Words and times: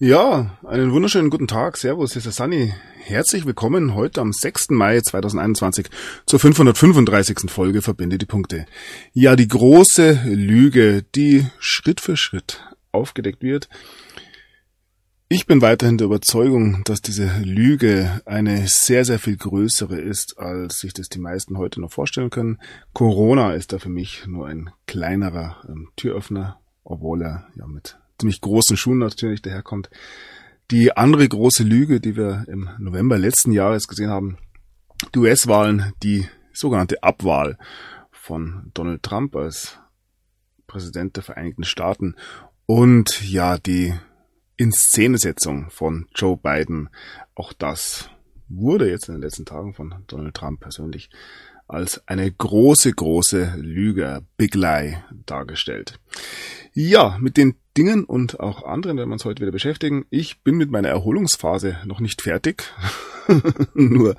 Ja, 0.00 0.56
einen 0.64 0.92
wunderschönen 0.92 1.28
guten 1.28 1.48
Tag. 1.48 1.76
Servus, 1.76 2.12
hier 2.12 2.18
ist 2.18 2.26
der 2.26 2.32
Sunny. 2.32 2.72
Herzlich 3.02 3.46
willkommen 3.46 3.96
heute 3.96 4.20
am 4.20 4.32
6. 4.32 4.70
Mai 4.70 5.00
2021 5.00 5.88
zur 6.24 6.38
535. 6.38 7.50
Folge 7.50 7.82
Verbinde 7.82 8.16
die 8.16 8.24
Punkte. 8.24 8.66
Ja, 9.12 9.34
die 9.34 9.48
große 9.48 10.20
Lüge, 10.26 11.02
die 11.16 11.48
Schritt 11.58 12.00
für 12.00 12.16
Schritt 12.16 12.62
aufgedeckt 12.92 13.42
wird. 13.42 13.68
Ich 15.28 15.46
bin 15.46 15.62
weiterhin 15.62 15.98
der 15.98 16.04
Überzeugung, 16.04 16.84
dass 16.84 17.02
diese 17.02 17.40
Lüge 17.42 18.22
eine 18.24 18.68
sehr, 18.68 19.04
sehr 19.04 19.18
viel 19.18 19.36
größere 19.36 19.98
ist, 19.98 20.38
als 20.38 20.78
sich 20.78 20.92
das 20.92 21.08
die 21.08 21.18
meisten 21.18 21.58
heute 21.58 21.80
noch 21.80 21.90
vorstellen 21.90 22.30
können. 22.30 22.60
Corona 22.92 23.52
ist 23.52 23.72
da 23.72 23.80
für 23.80 23.88
mich 23.88 24.28
nur 24.28 24.46
ein 24.46 24.70
kleinerer 24.86 25.56
ähm, 25.68 25.88
Türöffner, 25.96 26.60
obwohl 26.84 27.22
er 27.22 27.48
ja 27.56 27.66
mit 27.66 27.98
ziemlich 28.18 28.40
großen 28.40 28.76
Schuhen 28.76 28.98
natürlich 28.98 29.42
daherkommt. 29.42 29.90
Die 30.70 30.96
andere 30.96 31.26
große 31.28 31.62
Lüge, 31.62 32.00
die 32.00 32.16
wir 32.16 32.44
im 32.48 32.68
November 32.78 33.18
letzten 33.18 33.52
Jahres 33.52 33.88
gesehen 33.88 34.10
haben, 34.10 34.38
die 35.14 35.18
US-Wahlen, 35.18 35.92
die 36.02 36.28
sogenannte 36.52 37.02
Abwahl 37.02 37.56
von 38.10 38.70
Donald 38.74 39.02
Trump 39.02 39.34
als 39.36 39.78
Präsident 40.66 41.16
der 41.16 41.22
Vereinigten 41.22 41.64
Staaten 41.64 42.16
und 42.66 43.22
ja, 43.22 43.56
die 43.56 43.94
Inszenesetzung 44.56 45.70
von 45.70 46.06
Joe 46.14 46.36
Biden, 46.36 46.90
auch 47.34 47.52
das 47.52 48.10
wurde 48.48 48.90
jetzt 48.90 49.08
in 49.08 49.14
den 49.14 49.22
letzten 49.22 49.46
Tagen 49.46 49.72
von 49.72 49.94
Donald 50.06 50.34
Trump 50.34 50.60
persönlich 50.60 51.08
als 51.68 52.02
eine 52.08 52.30
große, 52.30 52.92
große 52.92 53.54
Lüge, 53.58 54.22
Big 54.36 54.54
Lie 54.54 55.02
dargestellt. 55.26 56.00
Ja, 56.72 57.16
mit 57.20 57.36
den 57.36 57.56
Dingen 57.76 58.04
und 58.04 58.40
auch 58.40 58.64
anderen 58.64 58.96
werden 58.96 59.10
wir 59.10 59.12
uns 59.12 59.24
heute 59.24 59.42
wieder 59.42 59.52
beschäftigen. 59.52 60.06
Ich 60.10 60.40
bin 60.42 60.56
mit 60.56 60.70
meiner 60.70 60.88
Erholungsphase 60.88 61.76
noch 61.84 62.00
nicht 62.00 62.22
fertig. 62.22 62.64
Nur 63.74 64.16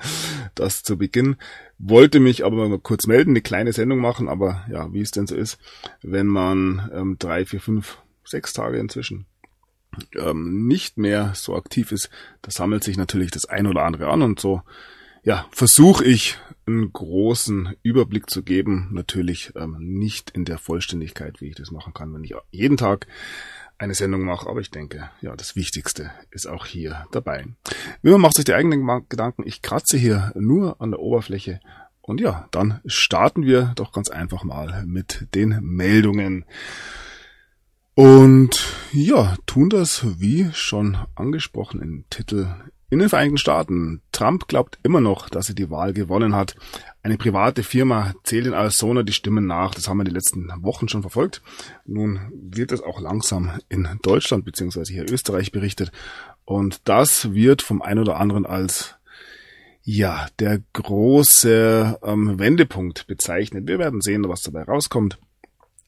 das 0.55 0.83
zu 0.83 0.97
Beginn. 0.97 1.35
Wollte 1.77 2.19
mich 2.19 2.45
aber 2.45 2.69
mal 2.69 2.79
kurz 2.79 3.07
melden, 3.07 3.31
eine 3.31 3.41
kleine 3.41 3.73
Sendung 3.73 3.99
machen, 3.99 4.29
aber 4.29 4.65
ja, 4.71 4.93
wie 4.93 5.01
es 5.01 5.11
denn 5.11 5.27
so 5.27 5.35
ist, 5.35 5.57
wenn 6.01 6.27
man 6.27 6.89
ähm, 6.93 7.15
drei, 7.19 7.45
vier, 7.45 7.59
fünf, 7.59 7.97
sechs 8.23 8.53
Tage 8.53 8.77
inzwischen 8.77 9.25
ähm, 10.15 10.67
nicht 10.67 10.97
mehr 10.97 11.33
so 11.35 11.55
aktiv 11.55 11.91
ist, 11.91 12.09
da 12.43 12.51
sammelt 12.51 12.83
sich 12.83 12.97
natürlich 12.97 13.31
das 13.31 13.45
ein 13.45 13.65
oder 13.65 13.83
andere 13.83 14.09
an 14.09 14.21
und 14.21 14.39
so 14.39 14.61
ja, 15.23 15.45
versuche 15.51 16.05
ich 16.05 16.37
einen 16.65 16.93
großen 16.93 17.75
Überblick 17.83 18.29
zu 18.29 18.43
geben. 18.43 18.89
Natürlich 18.91 19.53
ähm, 19.55 19.77
nicht 19.79 20.29
in 20.31 20.45
der 20.45 20.57
Vollständigkeit, 20.57 21.41
wie 21.41 21.49
ich 21.49 21.55
das 21.55 21.71
machen 21.71 21.93
kann, 21.93 22.13
wenn 22.13 22.23
ich 22.23 22.35
jeden 22.51 22.77
Tag 22.77 23.07
eine 23.77 23.95
Sendung 23.95 24.23
mache, 24.23 24.47
aber 24.47 24.59
ich 24.59 24.71
denke, 24.71 25.09
ja, 25.21 25.35
das 25.35 25.55
Wichtigste 25.55 26.11
ist 26.31 26.47
auch 26.47 26.65
hier 26.65 27.07
dabei. 27.11 27.47
Wie 28.01 28.11
man 28.11 28.21
macht 28.21 28.35
sich 28.35 28.45
die 28.45 28.53
eigenen 28.53 28.85
Gedanken. 29.07 29.43
Ich 29.45 29.61
kratze 29.61 29.97
hier 29.97 30.33
nur 30.35 30.81
an 30.81 30.91
der 30.91 30.99
Oberfläche 30.99 31.61
und 32.01 32.19
ja, 32.19 32.47
dann 32.51 32.81
starten 32.85 33.43
wir 33.45 33.71
doch 33.75 33.91
ganz 33.91 34.09
einfach 34.09 34.43
mal 34.43 34.83
mit 34.85 35.27
den 35.33 35.59
Meldungen. 35.61 36.43
Und 37.93 38.75
ja, 38.91 39.35
tun 39.45 39.69
das 39.69 40.19
wie 40.19 40.49
schon 40.53 40.97
angesprochen 41.15 41.81
im 41.81 42.05
Titel 42.09 42.47
in 42.89 42.99
den 42.99 43.09
Vereinigten 43.09 43.37
Staaten. 43.37 44.01
Trump 44.11 44.47
glaubt 44.47 44.79
immer 44.83 45.01
noch, 45.01 45.29
dass 45.29 45.49
er 45.49 45.55
die 45.55 45.69
Wahl 45.69 45.93
gewonnen 45.93 46.35
hat. 46.35 46.55
Eine 47.03 47.17
private 47.17 47.63
Firma 47.63 48.13
zählt 48.23 48.47
in 48.47 48.53
Arizona 48.53 49.03
die 49.03 49.13
Stimmen 49.13 49.45
nach. 49.45 49.75
Das 49.75 49.87
haben 49.87 49.97
wir 49.97 50.03
die 50.03 50.11
letzten 50.11 50.49
Wochen 50.63 50.89
schon 50.89 51.01
verfolgt. 51.01 51.41
Nun 51.85 52.19
wird 52.33 52.71
es 52.71 52.81
auch 52.81 52.99
langsam 52.99 53.59
in 53.69 53.87
Deutschland 54.01 54.45
bzw. 54.45 54.85
hier 54.85 55.09
Österreich 55.09 55.51
berichtet. 55.51 55.91
Und 56.45 56.81
das 56.85 57.33
wird 57.33 57.61
vom 57.61 57.81
einen 57.81 57.99
oder 57.99 58.17
anderen 58.17 58.45
als 58.45 58.95
ja, 59.83 60.27
der 60.39 60.61
große 60.73 61.99
ähm, 62.03 62.37
Wendepunkt 62.37 63.07
bezeichnet. 63.07 63.67
Wir 63.67 63.79
werden 63.79 64.01
sehen, 64.01 64.27
was 64.27 64.43
dabei 64.43 64.63
rauskommt. 64.63 65.17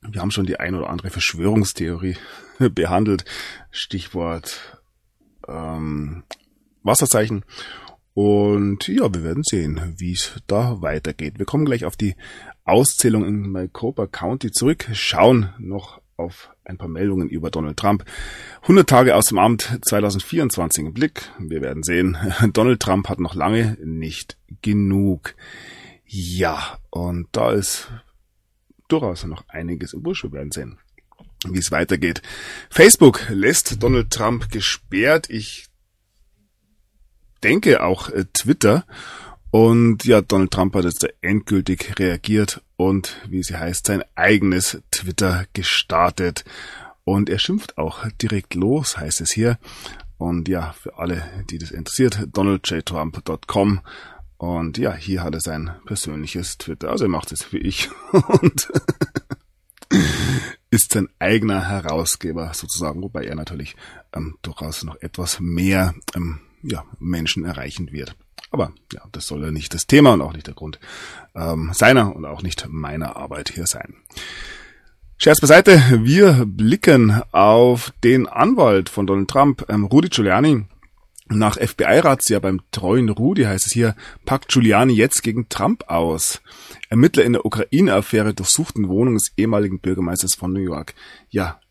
Wir 0.01 0.21
haben 0.21 0.31
schon 0.31 0.45
die 0.45 0.59
ein 0.59 0.73
oder 0.75 0.89
andere 0.89 1.09
Verschwörungstheorie 1.09 2.15
behandelt. 2.59 3.25
Stichwort 3.69 4.79
ähm, 5.47 6.23
Wasserzeichen. 6.83 7.43
Und 8.13 8.87
ja, 8.87 9.13
wir 9.13 9.23
werden 9.23 9.43
sehen, 9.43 9.95
wie 9.97 10.13
es 10.13 10.41
da 10.47 10.81
weitergeht. 10.81 11.39
Wir 11.39 11.45
kommen 11.45 11.65
gleich 11.65 11.85
auf 11.85 11.95
die 11.95 12.15
Auszählung 12.65 13.25
in 13.25 13.49
Maricopa 13.49 14.05
County 14.07 14.51
zurück, 14.51 14.89
schauen 14.93 15.49
noch 15.59 16.01
auf 16.17 16.49
ein 16.65 16.77
paar 16.77 16.87
Meldungen 16.87 17.29
über 17.29 17.49
Donald 17.49 17.77
Trump. 17.77 18.05
100 18.63 18.87
Tage 18.87 19.15
aus 19.15 19.25
dem 19.25 19.39
Amt 19.39 19.79
2024 19.81 20.85
im 20.85 20.93
Blick. 20.93 21.29
Wir 21.39 21.61
werden 21.61 21.83
sehen, 21.83 22.17
Donald 22.53 22.81
Trump 22.81 23.09
hat 23.09 23.19
noch 23.19 23.33
lange 23.33 23.77
nicht 23.83 24.37
genug. 24.61 25.35
Ja, 26.05 26.77
und 26.89 27.27
da 27.31 27.51
ist 27.51 27.89
durchaus 28.89 29.25
noch 29.25 29.47
einiges 29.47 29.93
im 29.93 30.03
Busch. 30.03 30.23
Wir 30.23 30.33
werden 30.33 30.51
sehen, 30.51 30.77
wie 31.47 31.59
es 31.59 31.71
weitergeht. 31.71 32.21
Facebook 32.69 33.27
lässt 33.29 33.81
Donald 33.81 34.11
Trump 34.11 34.51
gesperrt. 34.51 35.29
Ich 35.29 35.70
denke 37.43 37.83
auch 37.83 38.09
äh, 38.09 38.25
Twitter. 38.33 38.85
Und 39.51 40.05
ja, 40.05 40.21
Donald 40.21 40.51
Trump 40.51 40.75
hat 40.75 40.85
jetzt 40.85 41.05
endgültig 41.21 41.99
reagiert 41.99 42.61
und, 42.77 43.17
wie 43.27 43.43
sie 43.43 43.57
heißt, 43.57 43.85
sein 43.85 44.03
eigenes 44.15 44.81
Twitter 44.91 45.45
gestartet. 45.53 46.45
Und 47.03 47.29
er 47.29 47.39
schimpft 47.39 47.77
auch 47.77 48.07
direkt 48.21 48.55
los, 48.55 48.97
heißt 48.97 49.21
es 49.21 49.31
hier. 49.31 49.57
Und 50.17 50.47
ja, 50.47 50.73
für 50.73 50.97
alle, 50.97 51.23
die 51.49 51.57
das 51.57 51.71
interessiert, 51.71 52.27
donaldjtrump.com. 52.31 53.81
Und 54.37 54.77
ja, 54.77 54.93
hier 54.93 55.23
hat 55.23 55.33
er 55.33 55.41
sein 55.41 55.71
persönliches 55.85 56.57
Twitter. 56.57 56.89
Also 56.89 57.05
er 57.05 57.09
macht 57.09 57.31
es 57.31 57.51
wie 57.51 57.57
ich 57.57 57.89
und 58.41 58.71
ist 60.69 60.93
sein 60.93 61.09
eigener 61.19 61.67
Herausgeber 61.67 62.53
sozusagen, 62.53 63.01
wobei 63.01 63.25
er 63.25 63.35
natürlich 63.35 63.75
ähm, 64.13 64.37
durchaus 64.41 64.83
noch 64.83 64.95
etwas 65.01 65.39
mehr 65.39 65.93
ähm, 66.15 66.39
ja, 66.63 66.83
Menschen 66.99 67.45
erreichen 67.45 67.91
wird. 67.91 68.15
Aber 68.51 68.73
ja, 68.91 69.01
das 69.11 69.27
soll 69.27 69.43
ja 69.43 69.51
nicht 69.51 69.73
das 69.73 69.87
Thema 69.87 70.13
und 70.13 70.21
auch 70.21 70.33
nicht 70.33 70.47
der 70.47 70.53
Grund 70.53 70.79
ähm, 71.35 71.71
seiner 71.73 72.15
und 72.15 72.25
auch 72.25 72.41
nicht 72.41 72.67
meiner 72.69 73.15
Arbeit 73.15 73.49
hier 73.49 73.65
sein. 73.65 73.95
Scherz 75.17 75.39
beiseite, 75.39 75.81
wir 76.03 76.45
blicken 76.47 77.21
auf 77.31 77.93
den 78.03 78.27
Anwalt 78.27 78.89
von 78.89 79.05
Donald 79.05 79.29
Trump, 79.29 79.65
ähm, 79.69 79.85
Rudy 79.85 80.09
Giuliani. 80.09 80.65
Nach 81.29 81.57
FBI-Razzia 81.57 82.39
beim 82.39 82.61
treuen 82.71 83.07
Rudi 83.07 83.43
heißt 83.43 83.67
es 83.67 83.71
hier, 83.71 83.95
packt 84.25 84.49
Giuliani 84.49 84.93
jetzt 84.93 85.23
gegen 85.23 85.47
Trump 85.47 85.89
aus. 85.89 86.41
Ermittler 86.89 87.23
in 87.23 87.33
der 87.33 87.45
Ukraine-Affäre 87.45 88.33
durchsuchten 88.33 88.89
Wohnung 88.89 89.13
des 89.13 89.31
ehemaligen 89.37 89.79
Bürgermeisters 89.79 90.35
von 90.35 90.51
New 90.51 90.59
York. 90.59 90.93
Ja, 91.29 91.61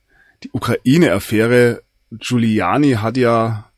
die 0.44 0.50
Ukraine-Affäre, 0.52 1.82
Giuliani 2.12 2.92
hat 2.92 3.16
ja 3.16 3.69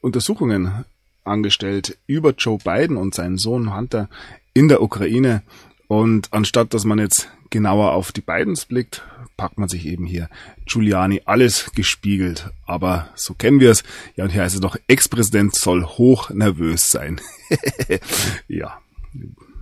Untersuchungen 0.00 0.84
angestellt 1.24 1.98
über 2.06 2.34
Joe 2.36 2.58
Biden 2.58 2.96
und 2.96 3.14
seinen 3.14 3.38
Sohn 3.38 3.74
Hunter 3.74 4.08
in 4.54 4.68
der 4.68 4.82
Ukraine. 4.82 5.42
Und 5.86 6.32
anstatt 6.32 6.74
dass 6.74 6.84
man 6.84 6.98
jetzt 6.98 7.30
genauer 7.50 7.92
auf 7.92 8.12
die 8.12 8.20
Bidens 8.20 8.66
blickt, 8.66 9.02
packt 9.36 9.58
man 9.58 9.68
sich 9.68 9.86
eben 9.86 10.04
hier 10.04 10.28
Giuliani 10.66 11.22
alles 11.24 11.72
gespiegelt. 11.74 12.50
Aber 12.66 13.08
so 13.14 13.34
kennen 13.34 13.60
wir 13.60 13.70
es. 13.70 13.84
Ja, 14.16 14.24
und 14.24 14.30
hier 14.30 14.42
heißt 14.42 14.54
es 14.54 14.60
doch, 14.60 14.76
Ex-Präsident 14.86 15.54
soll 15.54 15.84
hoch 15.84 16.30
nervös 16.30 16.90
sein. 16.90 17.20
ja, 18.48 18.78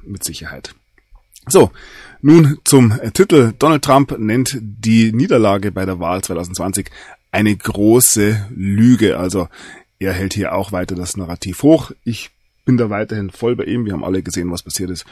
mit 0.04 0.24
Sicherheit. 0.24 0.74
So, 1.48 1.70
nun 2.22 2.58
zum 2.64 2.98
Titel. 3.12 3.52
Donald 3.56 3.84
Trump 3.84 4.18
nennt 4.18 4.58
die 4.60 5.12
Niederlage 5.12 5.70
bei 5.70 5.86
der 5.86 6.00
Wahl 6.00 6.24
2020 6.24 6.90
eine 7.30 7.54
große 7.54 8.46
Lüge. 8.50 9.18
Also 9.18 9.48
er 9.98 10.12
hält 10.12 10.34
hier 10.34 10.54
auch 10.54 10.72
weiter 10.72 10.94
das 10.94 11.16
Narrativ 11.16 11.62
hoch. 11.62 11.92
Ich 12.04 12.30
bin 12.64 12.76
da 12.76 12.90
weiterhin 12.90 13.30
voll 13.30 13.56
bei 13.56 13.64
ihm. 13.64 13.86
Wir 13.86 13.92
haben 13.92 14.04
alle 14.04 14.22
gesehen, 14.22 14.50
was 14.50 14.62
passiert 14.62 14.90
ist. 14.90 15.06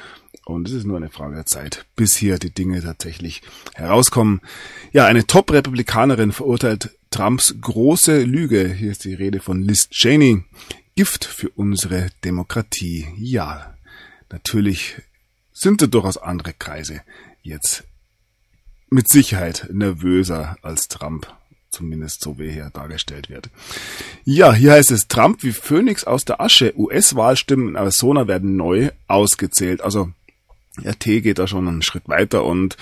Und 0.44 0.68
es 0.68 0.74
ist 0.74 0.84
nur 0.84 0.96
eine 0.96 1.08
Frage 1.08 1.36
der 1.36 1.46
Zeit, 1.46 1.86
bis 1.96 2.16
hier 2.16 2.38
die 2.38 2.50
Dinge 2.50 2.82
tatsächlich 2.82 3.42
herauskommen. 3.74 4.40
Ja, 4.92 5.06
eine 5.06 5.26
Top-Republikanerin 5.26 6.32
verurteilt 6.32 6.90
Trumps 7.10 7.54
große 7.60 8.24
Lüge. 8.24 8.68
Hier 8.68 8.90
ist 8.90 9.04
die 9.04 9.14
Rede 9.14 9.40
von 9.40 9.62
Liz 9.62 9.88
Cheney. 9.88 10.42
Gift 10.96 11.24
für 11.24 11.48
unsere 11.50 12.10
Demokratie. 12.24 13.06
Ja, 13.16 13.74
natürlich 14.30 14.96
sind 15.52 15.80
da 15.80 15.86
durchaus 15.86 16.18
andere 16.18 16.52
Kreise 16.52 17.00
jetzt 17.42 17.84
mit 18.90 19.08
Sicherheit 19.08 19.68
nervöser 19.72 20.56
als 20.62 20.88
Trump 20.88 21.32
Zumindest 21.74 22.20
so 22.20 22.38
wie 22.38 22.50
hier 22.50 22.70
dargestellt 22.72 23.28
wird. 23.28 23.50
Ja, 24.24 24.54
hier 24.54 24.72
heißt 24.72 24.92
es 24.92 25.08
Trump 25.08 25.42
wie 25.42 25.50
Phönix 25.50 26.04
aus 26.04 26.24
der 26.24 26.40
Asche. 26.40 26.72
US-Wahlstimmen 26.78 27.70
in 27.70 27.74
Arizona 27.74 28.28
werden 28.28 28.56
neu 28.56 28.90
ausgezählt. 29.08 29.80
Also 29.80 30.10
RT 30.84 31.04
geht 31.04 31.40
da 31.40 31.48
schon 31.48 31.66
einen 31.66 31.82
Schritt 31.82 32.08
weiter 32.08 32.44
und 32.44 32.76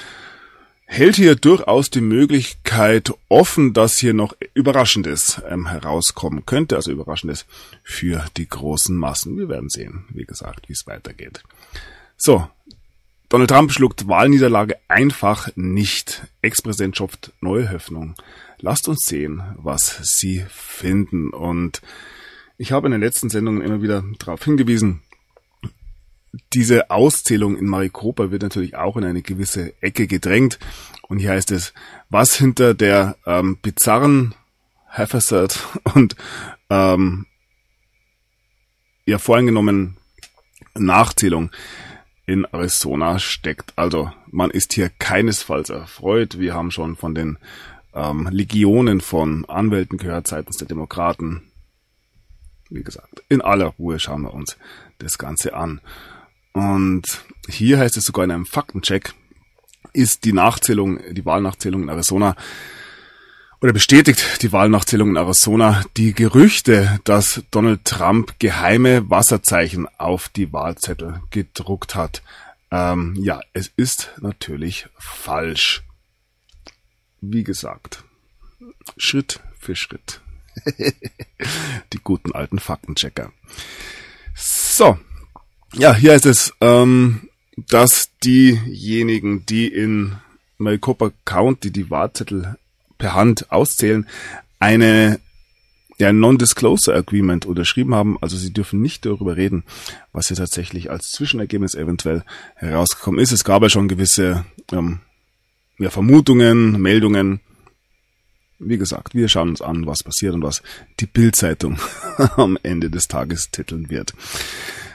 hält 0.84 1.16
hier 1.16 1.36
durchaus 1.36 1.88
die 1.88 2.02
Möglichkeit 2.02 3.14
offen, 3.30 3.72
dass 3.72 3.96
hier 3.96 4.12
noch 4.12 4.36
Überraschendes 4.52 5.40
ähm, 5.48 5.68
herauskommen 5.68 6.44
könnte, 6.44 6.76
also 6.76 6.92
Überraschendes 6.92 7.46
für 7.82 8.26
die 8.36 8.46
großen 8.46 8.94
Massen. 8.94 9.38
Wir 9.38 9.48
werden 9.48 9.70
sehen, 9.70 10.04
wie 10.10 10.26
gesagt, 10.26 10.68
wie 10.68 10.74
es 10.74 10.86
weitergeht. 10.86 11.42
So, 12.18 12.46
Donald 13.32 13.48
Trump 13.48 13.72
schluckt 13.72 14.06
Wahlniederlage 14.06 14.76
einfach 14.88 15.48
nicht. 15.56 16.26
Ex-Präsident 16.42 16.94
schopft 16.94 17.32
neue 17.40 17.72
Hoffnung. 17.72 18.14
Lasst 18.64 18.86
uns 18.86 19.06
sehen, 19.06 19.42
was 19.56 19.98
Sie 20.20 20.44
finden. 20.48 21.30
Und 21.30 21.82
ich 22.56 22.70
habe 22.70 22.86
in 22.86 22.92
den 22.92 23.00
letzten 23.00 23.28
Sendungen 23.28 23.60
immer 23.60 23.82
wieder 23.82 24.04
darauf 24.20 24.44
hingewiesen, 24.44 25.02
diese 26.52 26.88
Auszählung 26.88 27.58
in 27.58 27.66
Maricopa 27.66 28.30
wird 28.30 28.42
natürlich 28.42 28.76
auch 28.76 28.96
in 28.96 29.04
eine 29.04 29.20
gewisse 29.20 29.74
Ecke 29.82 30.06
gedrängt. 30.06 30.60
Und 31.08 31.18
hier 31.18 31.32
heißt 31.32 31.50
es, 31.50 31.74
was 32.08 32.36
hinter 32.36 32.72
der 32.72 33.16
ähm, 33.26 33.58
bizarren 33.60 34.36
Haversatt 34.88 35.58
und 35.94 36.14
ähm, 36.70 37.26
ja 39.06 39.18
voreingenommen 39.18 39.96
Nachzählung 40.74 41.50
in 42.26 42.44
Arizona 42.44 43.18
steckt. 43.18 43.72
Also 43.76 44.12
man 44.30 44.52
ist 44.52 44.72
hier 44.72 44.88
keinesfalls 44.88 45.68
erfreut. 45.68 46.38
Wir 46.38 46.54
haben 46.54 46.70
schon 46.70 46.94
von 46.94 47.16
den 47.16 47.38
ähm, 47.94 48.28
Legionen 48.30 49.00
von 49.00 49.44
Anwälten 49.46 49.98
gehört 49.98 50.26
seitens 50.26 50.56
der 50.56 50.68
Demokraten. 50.68 51.42
Wie 52.70 52.82
gesagt, 52.82 53.22
in 53.28 53.42
aller 53.42 53.66
Ruhe 53.78 53.98
schauen 53.98 54.22
wir 54.22 54.32
uns 54.32 54.56
das 54.98 55.18
Ganze 55.18 55.54
an. 55.54 55.80
Und 56.52 57.22
hier 57.48 57.78
heißt 57.78 57.96
es 57.96 58.04
sogar 58.04 58.24
in 58.24 58.30
einem 58.30 58.46
Faktencheck, 58.46 59.14
ist 59.92 60.24
die 60.24 60.32
Nachzählung, 60.32 61.00
die 61.10 61.24
Wahlnachzählung 61.24 61.82
in 61.82 61.88
Arizona 61.88 62.36
oder 63.60 63.72
bestätigt 63.72 64.42
die 64.42 64.52
Wahlnachzählung 64.52 65.10
in 65.10 65.16
Arizona 65.16 65.84
die 65.96 66.14
Gerüchte, 66.14 66.98
dass 67.04 67.42
Donald 67.50 67.84
Trump 67.84 68.38
geheime 68.38 69.08
Wasserzeichen 69.08 69.86
auf 69.98 70.28
die 70.28 70.52
Wahlzettel 70.52 71.20
gedruckt 71.30 71.94
hat. 71.94 72.22
Ähm, 72.72 73.14
ja, 73.20 73.40
es 73.52 73.70
ist 73.76 74.10
natürlich 74.20 74.88
falsch. 74.98 75.84
Wie 77.22 77.44
gesagt, 77.44 78.04
Schritt 78.96 79.40
für 79.58 79.76
Schritt. 79.76 80.20
die 81.92 82.00
guten 82.02 82.32
alten 82.32 82.58
Faktenchecker. 82.58 83.32
So, 84.34 84.98
ja, 85.72 85.94
hier 85.94 86.12
heißt 86.12 86.26
es, 86.26 86.52
ähm, 86.60 87.28
dass 87.56 88.10
diejenigen, 88.24 89.46
die 89.46 89.68
in 89.68 90.16
Maricopa 90.58 91.12
County 91.24 91.70
die 91.70 91.90
Wahlzettel 91.90 92.56
per 92.98 93.14
Hand 93.14 93.50
auszählen, 93.50 94.06
eine 94.58 95.20
der 96.00 96.12
Non-Disclosure 96.12 96.96
Agreement 96.96 97.46
unterschrieben 97.46 97.94
haben. 97.94 98.18
Also 98.20 98.36
sie 98.36 98.52
dürfen 98.52 98.82
nicht 98.82 99.06
darüber 99.06 99.36
reden, 99.36 99.62
was 100.12 100.28
hier 100.28 100.36
tatsächlich 100.36 100.90
als 100.90 101.12
Zwischenergebnis 101.12 101.76
eventuell 101.76 102.24
herausgekommen 102.56 103.20
ist. 103.20 103.30
Es 103.30 103.44
gab 103.44 103.62
ja 103.62 103.68
schon 103.68 103.86
gewisse 103.86 104.44
ähm, 104.72 105.00
ja, 105.82 105.90
Vermutungen, 105.90 106.80
Meldungen. 106.80 107.40
Wie 108.58 108.78
gesagt, 108.78 109.14
wir 109.14 109.28
schauen 109.28 109.50
uns 109.50 109.60
an, 109.60 109.86
was 109.86 110.02
passiert 110.02 110.34
und 110.34 110.42
was 110.42 110.62
die 111.00 111.06
Bildzeitung 111.06 111.78
am 112.36 112.56
Ende 112.62 112.90
des 112.90 113.08
Tages 113.08 113.50
titeln 113.50 113.90
wird. 113.90 114.14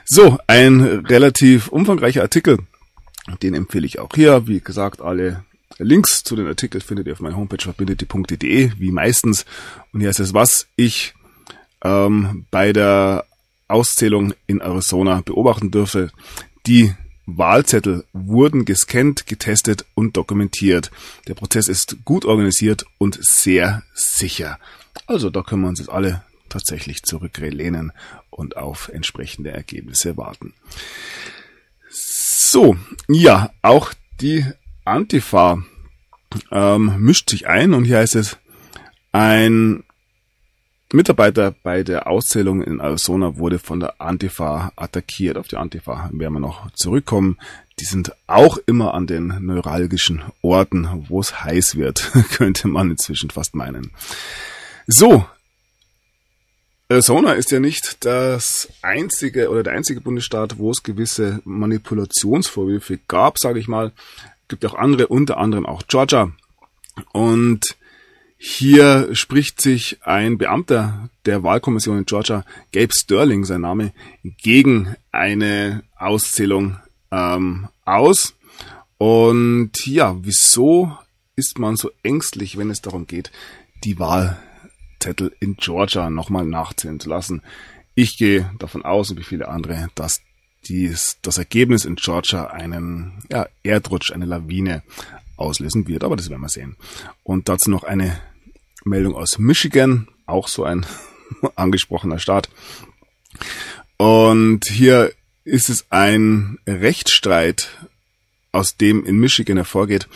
So, 0.06 0.38
ein 0.46 0.80
relativ 0.80 1.68
umfangreicher 1.68 2.22
Artikel. 2.22 2.58
Den 3.42 3.52
empfehle 3.52 3.86
ich 3.86 3.98
auch 3.98 4.10
hier. 4.14 4.46
Wie 4.46 4.60
gesagt, 4.60 5.02
alle 5.02 5.44
Links 5.76 6.24
zu 6.24 6.34
den 6.34 6.46
Artikeln 6.46 6.80
findet 6.80 7.06
ihr 7.06 7.12
auf 7.12 7.20
meiner 7.20 7.36
Homepage 7.36 7.62
verbindete.de, 7.62 8.72
wie 8.78 8.90
meistens. 8.90 9.44
Und 9.92 10.00
hier 10.00 10.08
ist 10.08 10.20
es, 10.20 10.32
was 10.32 10.66
ich 10.76 11.14
ähm, 11.84 12.46
bei 12.50 12.72
der 12.72 13.26
Auszählung 13.68 14.32
in 14.46 14.60
Arizona 14.60 15.20
beobachten 15.20 15.70
dürfe. 15.70 16.10
Die 16.66 16.94
Wahlzettel 17.36 18.04
wurden 18.14 18.64
gescannt, 18.64 19.26
getestet 19.26 19.84
und 19.94 20.16
dokumentiert. 20.16 20.90
Der 21.26 21.34
Prozess 21.34 21.68
ist 21.68 22.04
gut 22.06 22.24
organisiert 22.24 22.86
und 22.96 23.18
sehr 23.20 23.82
sicher. 23.94 24.58
Also 25.06 25.28
da 25.28 25.42
können 25.42 25.62
wir 25.62 25.68
uns 25.68 25.78
jetzt 25.78 25.90
alle 25.90 26.22
tatsächlich 26.48 27.02
zurücklehnen 27.02 27.92
und 28.30 28.56
auf 28.56 28.88
entsprechende 28.88 29.50
Ergebnisse 29.50 30.16
warten. 30.16 30.54
So, 31.90 32.76
ja, 33.08 33.50
auch 33.60 33.92
die 34.20 34.46
Antifa 34.86 35.62
ähm, 36.50 36.94
mischt 36.98 37.28
sich 37.28 37.46
ein 37.46 37.74
und 37.74 37.84
hier 37.84 37.98
heißt 37.98 38.16
es, 38.16 38.38
ein 39.12 39.84
Mitarbeiter 40.92 41.54
bei 41.62 41.82
der 41.82 42.06
Auszählung 42.06 42.62
in 42.62 42.80
Arizona 42.80 43.36
wurde 43.36 43.58
von 43.58 43.80
der 43.80 44.00
Antifa 44.00 44.72
attackiert. 44.74 45.36
Auf 45.36 45.46
die 45.46 45.56
Antifa 45.56 46.08
werden 46.12 46.32
wir 46.32 46.40
noch 46.40 46.70
zurückkommen. 46.72 47.36
Die 47.78 47.84
sind 47.84 48.12
auch 48.26 48.58
immer 48.66 48.94
an 48.94 49.06
den 49.06 49.26
neuralgischen 49.40 50.22
Orten, 50.40 51.06
wo 51.08 51.20
es 51.20 51.44
heiß 51.44 51.76
wird, 51.76 52.10
könnte 52.32 52.68
man 52.68 52.90
inzwischen 52.90 53.28
fast 53.28 53.54
meinen. 53.54 53.90
So, 54.86 55.26
Arizona 56.88 57.34
ist 57.34 57.50
ja 57.50 57.60
nicht 57.60 58.06
das 58.06 58.70
einzige 58.80 59.50
oder 59.50 59.62
der 59.62 59.74
einzige 59.74 60.00
Bundesstaat, 60.00 60.56
wo 60.56 60.70
es 60.70 60.82
gewisse 60.82 61.42
Manipulationsvorwürfe 61.44 62.98
gab, 63.08 63.38
sage 63.38 63.60
ich 63.60 63.68
mal. 63.68 63.92
Es 64.42 64.48
gibt 64.48 64.64
auch 64.64 64.74
andere, 64.74 65.08
unter 65.08 65.36
anderem 65.36 65.66
auch 65.66 65.82
Georgia. 65.86 66.32
Und 67.12 67.76
hier 68.40 69.08
spricht 69.14 69.60
sich 69.60 69.98
ein 70.02 70.38
Beamter 70.38 71.10
der 71.26 71.42
Wahlkommission 71.42 71.98
in 71.98 72.06
Georgia, 72.06 72.44
Gabe 72.72 72.92
Sterling, 72.94 73.44
sein 73.44 73.62
Name, 73.62 73.92
gegen 74.22 74.94
eine 75.10 75.82
Auszählung 75.96 76.76
ähm, 77.10 77.68
aus. 77.84 78.36
Und 78.96 79.84
ja, 79.86 80.16
wieso 80.22 80.96
ist 81.34 81.58
man 81.58 81.76
so 81.76 81.90
ängstlich, 82.02 82.56
wenn 82.56 82.70
es 82.70 82.80
darum 82.80 83.08
geht, 83.08 83.32
die 83.84 83.98
Wahl 83.98 84.38
Zettel 85.00 85.34
in 85.40 85.56
Georgia 85.56 86.10
nochmal 86.10 86.44
nachzählen 86.44 87.00
zu 87.00 87.08
lassen. 87.08 87.42
Ich 87.94 88.16
gehe 88.18 88.50
davon 88.58 88.84
aus, 88.84 89.16
wie 89.16 89.22
viele 89.22 89.48
andere, 89.48 89.88
dass 89.94 90.20
dies, 90.68 91.18
das 91.22 91.38
Ergebnis 91.38 91.84
in 91.84 91.96
Georgia 91.96 92.48
einen 92.48 93.22
ja, 93.30 93.46
Erdrutsch, 93.62 94.12
eine 94.12 94.26
Lawine 94.26 94.82
auslösen 95.36 95.86
wird, 95.86 96.04
aber 96.04 96.16
das 96.16 96.30
werden 96.30 96.42
wir 96.42 96.48
sehen. 96.48 96.76
Und 97.22 97.48
dazu 97.48 97.70
noch 97.70 97.84
eine 97.84 98.20
Meldung 98.88 99.14
aus 99.14 99.38
Michigan, 99.38 100.08
auch 100.26 100.48
so 100.48 100.64
ein 100.64 100.86
angesprochener 101.56 102.18
Staat. 102.18 102.48
Und 103.96 104.66
hier 104.68 105.12
ist 105.44 105.68
es 105.68 105.86
ein 105.90 106.58
Rechtsstreit, 106.66 107.70
aus 108.52 108.76
dem 108.76 109.04
in 109.04 109.18
Michigan 109.18 109.56
hervorgeht, 109.56 110.08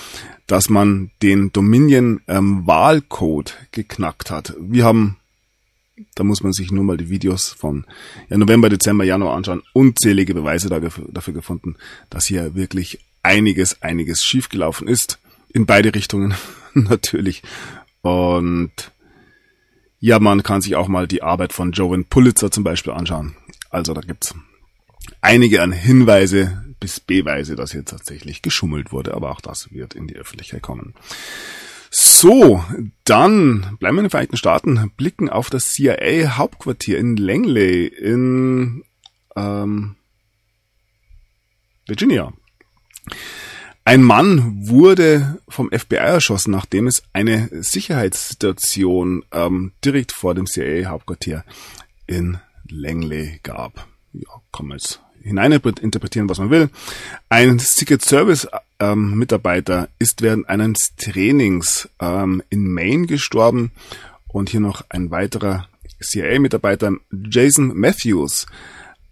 dass 0.47 0.69
man 0.69 1.11
den 1.23 1.53
Dominion 1.53 2.21
ähm, 2.29 2.67
Wahlcode 2.67 3.57
geknackt 3.73 4.31
hat. 4.31 4.55
Wir 4.59 4.85
haben, 4.85 5.17
da 6.15 6.25
muss 6.25 6.43
man 6.43 6.53
sich 6.53 6.71
nur 6.71 6.85
mal 6.85 6.97
die 6.97 7.09
Videos 7.09 7.49
von 7.49 7.87
ja, 8.29 8.37
November, 8.37 8.69
Dezember, 8.69 9.05
Januar 9.05 9.37
anschauen, 9.37 9.63
unzählige 9.73 10.35
Beweise 10.35 10.69
dafür, 10.69 11.07
dafür 11.11 11.35
gefunden, 11.35 11.77
dass 12.11 12.27
hier 12.27 12.55
wirklich 12.55 12.99
einiges, 13.23 13.83
einiges 13.83 14.23
schiefgelaufen 14.25 14.89
ist. 14.89 15.19
In 15.49 15.67
beide 15.67 15.95
Richtungen 15.95 16.35
natürlich. 16.75 17.43
Und 18.03 18.93
ja, 20.01 20.19
man 20.19 20.43
kann 20.43 20.61
sich 20.61 20.77
auch 20.77 20.89
mal 20.89 21.07
die 21.07 21.23
Arbeit 21.23 21.53
von 21.53 21.73
Joan 21.73 22.05
Pulitzer 22.05 22.51
zum 22.51 22.65
Beispiel 22.65 22.93
anschauen. 22.93 23.37
Also 23.71 23.95
da 23.95 24.01
gibt's 24.01 24.35
einige 25.21 25.63
an 25.63 25.73
Hinweise, 25.73 26.65
bis 26.81 26.99
Beweise, 26.99 27.55
dass 27.55 27.73
hier 27.73 27.85
tatsächlich 27.85 28.43
geschummelt 28.43 28.93
wurde, 28.93 29.15
aber 29.15 29.31
auch 29.31 29.41
das 29.41 29.73
wird 29.73 29.95
in 29.95 30.09
die 30.09 30.17
Öffentlichkeit 30.17 30.63
kommen. 30.63 30.95
So, 31.91 32.65
dann 33.05 33.77
bleiben 33.79 33.97
wir 33.97 34.01
in 34.01 34.07
den 34.07 34.11
Vereinigten 34.11 34.37
Staaten, 34.37 34.91
blicken 34.97 35.29
auf 35.29 35.51
das 35.51 35.75
CIA-Hauptquartier 35.75 36.99
in 36.99 37.17
Langley 37.17 37.87
in 37.87 38.83
ähm, 39.37 39.97
Virginia. 41.87 42.33
Ein 43.85 44.03
Mann 44.03 44.69
wurde 44.69 45.41
vom 45.49 45.71
FBI 45.71 45.97
erschossen, 45.97 46.53
nachdem 46.53 46.87
es 46.87 47.03
eine 47.13 47.49
Sicherheitssituation 47.51 49.25
ähm, 49.33 49.73
direkt 49.85 50.13
vor 50.13 50.35
dem 50.35 50.47
CIA-Hauptquartier 50.47 51.45
in 52.07 52.39
Langley 52.69 53.41
gab. 53.43 53.89
Ja, 54.13 54.29
kann 54.53 54.69
man 54.69 54.79
jetzt 54.79 55.01
hineininterpretieren, 55.23 56.29
was 56.29 56.39
man 56.39 56.51
will. 56.51 56.71
Ein 57.29 57.59
Secret 57.59 58.03
Service 58.03 58.47
ähm, 58.79 59.19
Mitarbeiter 59.19 59.89
ist 59.99 60.23
während 60.23 60.49
eines 60.49 60.95
Trainings 60.97 61.89
ähm, 62.01 62.43
in 62.51 62.73
Maine 62.73 63.07
gestorben 63.07 63.73
und 64.29 64.51
hier 64.51 64.61
noch 64.61 64.85
ein 64.91 65.11
weiterer 65.11 65.69
CIA-Mitarbeiter, 66.01 66.93
Jason 67.11 67.77
Matthews, 67.77 68.47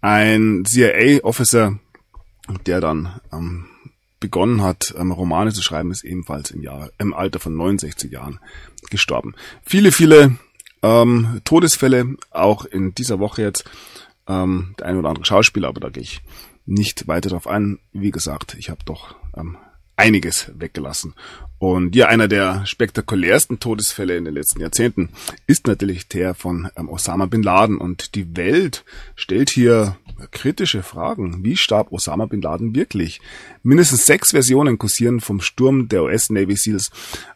ein 0.01 0.63
CIA-Officer, 0.65 1.77
der 2.65 2.81
dann 2.81 3.19
ähm, 3.31 3.67
begonnen 4.21 4.61
hat, 4.61 4.93
ähm, 4.97 5.11
Romane 5.11 5.51
zu 5.51 5.61
schreiben, 5.61 5.91
ist 5.91 6.05
ebenfalls 6.05 6.51
im 6.51 6.61
Jahr, 6.61 6.91
im 6.97 7.13
Alter 7.13 7.39
von 7.39 7.53
69 7.57 8.09
Jahren 8.09 8.39
gestorben. 8.89 9.35
Viele, 9.63 9.91
viele 9.91 10.37
ähm, 10.81 11.41
Todesfälle, 11.43 12.15
auch 12.29 12.63
in 12.63 12.95
dieser 12.95 13.19
Woche 13.19 13.41
jetzt, 13.41 13.69
ähm, 14.27 14.75
der 14.79 14.85
ein 14.85 14.97
oder 14.97 15.09
andere 15.09 15.25
Schauspieler, 15.25 15.67
aber 15.67 15.81
da 15.81 15.89
gehe 15.89 16.03
ich 16.03 16.21
nicht 16.65 17.07
weiter 17.07 17.29
drauf 17.29 17.47
ein. 17.47 17.79
Wie 17.91 18.11
gesagt, 18.11 18.55
ich 18.57 18.69
habe 18.69 18.81
doch 18.85 19.15
ähm, 19.35 19.57
einiges 19.95 20.51
weggelassen. 20.55 21.13
Und 21.61 21.95
ja, 21.95 22.07
einer 22.07 22.27
der 22.27 22.65
spektakulärsten 22.65 23.59
Todesfälle 23.59 24.17
in 24.17 24.25
den 24.25 24.33
letzten 24.33 24.61
Jahrzehnten 24.61 25.09
ist 25.45 25.67
natürlich 25.67 26.07
der 26.07 26.33
von 26.33 26.69
ähm, 26.75 26.89
Osama 26.89 27.27
bin 27.27 27.43
Laden. 27.43 27.77
Und 27.77 28.15
die 28.15 28.35
Welt 28.35 28.83
stellt 29.15 29.51
hier 29.51 29.95
kritische 30.31 30.81
Fragen. 30.81 31.43
Wie 31.43 31.55
starb 31.55 31.91
Osama 31.91 32.25
bin 32.25 32.41
Laden 32.41 32.73
wirklich? 32.73 33.21
Mindestens 33.61 34.07
sechs 34.07 34.31
Versionen 34.31 34.79
kursieren 34.79 35.19
vom 35.19 35.39
Sturm 35.39 35.87
der 35.87 36.03
US 36.03 36.31
Navy 36.31 36.55
Seals 36.55 36.89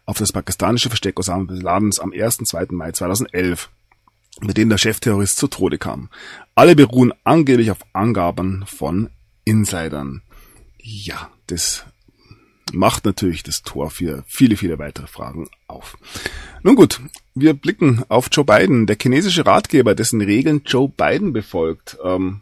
auf 0.05 0.17
das 0.17 0.31
pakistanische 0.31 0.89
Versteck 0.89 1.19
Osama 1.19 1.43
bin 1.43 1.62
Ladens 1.62 2.00
am 2.00 2.12
1. 2.12 2.38
2. 2.38 2.67
Mai 2.71 2.93
2011 2.93 3.69
mit 4.41 4.57
denen 4.57 4.69
der 4.69 4.77
Chefterrorist 4.77 5.38
zu 5.38 5.47
Tode 5.47 5.77
kam. 5.77 6.09
Alle 6.55 6.75
beruhen 6.75 7.13
angeblich 7.24 7.71
auf 7.71 7.79
Angaben 7.93 8.65
von 8.65 9.09
Insidern. 9.45 10.24
Ja, 10.77 11.29
das 11.47 11.85
macht 12.75 13.05
natürlich 13.05 13.44
das 13.44 13.63
Tor 13.63 13.89
für 13.89 14.24
viele, 14.27 14.58
viele 14.58 14.77
weitere 14.77 15.08
Fragen 15.08 15.50
auf. 15.67 15.98
Nun 16.62 16.75
gut, 16.75 17.01
wir 17.34 17.53
blicken 17.53 18.03
auf 18.10 18.29
Joe 18.32 18.46
Biden, 18.46 18.86
der 18.86 18.98
chinesische 19.01 19.46
Ratgeber, 19.46 19.96
dessen 19.96 20.22
Regeln 20.22 20.62
Joe 20.65 20.89
Biden 20.89 21.34
befolgt. 21.34 21.98
Ähm, 22.03 22.41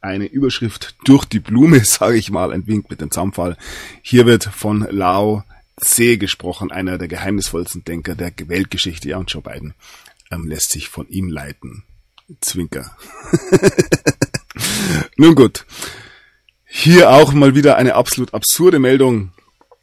eine 0.00 0.26
Überschrift 0.26 0.96
durch 1.04 1.24
die 1.24 1.40
Blume, 1.40 1.80
sage 1.84 2.16
ich 2.16 2.30
mal, 2.30 2.52
ein 2.52 2.66
Wink 2.66 2.90
mit 2.90 3.00
dem 3.00 3.10
Zaunfall. 3.10 3.56
Hier 4.02 4.26
wird 4.26 4.44
von 4.44 4.86
Lao 4.90 5.44
Tse 5.80 6.18
gesprochen, 6.18 6.70
einer 6.70 6.98
der 6.98 7.08
geheimnisvollsten 7.08 7.84
Denker 7.84 8.14
der 8.14 8.32
Weltgeschichte. 8.36 9.08
Ja, 9.08 9.18
und 9.18 9.30
Joe 9.30 9.42
Biden 9.42 9.74
ähm, 10.30 10.46
lässt 10.46 10.70
sich 10.70 10.88
von 10.88 11.08
ihm 11.08 11.28
leiten. 11.28 11.84
Zwinker. 12.40 12.96
Nun 15.16 15.34
gut. 15.34 15.66
Hier 16.64 17.10
auch 17.10 17.32
mal 17.32 17.56
wieder 17.56 17.76
eine 17.76 17.94
absolut 17.94 18.32
absurde 18.32 18.78
Meldung. 18.78 19.32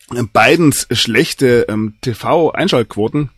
Bidens 0.10 0.88
schlechte 0.92 1.66
ähm, 1.68 1.96
TV-Einschaltquoten 2.02 3.30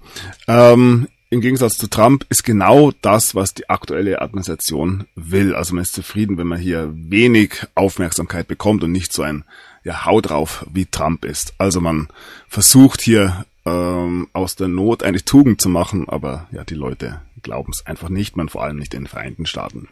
ähm, 0.47 1.07
im 1.31 1.41
Gegensatz 1.41 1.77
zu 1.77 1.88
Trump 1.88 2.25
ist 2.29 2.43
genau 2.43 2.91
das, 3.03 3.35
was 3.35 3.53
die 3.53 3.69
aktuelle 3.69 4.19
Administration 4.19 5.05
will. 5.13 5.53
Also 5.53 5.75
man 5.75 5.83
ist 5.83 5.93
zufrieden, 5.93 6.39
wenn 6.39 6.47
man 6.47 6.57
hier 6.57 6.91
wenig 6.91 7.67
Aufmerksamkeit 7.75 8.47
bekommt 8.47 8.83
und 8.83 8.91
nicht 8.91 9.13
so 9.13 9.21
ein 9.21 9.43
ja, 9.83 10.05
Hau 10.05 10.21
drauf 10.21 10.65
wie 10.73 10.88
Trump 10.88 11.25
ist. 11.25 11.53
Also 11.59 11.81
man 11.81 12.07
versucht 12.47 13.01
hier 13.01 13.45
ähm, 13.65 14.27
aus 14.33 14.55
der 14.55 14.69
Not 14.69 15.03
eine 15.03 15.23
Tugend 15.23 15.61
zu 15.61 15.69
machen, 15.69 16.09
aber 16.09 16.47
ja, 16.51 16.63
die 16.63 16.73
Leute 16.73 17.21
glauben 17.43 17.73
es 17.73 17.85
einfach 17.85 18.09
nicht, 18.09 18.35
man 18.35 18.49
vor 18.49 18.63
allem 18.63 18.77
nicht 18.77 18.95
in 18.95 19.03
den 19.03 19.07
Vereinigten 19.07 19.45
Staaten. 19.45 19.88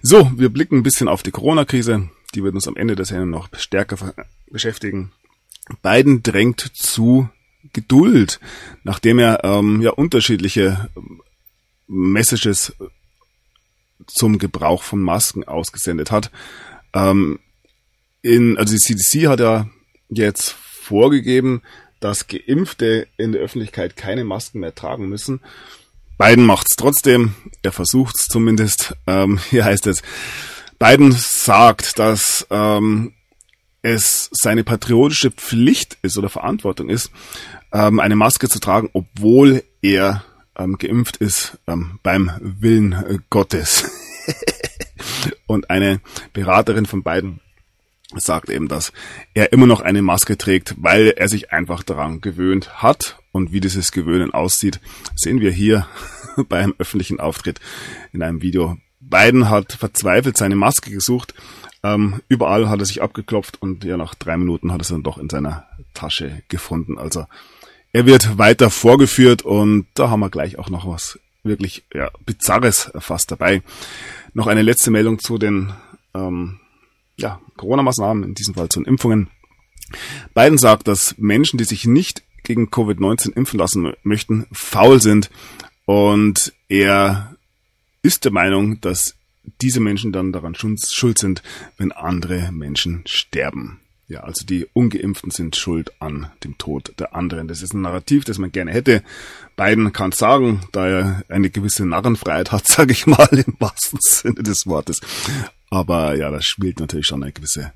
So, 0.00 0.30
wir 0.36 0.48
blicken 0.48 0.76
ein 0.76 0.82
bisschen 0.84 1.08
auf 1.08 1.24
die 1.24 1.32
Corona-Krise. 1.32 2.08
Die 2.36 2.44
wird 2.44 2.54
uns 2.54 2.68
am 2.68 2.76
Ende 2.76 2.94
der 2.94 3.04
Sendung 3.04 3.30
noch 3.30 3.48
stärker 3.56 4.14
beschäftigen. 4.48 5.10
Biden 5.80 6.22
drängt 6.22 6.60
zu 6.60 7.28
Geduld, 7.72 8.40
nachdem 8.82 9.18
er 9.18 9.44
ähm, 9.44 9.80
ja 9.80 9.90
unterschiedliche 9.90 10.90
ähm, 10.96 11.22
Messages 11.86 12.74
zum 14.06 14.38
Gebrauch 14.38 14.82
von 14.82 15.00
Masken 15.00 15.44
ausgesendet 15.44 16.10
hat. 16.10 16.30
Ähm, 16.92 17.38
in, 18.20 18.58
also 18.58 18.74
die 18.74 18.80
CDC 18.80 19.28
hat 19.28 19.40
ja 19.40 19.68
jetzt 20.08 20.50
vorgegeben, 20.50 21.62
dass 22.00 22.26
Geimpfte 22.26 23.06
in 23.16 23.32
der 23.32 23.40
Öffentlichkeit 23.40 23.96
keine 23.96 24.24
Masken 24.24 24.60
mehr 24.60 24.74
tragen 24.74 25.08
müssen. 25.08 25.40
Biden 26.18 26.44
macht's 26.44 26.76
trotzdem, 26.76 27.34
er 27.62 27.72
versucht's 27.72 28.26
zumindest. 28.26 28.94
Ähm, 29.06 29.38
hier 29.50 29.64
heißt 29.64 29.86
es, 29.86 30.02
Biden 30.78 31.12
sagt, 31.12 31.98
dass 31.98 32.46
ähm, 32.50 33.14
es 33.82 34.28
seine 34.32 34.64
patriotische 34.64 35.30
Pflicht 35.30 35.98
ist 36.02 36.16
oder 36.16 36.28
Verantwortung 36.28 36.88
ist, 36.88 37.10
ähm, 37.72 38.00
eine 38.00 38.16
Maske 38.16 38.48
zu 38.48 38.60
tragen, 38.60 38.90
obwohl 38.92 39.64
er 39.82 40.24
ähm, 40.56 40.78
geimpft 40.78 41.16
ist 41.16 41.58
ähm, 41.66 41.98
beim 42.02 42.30
Willen 42.40 43.22
Gottes. 43.30 43.90
Und 45.46 45.70
eine 45.70 46.00
Beraterin 46.32 46.86
von 46.86 47.02
beiden 47.02 47.40
sagt 48.14 48.50
eben, 48.50 48.68
dass 48.68 48.92
er 49.34 49.52
immer 49.52 49.66
noch 49.66 49.80
eine 49.80 50.02
Maske 50.02 50.36
trägt, 50.36 50.74
weil 50.78 51.08
er 51.08 51.28
sich 51.28 51.52
einfach 51.52 51.82
daran 51.82 52.20
gewöhnt 52.20 52.82
hat. 52.82 53.18
Und 53.32 53.52
wie 53.52 53.60
dieses 53.60 53.92
Gewöhnen 53.92 54.32
aussieht, 54.32 54.80
sehen 55.16 55.40
wir 55.40 55.50
hier 55.50 55.86
beim 56.48 56.74
öffentlichen 56.78 57.20
Auftritt 57.20 57.60
in 58.12 58.22
einem 58.22 58.42
Video. 58.42 58.76
Biden 59.00 59.50
hat 59.50 59.72
verzweifelt 59.72 60.36
seine 60.36 60.56
Maske 60.56 60.90
gesucht, 60.90 61.34
ähm, 61.82 62.22
überall 62.28 62.68
hat 62.68 62.80
er 62.80 62.86
sich 62.86 63.02
abgeklopft 63.02 63.60
und 63.60 63.84
ja, 63.84 63.96
nach 63.96 64.14
drei 64.14 64.36
Minuten 64.36 64.72
hat 64.72 64.80
er 64.80 64.82
es 64.82 64.88
dann 64.88 65.02
doch 65.02 65.18
in 65.18 65.28
seiner 65.28 65.66
Tasche 65.94 66.42
gefunden. 66.48 66.98
Also 66.98 67.26
er 67.92 68.06
wird 68.06 68.38
weiter 68.38 68.70
vorgeführt 68.70 69.42
und 69.42 69.86
da 69.94 70.08
haben 70.08 70.20
wir 70.20 70.30
gleich 70.30 70.58
auch 70.58 70.70
noch 70.70 70.86
was 70.86 71.18
wirklich 71.42 71.84
ja, 71.92 72.10
Bizarres 72.24 72.90
fast 72.98 73.30
dabei. 73.30 73.62
Noch 74.32 74.46
eine 74.46 74.62
letzte 74.62 74.90
Meldung 74.90 75.18
zu 75.18 75.38
den 75.38 75.72
ähm, 76.14 76.60
ja, 77.16 77.40
Corona-Maßnahmen, 77.56 78.24
in 78.24 78.34
diesem 78.34 78.54
Fall 78.54 78.68
zu 78.68 78.80
den 78.80 78.86
Impfungen. 78.86 79.28
Biden 80.34 80.58
sagt, 80.58 80.88
dass 80.88 81.16
Menschen, 81.18 81.58
die 81.58 81.64
sich 81.64 81.84
nicht 81.84 82.22
gegen 82.44 82.68
Covid-19 82.68 83.34
impfen 83.34 83.58
lassen 83.58 83.92
möchten, 84.02 84.46
faul 84.52 85.00
sind 85.00 85.30
und 85.84 86.52
er 86.68 87.36
ist 88.02 88.24
der 88.24 88.32
Meinung, 88.32 88.80
dass 88.80 89.16
diese 89.60 89.80
Menschen 89.80 90.12
dann 90.12 90.32
daran 90.32 90.54
schuld 90.54 91.18
sind, 91.18 91.42
wenn 91.76 91.92
andere 91.92 92.52
Menschen 92.52 93.02
sterben. 93.06 93.80
Ja, 94.08 94.20
also 94.20 94.44
die 94.44 94.66
Ungeimpften 94.74 95.30
sind 95.30 95.56
schuld 95.56 95.90
an 95.98 96.30
dem 96.44 96.58
Tod 96.58 96.92
der 96.98 97.14
anderen. 97.14 97.48
Das 97.48 97.62
ist 97.62 97.72
ein 97.72 97.80
Narrativ, 97.80 98.24
das 98.24 98.36
man 98.36 98.52
gerne 98.52 98.70
hätte. 98.70 99.02
Biden 99.56 99.92
kann 99.92 100.12
sagen, 100.12 100.60
da 100.72 100.86
er 100.86 101.22
eine 101.28 101.48
gewisse 101.48 101.86
Narrenfreiheit 101.86 102.52
hat, 102.52 102.66
sage 102.66 102.92
ich 102.92 103.06
mal 103.06 103.28
im 103.30 103.56
wahrsten 103.58 103.98
Sinne 104.02 104.42
des 104.42 104.66
Wortes. 104.66 105.00
Aber 105.70 106.14
ja, 106.14 106.30
das 106.30 106.44
spielt 106.44 106.78
natürlich 106.78 107.06
schon 107.06 107.22
eine 107.22 107.32
gewisse 107.32 107.72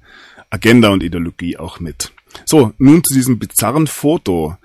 Agenda 0.51 0.91
und 0.91 1.03
Ideologie 1.03 1.57
auch 1.57 1.81
mit. 1.81 2.13
So, 2.45 2.75
nun 2.77 3.03
zu 3.03 3.15
diesem 3.15 3.39
bizarren 3.39 3.87
Foto. 3.87 4.59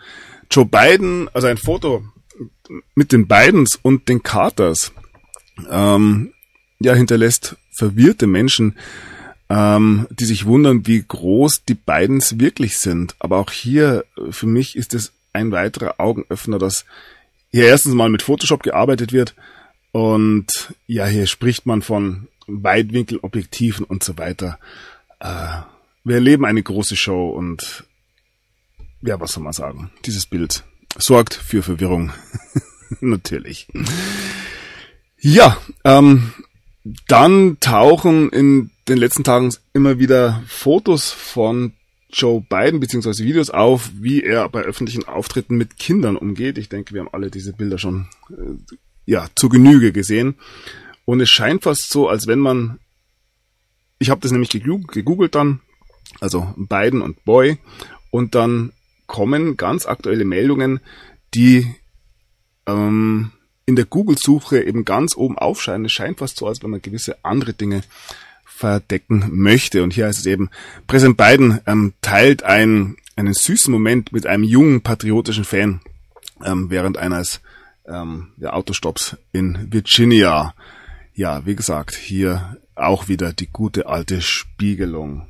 Joe 0.50 0.66
Biden, 0.66 1.30
also 1.34 1.48
ein 1.48 1.58
Foto 1.58 2.04
mit 2.96 3.14
den 3.14 3.28
Bidens 3.28 3.80
und 3.82 4.10
den 4.10 4.24
Carters. 4.24 4.92
Ähm, 5.70 6.34
ja, 6.84 6.94
hinterlässt 6.94 7.58
verwirrte 7.72 8.28
Menschen, 8.28 8.78
ähm, 9.50 10.08
die 10.12 10.26
sich 10.26 10.46
wundern, 10.46 10.88
wie 10.88 11.04
groß 11.06 11.66
die 11.66 11.76
Bidens 11.76 12.40
wirklich 12.40 12.78
sind. 12.78 13.16
Aber 13.20 13.38
auch 13.38 13.52
hier, 13.52 14.06
äh, 14.18 14.32
für 14.32 14.48
mich 14.48 14.76
ist 14.76 14.94
es 14.94 15.14
ein 15.34 15.52
weiterer 15.52 16.00
Augenöffner, 16.00 16.60
dass 16.60 16.86
hier 17.50 17.66
erstens 17.66 17.94
mal 17.94 18.10
mit 18.10 18.22
Photoshop 18.22 18.64
gearbeitet 18.64 19.12
wird 19.12 19.36
und 19.92 20.74
ja, 20.88 21.06
hier 21.06 21.28
spricht 21.28 21.66
man 21.66 21.82
von 21.82 22.28
Weitwinkelobjektiven 22.48 23.86
und 23.86 24.04
so 24.04 24.18
weiter. 24.18 24.58
Äh, 25.20 25.62
wir 26.04 26.16
erleben 26.16 26.46
eine 26.46 26.64
große 26.64 26.96
Show 26.96 27.30
und 27.30 27.86
ja, 29.02 29.20
was 29.20 29.34
soll 29.34 29.44
man 29.44 29.54
sagen? 29.54 29.92
Dieses 30.06 30.26
Bild 30.26 30.64
sorgt 30.98 31.34
für 31.34 31.64
Verwirrung. 31.64 32.12
Natürlich. 33.00 33.68
Ja, 35.20 35.58
ähm, 35.84 36.34
dann 37.08 37.58
tauchen 37.60 38.30
in 38.30 38.72
den 38.88 38.98
letzten 38.98 39.24
Tagen 39.24 39.54
immer 39.74 40.00
wieder 40.00 40.44
Fotos 40.48 41.12
von 41.12 41.74
Joe 42.12 42.42
Biden 42.42 42.80
beziehungsweise 42.80 43.24
Videos 43.24 43.50
auf, 43.50 43.92
wie 43.94 44.22
er 44.22 44.50
bei 44.50 44.62
öffentlichen 44.62 45.08
Auftritten 45.08 45.56
mit 45.56 45.78
Kindern 45.78 46.18
umgeht. 46.18 46.58
Ich 46.58 46.70
denke, 46.70 46.94
wir 46.94 47.02
haben 47.02 47.14
alle 47.14 47.32
diese 47.32 47.54
Bilder 47.54 47.78
schon 47.78 48.08
äh, 48.30 48.76
ja 49.06 49.28
zu 49.36 49.50
Genüge 49.50 49.92
gesehen. 49.92 50.36
Und 51.06 51.22
es 51.22 51.30
scheint 51.30 51.64
fast 51.64 51.90
so, 51.90 52.10
als 52.10 52.28
wenn 52.28 52.40
man, 52.40 52.80
ich 54.00 54.10
habe 54.10 54.22
das 54.22 54.32
nämlich 54.32 54.50
gegoogelt 54.50 55.36
dann, 55.36 55.62
also 56.20 56.54
Biden 56.58 57.02
und 57.02 57.24
Boy, 57.24 57.58
und 58.12 58.36
dann 58.36 58.74
kommen 59.08 59.58
ganz 59.58 59.86
aktuelle 59.86 60.26
Meldungen, 60.26 60.80
die 61.34 61.74
ähm, 62.68 63.32
in 63.72 63.78
der 63.78 63.86
Google-Suche 63.86 64.62
eben 64.62 64.84
ganz 64.84 65.16
oben 65.16 65.38
aufscheinen. 65.38 65.86
Es 65.86 65.94
scheint 65.94 66.20
fast 66.20 66.38
so, 66.38 66.46
als 66.46 66.62
wenn 66.62 66.72
man 66.72 66.82
gewisse 66.82 67.16
andere 67.24 67.54
Dinge 67.54 67.84
verdecken 68.44 69.30
möchte. 69.32 69.82
Und 69.82 69.94
hier 69.94 70.08
heißt 70.08 70.20
es 70.20 70.26
eben, 70.26 70.50
Präsident 70.88 71.16
Biden 71.16 71.62
ähm, 71.66 71.94
teilt 72.02 72.44
ein, 72.44 72.98
einen 73.16 73.34
süßen 73.34 73.72
Moment 73.72 74.12
mit 74.12 74.28
einem 74.28 74.44
jungen 74.44 74.82
patriotischen 74.82 75.46
Fan 75.46 75.80
ähm, 76.44 76.70
während 76.70 76.98
eines 76.98 77.40
ähm, 77.88 78.34
ja, 78.38 78.52
Autostopps 78.52 79.16
in 79.32 79.72
Virginia. 79.72 80.54
Ja, 81.14 81.46
wie 81.46 81.56
gesagt, 81.56 81.96
hier 81.96 82.58
auch 82.76 83.08
wieder 83.08 83.32
die 83.32 83.48
gute 83.48 83.88
alte 83.88 84.22
Spiegelung. 84.22 85.28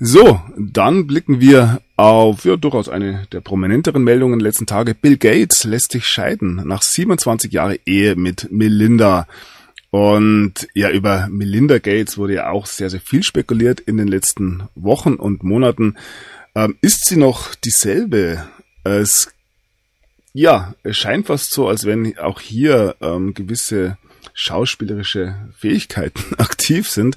So, 0.00 0.40
dann 0.56 1.08
blicken 1.08 1.40
wir 1.40 1.80
auf 1.96 2.44
ja, 2.44 2.56
durchaus 2.56 2.88
eine 2.88 3.26
der 3.32 3.40
prominenteren 3.40 4.04
Meldungen 4.04 4.38
der 4.38 4.46
letzten 4.46 4.66
Tage. 4.66 4.94
Bill 4.94 5.16
Gates 5.16 5.64
lässt 5.64 5.90
sich 5.90 6.06
scheiden 6.06 6.62
nach 6.66 6.82
27 6.82 7.52
Jahre 7.52 7.80
Ehe 7.84 8.14
mit 8.14 8.52
Melinda. 8.52 9.26
Und 9.90 10.68
ja, 10.74 10.90
über 10.90 11.26
Melinda 11.28 11.78
Gates 11.78 12.16
wurde 12.16 12.34
ja 12.34 12.50
auch 12.50 12.66
sehr, 12.66 12.90
sehr 12.90 13.00
viel 13.00 13.24
spekuliert 13.24 13.80
in 13.80 13.96
den 13.96 14.06
letzten 14.06 14.68
Wochen 14.76 15.14
und 15.14 15.42
Monaten. 15.42 15.96
Ähm, 16.54 16.76
ist 16.80 17.06
sie 17.06 17.16
noch 17.16 17.56
dieselbe? 17.56 18.46
Es, 18.84 19.32
ja, 20.32 20.74
es 20.84 20.96
scheint 20.96 21.26
fast 21.26 21.52
so, 21.52 21.66
als 21.66 21.86
wenn 21.86 22.16
auch 22.18 22.40
hier 22.40 22.94
ähm, 23.00 23.34
gewisse 23.34 23.98
schauspielerische 24.32 25.34
Fähigkeiten 25.58 26.34
aktiv 26.38 26.88
sind 26.88 27.16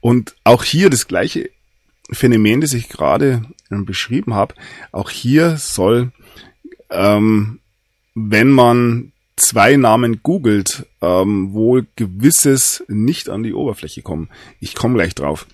und 0.00 0.34
auch 0.44 0.64
hier 0.64 0.88
das 0.88 1.06
gleiche 1.08 1.50
Phänomen, 2.12 2.60
das 2.60 2.72
ich 2.72 2.88
gerade 2.88 3.42
ähm, 3.70 3.84
beschrieben 3.84 4.34
habe, 4.34 4.54
auch 4.92 5.10
hier 5.10 5.56
soll, 5.56 6.12
ähm, 6.90 7.60
wenn 8.14 8.50
man 8.50 9.12
zwei 9.36 9.76
Namen 9.76 10.22
googelt, 10.22 10.86
ähm, 11.00 11.52
wohl 11.52 11.86
gewisses 11.96 12.84
nicht 12.88 13.28
an 13.28 13.42
die 13.42 13.54
Oberfläche 13.54 14.02
kommen. 14.02 14.28
Ich 14.60 14.74
komme 14.74 14.94
gleich 14.94 15.14
drauf. 15.14 15.46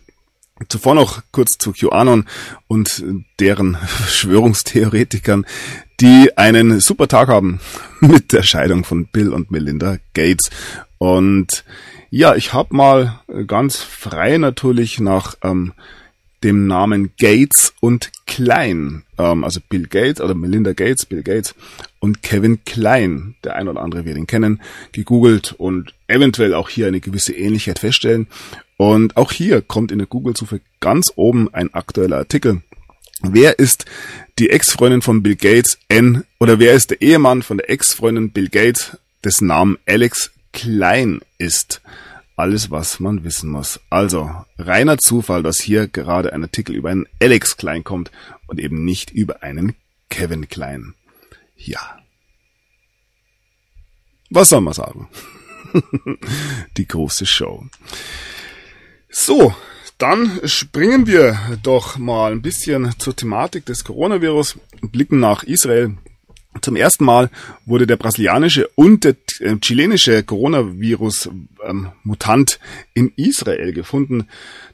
Zuvor 0.68 0.96
noch 0.96 1.22
kurz 1.30 1.56
zu 1.58 1.72
QAnon 1.72 2.24
und 2.66 3.04
deren 3.38 3.76
Verschwörungstheoretikern, 3.86 5.46
die 6.00 6.36
einen 6.36 6.80
super 6.80 7.08
Tag 7.08 7.28
haben 7.28 7.60
mit 8.00 8.32
der 8.32 8.42
Scheidung 8.42 8.84
von 8.84 9.06
Bill 9.06 9.32
und 9.32 9.50
Melinda 9.50 9.98
Gates. 10.14 10.50
Und 10.98 11.64
ja, 12.10 12.34
ich 12.34 12.52
habe 12.52 12.74
mal 12.74 13.20
ganz 13.46 13.76
frei 13.76 14.38
natürlich 14.38 14.98
nach 14.98 15.36
ähm, 15.42 15.74
dem 16.44 16.66
Namen 16.66 17.10
Gates 17.18 17.74
und 17.80 18.10
Klein, 18.26 19.04
ähm, 19.18 19.44
also 19.44 19.60
Bill 19.68 19.86
Gates 19.86 20.20
oder 20.20 20.34
Melinda 20.34 20.72
Gates, 20.72 21.06
Bill 21.06 21.22
Gates 21.22 21.54
und 21.98 22.22
Kevin 22.22 22.64
Klein, 22.64 23.34
der 23.42 23.56
ein 23.56 23.68
oder 23.68 23.80
andere 23.80 24.04
wird 24.04 24.16
ihn 24.16 24.26
kennen, 24.26 24.60
gegoogelt 24.92 25.54
und 25.58 25.94
eventuell 26.06 26.54
auch 26.54 26.68
hier 26.68 26.86
eine 26.86 27.00
gewisse 27.00 27.34
Ähnlichkeit 27.34 27.78
feststellen. 27.78 28.28
Und 28.76 29.16
auch 29.16 29.32
hier 29.32 29.60
kommt 29.60 29.90
in 29.90 29.98
der 29.98 30.06
Google-Suche 30.06 30.60
ganz 30.78 31.12
oben 31.16 31.52
ein 31.52 31.74
aktueller 31.74 32.18
Artikel. 32.18 32.62
Wer 33.22 33.58
ist 33.58 33.86
die 34.38 34.50
Ex-Freundin 34.50 35.02
von 35.02 35.24
Bill 35.24 35.34
Gates 35.34 35.78
N 35.88 36.24
oder 36.38 36.60
wer 36.60 36.74
ist 36.74 36.90
der 36.90 37.02
Ehemann 37.02 37.42
von 37.42 37.56
der 37.56 37.68
Ex-Freundin 37.68 38.30
Bill 38.30 38.48
Gates, 38.48 38.96
dessen 39.24 39.48
Namen 39.48 39.78
Alex 39.86 40.30
Klein 40.52 41.20
ist? 41.38 41.80
Alles, 42.38 42.70
was 42.70 43.00
man 43.00 43.24
wissen 43.24 43.50
muss. 43.50 43.80
Also, 43.90 44.30
reiner 44.58 44.98
Zufall, 44.98 45.42
dass 45.42 45.60
hier 45.60 45.88
gerade 45.88 46.32
ein 46.32 46.42
Artikel 46.42 46.74
über 46.74 46.90
einen 46.90 47.06
Alex 47.20 47.56
Klein 47.56 47.84
kommt 47.84 48.10
und 48.46 48.60
eben 48.60 48.84
nicht 48.84 49.10
über 49.10 49.42
einen 49.42 49.74
Kevin 50.08 50.48
Klein. 50.48 50.94
Ja. 51.56 51.98
Was 54.30 54.50
soll 54.50 54.60
man 54.60 54.74
sagen? 54.74 55.08
Die 56.76 56.86
große 56.86 57.26
Show. 57.26 57.66
So, 59.10 59.54
dann 59.96 60.40
springen 60.44 61.06
wir 61.06 61.58
doch 61.62 61.98
mal 61.98 62.32
ein 62.32 62.42
bisschen 62.42 62.94
zur 62.98 63.16
Thematik 63.16 63.66
des 63.66 63.84
Coronavirus, 63.84 64.58
blicken 64.80 65.18
nach 65.18 65.42
Israel 65.42 65.96
zum 66.60 66.76
ersten 66.76 67.04
Mal 67.04 67.28
wurde 67.66 67.86
der 67.86 67.96
brasilianische 67.96 68.68
und 68.74 69.04
der 69.04 69.16
äh, 69.40 69.56
chilenische 69.60 70.22
Coronavirus-Mutant 70.22 72.60
ähm, 72.94 72.94
in 72.94 73.12
Israel 73.16 73.72
gefunden. 73.72 74.28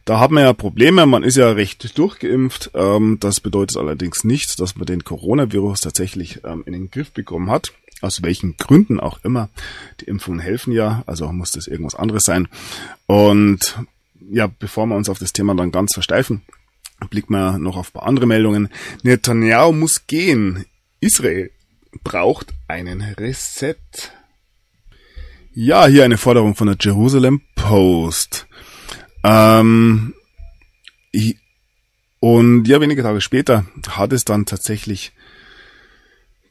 Da 0.05 0.21
hat 0.21 0.31
man 0.31 0.43
ja 0.43 0.53
Probleme, 0.53 1.07
man 1.07 1.23
ist 1.23 1.37
ja 1.37 1.51
recht 1.53 1.97
durchgeimpft. 1.97 2.73
Ähm, 2.75 3.17
das 3.21 3.41
bedeutet 3.41 3.79
allerdings 3.79 4.25
nicht, 4.25 4.61
dass 4.61 4.77
man 4.77 4.85
den 4.87 5.05
Coronavirus 5.05 5.81
tatsächlich 5.81 6.41
ähm, 6.45 6.63
in 6.67 6.75
den 6.75 6.91
Griff 6.91 7.13
bekommen 7.13 7.51
hat. 7.51 7.73
Aus 8.01 8.23
welchen 8.23 8.57
Gründen 8.59 9.01
auch 9.01 9.25
immer. 9.25 9.49
Die 10.01 10.05
Impfungen 10.05 10.41
helfen 10.41 10.73
ja, 10.73 11.03
also 11.07 11.33
muss 11.33 11.53
das 11.53 11.67
irgendwas 11.67 11.95
anderes 11.95 12.25
sein. 12.25 12.49
Und 13.07 13.79
ja, 14.31 14.47
bevor 14.47 14.87
wir 14.87 14.97
uns 14.97 15.09
auf 15.09 15.19
das 15.19 15.33
Thema 15.33 15.55
dann 15.55 15.71
ganz 15.71 15.95
versteifen, 15.95 16.43
blicken 17.09 17.33
wir 17.33 17.59
noch 17.59 17.77
auf 17.77 17.91
ein 17.91 17.93
paar 17.93 18.07
andere 18.07 18.27
Meldungen. 18.27 18.69
Netanyahu 19.03 19.73
muss 19.73 20.07
gehen. 20.07 20.65
Israel 21.01 21.51
braucht 22.03 22.53
einen 22.69 23.03
Reset. 23.03 23.77
Ja, 25.53 25.87
hier 25.87 26.05
eine 26.05 26.17
Forderung 26.17 26.57
von 26.57 26.67
der 26.67 26.77
Jerusalem 26.81 27.43
Post. 27.55 28.47
Ähm, 29.23 30.15
und 32.21 32.67
ja, 32.67 32.81
wenige 32.81 33.03
Tage 33.03 33.21
später 33.21 33.67
hat 33.89 34.13
es 34.13 34.25
dann 34.25 34.47
tatsächlich 34.47 35.13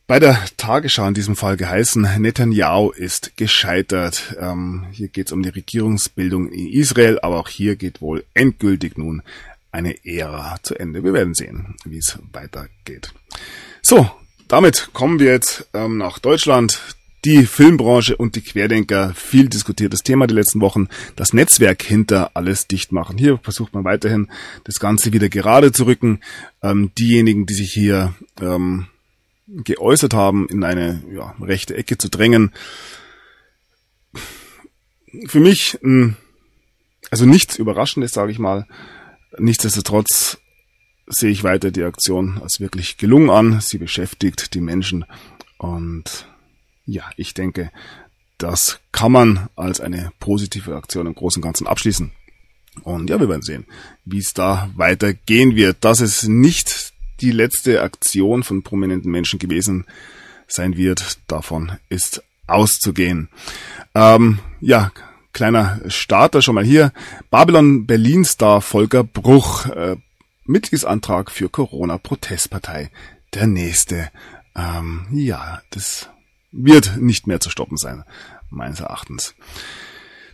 bei 0.05 0.19
der 0.19 0.37
Tagesschau 0.57 1.07
in 1.07 1.13
diesem 1.13 1.35
Fall 1.35 1.57
geheißen, 1.57 2.07
Netanyahu 2.19 2.91
ist 2.91 3.37
gescheitert. 3.37 4.35
Ähm, 4.39 4.85
hier 4.91 5.07
geht 5.07 5.27
es 5.27 5.31
um 5.31 5.41
die 5.41 5.49
Regierungsbildung 5.49 6.49
in 6.49 6.67
Israel, 6.67 7.19
aber 7.21 7.39
auch 7.39 7.47
hier 7.47 7.75
geht 7.77 8.01
wohl 8.01 8.25
endgültig 8.33 8.97
nun 8.97 9.23
eine 9.71 10.05
Ära 10.05 10.57
zu 10.61 10.75
Ende. 10.75 11.03
Wir 11.03 11.13
werden 11.13 11.33
sehen, 11.33 11.75
wie 11.85 11.97
es 11.97 12.19
weitergeht. 12.31 13.13
So, 13.81 14.11
damit 14.53 14.89
kommen 14.93 15.19
wir 15.19 15.31
jetzt 15.31 15.67
ähm, 15.73 15.97
nach 15.97 16.19
Deutschland. 16.19 16.79
Die 17.25 17.47
Filmbranche 17.47 18.15
und 18.15 18.35
die 18.35 18.41
Querdenker, 18.41 19.11
viel 19.15 19.49
diskutiertes 19.49 20.01
Thema 20.01 20.27
die 20.27 20.35
letzten 20.35 20.61
Wochen, 20.61 20.89
das 21.15 21.33
Netzwerk 21.33 21.81
hinter 21.81 22.29
alles 22.35 22.67
dicht 22.67 22.91
machen. 22.91 23.17
Hier 23.17 23.39
versucht 23.41 23.73
man 23.73 23.83
weiterhin, 23.83 24.29
das 24.63 24.79
Ganze 24.79 25.11
wieder 25.11 25.27
gerade 25.27 25.71
zu 25.71 25.87
rücken. 25.87 26.19
Ähm, 26.61 26.91
diejenigen, 26.99 27.47
die 27.47 27.55
sich 27.55 27.73
hier 27.73 28.13
ähm, 28.39 28.85
geäußert 29.47 30.13
haben, 30.13 30.47
in 30.49 30.63
eine 30.63 31.01
ja, 31.11 31.33
rechte 31.41 31.75
Ecke 31.75 31.97
zu 31.97 32.09
drängen. 32.09 32.51
Für 35.25 35.39
mich, 35.39 35.79
also 37.09 37.25
nichts 37.25 37.57
Überraschendes, 37.57 38.11
sage 38.11 38.31
ich 38.31 38.37
mal. 38.37 38.67
Nichtsdestotrotz 39.39 40.37
sehe 41.07 41.31
ich 41.31 41.43
weiter 41.43 41.71
die 41.71 41.83
Aktion 41.83 42.39
als 42.41 42.59
wirklich 42.59 42.97
gelungen 42.97 43.29
an. 43.29 43.59
Sie 43.61 43.77
beschäftigt 43.77 44.53
die 44.53 44.61
Menschen 44.61 45.05
und 45.57 46.27
ja, 46.85 47.03
ich 47.15 47.33
denke, 47.33 47.71
das 48.37 48.79
kann 48.91 49.11
man 49.11 49.47
als 49.55 49.79
eine 49.79 50.11
positive 50.19 50.75
Aktion 50.75 51.07
im 51.07 51.15
Großen 51.15 51.41
und 51.41 51.47
Ganzen 51.47 51.67
abschließen. 51.67 52.11
Und 52.81 53.09
ja, 53.09 53.19
wir 53.19 53.29
werden 53.29 53.43
sehen, 53.43 53.65
wie 54.03 54.17
es 54.17 54.33
da 54.33 54.69
weitergehen 54.75 55.55
wird. 55.55 55.77
Dass 55.81 56.01
es 56.01 56.23
nicht 56.23 56.93
die 57.21 57.31
letzte 57.31 57.81
Aktion 57.81 58.43
von 58.43 58.63
prominenten 58.63 59.11
Menschen 59.11 59.39
gewesen 59.39 59.85
sein 60.47 60.75
wird, 60.75 61.19
davon 61.27 61.71
ist 61.89 62.23
auszugehen. 62.47 63.29
Ähm, 63.95 64.39
ja, 64.59 64.91
kleiner 65.31 65.79
Starter 65.87 66.41
schon 66.41 66.55
mal 66.55 66.65
hier. 66.65 66.91
Babylon 67.29 67.85
Berlin 67.85 68.25
Star 68.25 68.61
Volker 68.61 69.03
Bruch 69.03 69.67
äh, 69.67 69.95
Mitgliedsantrag 70.45 71.31
für 71.31 71.49
Corona-Protestpartei. 71.49 72.91
Der 73.33 73.47
nächste. 73.47 74.11
Ähm, 74.55 75.07
ja, 75.11 75.61
das 75.71 76.09
wird 76.51 76.97
nicht 76.97 77.27
mehr 77.27 77.39
zu 77.39 77.49
stoppen 77.49 77.77
sein, 77.77 78.03
meines 78.49 78.79
Erachtens. 78.79 79.33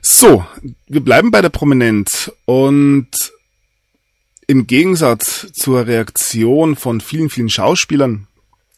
So, 0.01 0.45
wir 0.87 1.03
bleiben 1.03 1.31
bei 1.31 1.41
der 1.41 1.49
Prominenz 1.49 2.31
und 2.45 3.09
im 4.47 4.65
Gegensatz 4.67 5.51
zur 5.53 5.87
Reaktion 5.87 6.75
von 6.75 7.01
vielen, 7.01 7.29
vielen 7.29 7.49
Schauspielern, 7.49 8.27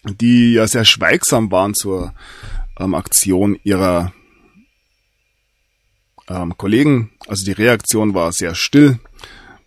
die 0.03 0.53
ja 0.53 0.67
sehr 0.67 0.85
schweigsam 0.85 1.51
waren 1.51 1.73
zur 1.73 2.13
ähm, 2.79 2.93
Aktion 2.93 3.57
ihrer 3.63 4.13
ähm, 6.27 6.57
Kollegen, 6.57 7.11
also 7.27 7.45
die 7.45 7.51
Reaktion 7.51 8.13
war 8.13 8.31
sehr 8.31 8.55
still, 8.55 8.99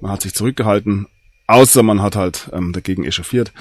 man 0.00 0.12
hat 0.12 0.22
sich 0.22 0.34
zurückgehalten 0.34 1.06
Außer 1.46 1.82
man 1.82 2.00
hat 2.02 2.16
halt 2.16 2.50
ähm, 2.52 2.72
dagegen 2.72 3.04
echauffiert. 3.04 3.52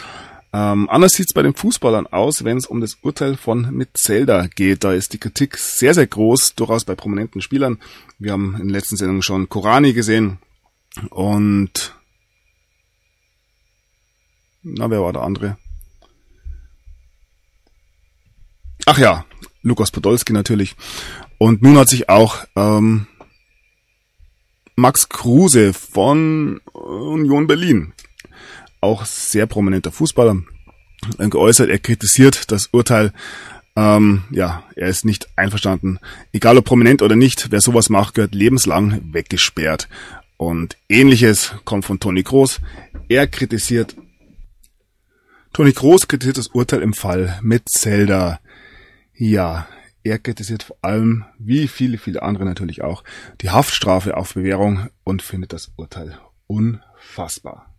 Ähm, 0.53 0.87
anders 0.89 1.13
sieht's 1.13 1.33
bei 1.33 1.41
den 1.41 1.55
Fußballern 1.55 2.05
aus, 2.07 2.43
wenn 2.43 2.57
es 2.57 2.67
um 2.67 2.79
das 2.79 2.97
Urteil 3.01 3.35
von 3.35 3.75
Metzelda 3.75 4.47
geht. 4.47 4.83
Da 4.83 4.93
ist 4.93 5.13
die 5.13 5.17
Kritik 5.17 5.57
sehr, 5.57 5.95
sehr 5.95 6.05
groß, 6.05 6.53
durchaus 6.55 6.85
bei 6.85 6.95
prominenten 6.95 7.41
Spielern. 7.41 7.79
Wir 8.19 8.33
haben 8.33 8.53
in 8.53 8.67
den 8.67 8.69
letzten 8.69 8.95
Sendungen 8.95 9.23
schon 9.23 9.49
Korani 9.49 9.93
gesehen. 9.93 10.37
Und 11.09 11.95
na, 14.61 14.89
wer 14.89 15.01
war 15.01 15.11
der 15.11 15.23
andere? 15.23 15.57
Ach 18.85 18.97
ja, 18.99 19.25
Lukas 19.63 19.91
Podolski 19.91 20.33
natürlich. 20.33 20.75
Und 21.39 21.63
nun 21.63 21.77
hat 21.77 21.89
sich 21.89 22.09
auch 22.09 22.45
ähm, 22.55 23.07
Max 24.75 25.09
Kruse 25.09 25.73
von 25.73 26.59
Union 26.73 27.47
Berlin, 27.47 27.93
auch 28.81 29.05
sehr 29.05 29.45
prominenter 29.45 29.91
Fußballer, 29.91 30.37
geäußert. 31.17 31.69
Er 31.69 31.79
kritisiert 31.79 32.51
das 32.51 32.67
Urteil. 32.67 33.13
Ähm, 33.75 34.23
ja, 34.31 34.63
er 34.75 34.87
ist 34.87 35.05
nicht 35.05 35.27
einverstanden. 35.35 35.99
Egal 36.31 36.57
ob 36.57 36.65
prominent 36.65 37.01
oder 37.01 37.15
nicht, 37.15 37.51
wer 37.51 37.61
sowas 37.61 37.89
macht, 37.89 38.15
gehört 38.15 38.35
lebenslang 38.35 39.01
weggesperrt. 39.13 39.87
Und 40.37 40.77
ähnliches 40.89 41.53
kommt 41.65 41.85
von 41.85 41.99
Toni 41.99 42.23
Groß. 42.23 42.59
Er 43.09 43.27
kritisiert, 43.27 43.95
Toni 45.53 45.71
Groß 45.71 46.07
kritisiert 46.07 46.37
das 46.37 46.47
Urteil 46.47 46.81
im 46.81 46.93
Fall 46.93 47.39
mit 47.41 47.69
Zelda. 47.69 48.39
Ja, 49.15 49.67
er 50.03 50.19
kritisiert 50.19 50.63
vor 50.63 50.77
allem, 50.81 51.25
wie 51.39 51.67
viele, 51.67 51.97
viele 51.97 52.23
andere 52.23 52.45
natürlich 52.45 52.81
auch, 52.81 53.03
die 53.41 53.49
Haftstrafe 53.49 54.17
auf 54.17 54.33
Bewährung 54.33 54.89
und 55.03 55.21
findet 55.21 55.53
das 55.53 55.71
Urteil 55.77 56.17
unfassbar. 56.47 57.73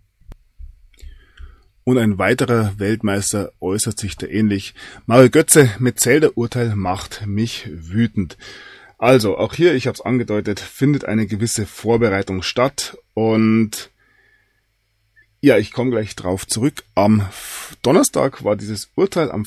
Und 1.85 1.99
ein 1.99 2.17
weiterer 2.17 2.79
Weltmeister 2.79 3.53
äußert 3.61 3.99
sich 3.99 4.17
da 4.17 4.27
ähnlich. 4.27 4.75
Mario 5.05 5.29
Götze 5.29 5.71
mit 5.79 6.01
Zelda-Urteil 6.01 6.75
macht 6.77 7.27
mich 7.27 7.69
wütend. 7.71 8.39
Also, 8.97 9.37
auch 9.37 9.53
hier, 9.53 9.75
ich 9.75 9.87
habe 9.87 9.95
es 9.95 10.01
angedeutet, 10.01 10.61
findet 10.61 11.05
eine 11.05 11.27
gewisse 11.27 11.67
Vorbereitung 11.67 12.43
statt 12.43 12.97
und 13.13 13.91
ja, 15.43 15.59
ich 15.59 15.73
komme 15.73 15.91
gleich 15.91 16.17
drauf 16.17 16.47
zurück. 16.47 16.85
Am 16.95 17.29
Donnerstag 17.83 18.45
war 18.45 18.57
dieses 18.57 18.91
Urteil, 18.95 19.31
am 19.31 19.45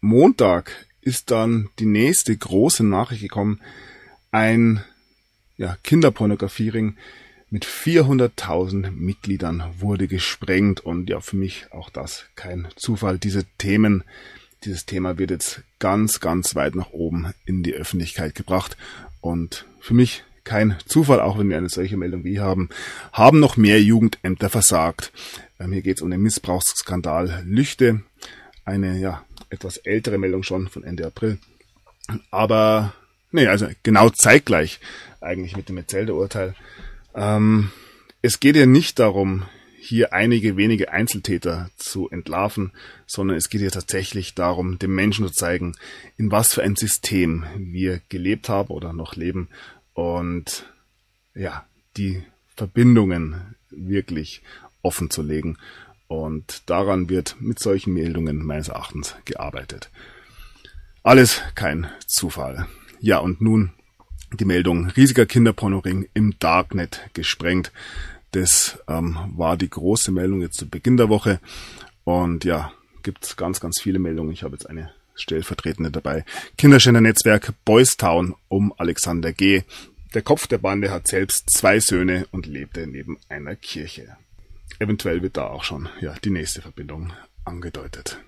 Montag 0.00 0.83
ist 1.04 1.30
dann 1.30 1.68
die 1.78 1.86
nächste 1.86 2.36
große 2.36 2.84
Nachricht 2.84 3.22
gekommen. 3.22 3.60
Ein 4.30 4.82
ja, 5.56 5.76
Kinderpornografiering 5.82 6.96
mit 7.50 7.64
400.000 7.64 8.90
Mitgliedern 8.90 9.62
wurde 9.78 10.08
gesprengt 10.08 10.80
und 10.80 11.08
ja, 11.08 11.20
für 11.20 11.36
mich 11.36 11.66
auch 11.72 11.90
das 11.90 12.24
kein 12.34 12.66
Zufall. 12.74 13.18
Diese 13.18 13.44
Themen, 13.58 14.02
dieses 14.64 14.86
Thema 14.86 15.18
wird 15.18 15.30
jetzt 15.30 15.62
ganz, 15.78 16.20
ganz 16.20 16.54
weit 16.56 16.74
nach 16.74 16.90
oben 16.90 17.32
in 17.44 17.62
die 17.62 17.74
Öffentlichkeit 17.74 18.34
gebracht 18.34 18.76
und 19.20 19.66
für 19.80 19.94
mich 19.94 20.24
kein 20.42 20.76
Zufall, 20.86 21.20
auch 21.20 21.38
wenn 21.38 21.48
wir 21.48 21.56
eine 21.56 21.68
solche 21.68 21.96
Meldung 21.96 22.24
wie 22.24 22.40
haben, 22.40 22.68
haben 23.12 23.40
noch 23.40 23.56
mehr 23.56 23.80
Jugendämter 23.82 24.50
versagt. 24.50 25.12
Ähm, 25.58 25.72
hier 25.72 25.82
geht 25.82 25.98
es 25.98 26.02
um 26.02 26.10
den 26.10 26.20
Missbrauchsskandal 26.20 27.42
Lüchte, 27.46 28.02
eine 28.64 28.98
ja 28.98 29.24
etwas 29.54 29.78
ältere 29.78 30.18
Meldung 30.18 30.42
schon 30.42 30.68
von 30.68 30.84
Ende 30.84 31.06
April, 31.06 31.38
aber 32.30 32.94
nee, 33.32 33.46
also 33.46 33.68
genau 33.82 34.10
zeitgleich 34.10 34.80
eigentlich 35.20 35.56
mit 35.56 35.68
dem 35.68 35.76
Metzelder-Urteil 35.76 36.54
ähm, 37.14 37.70
es 38.22 38.40
geht 38.40 38.56
ja 38.56 38.66
nicht 38.66 38.98
darum, 38.98 39.44
hier 39.78 40.14
einige 40.14 40.56
wenige 40.56 40.92
Einzeltäter 40.92 41.68
zu 41.76 42.08
entlarven, 42.08 42.72
sondern 43.06 43.36
es 43.36 43.50
geht 43.50 43.60
ja 43.60 43.68
tatsächlich 43.68 44.34
darum, 44.34 44.78
dem 44.78 44.94
Menschen 44.94 45.26
zu 45.26 45.32
zeigen, 45.32 45.76
in 46.16 46.30
was 46.30 46.54
für 46.54 46.62
ein 46.62 46.74
System 46.74 47.44
wir 47.56 48.00
gelebt 48.08 48.48
haben 48.48 48.70
oder 48.70 48.94
noch 48.94 49.14
leben 49.14 49.48
und 49.92 50.64
ja, 51.34 51.66
die 51.98 52.22
Verbindungen 52.56 53.56
wirklich 53.70 54.42
offen 54.80 55.10
zu 55.10 55.22
legen. 55.22 55.58
Und 56.08 56.62
daran 56.66 57.08
wird 57.08 57.36
mit 57.40 57.58
solchen 57.58 57.94
Meldungen 57.94 58.44
meines 58.44 58.68
Erachtens 58.68 59.16
gearbeitet. 59.24 59.90
Alles 61.02 61.42
kein 61.54 61.86
Zufall. 62.06 62.66
Ja, 63.00 63.18
und 63.18 63.40
nun 63.40 63.72
die 64.32 64.44
Meldung 64.44 64.86
riesiger 64.90 65.26
Kinderpornoring 65.26 66.08
im 66.14 66.38
Darknet 66.38 67.00
gesprengt. 67.14 67.72
Das 68.32 68.78
ähm, 68.88 69.16
war 69.36 69.56
die 69.56 69.70
große 69.70 70.10
Meldung 70.10 70.40
jetzt 70.40 70.58
zu 70.58 70.68
Beginn 70.68 70.96
der 70.96 71.08
Woche. 71.08 71.40
Und 72.04 72.44
ja, 72.44 72.72
gibt 73.02 73.36
ganz, 73.36 73.60
ganz 73.60 73.80
viele 73.80 73.98
Meldungen. 73.98 74.32
Ich 74.32 74.42
habe 74.42 74.54
jetzt 74.54 74.68
eine 74.68 74.90
stellvertretende 75.14 75.90
dabei. 75.90 76.24
Kinderschänder-Netzwerk 76.58 77.54
Boys 77.64 77.96
Town 77.96 78.34
um 78.48 78.72
Alexander 78.76 79.32
G. 79.32 79.62
Der 80.14 80.22
Kopf 80.22 80.46
der 80.46 80.58
Bande 80.58 80.90
hat 80.90 81.06
selbst 81.06 81.50
zwei 81.50 81.80
Söhne 81.80 82.26
und 82.30 82.46
lebte 82.46 82.86
neben 82.86 83.18
einer 83.28 83.56
Kirche. 83.56 84.16
Eventuell 84.84 85.22
wird 85.22 85.38
da 85.38 85.46
auch 85.46 85.64
schon 85.64 85.88
ja, 86.02 86.14
die 86.22 86.28
nächste 86.28 86.60
Verbindung 86.60 87.14
angedeutet. 87.46 88.18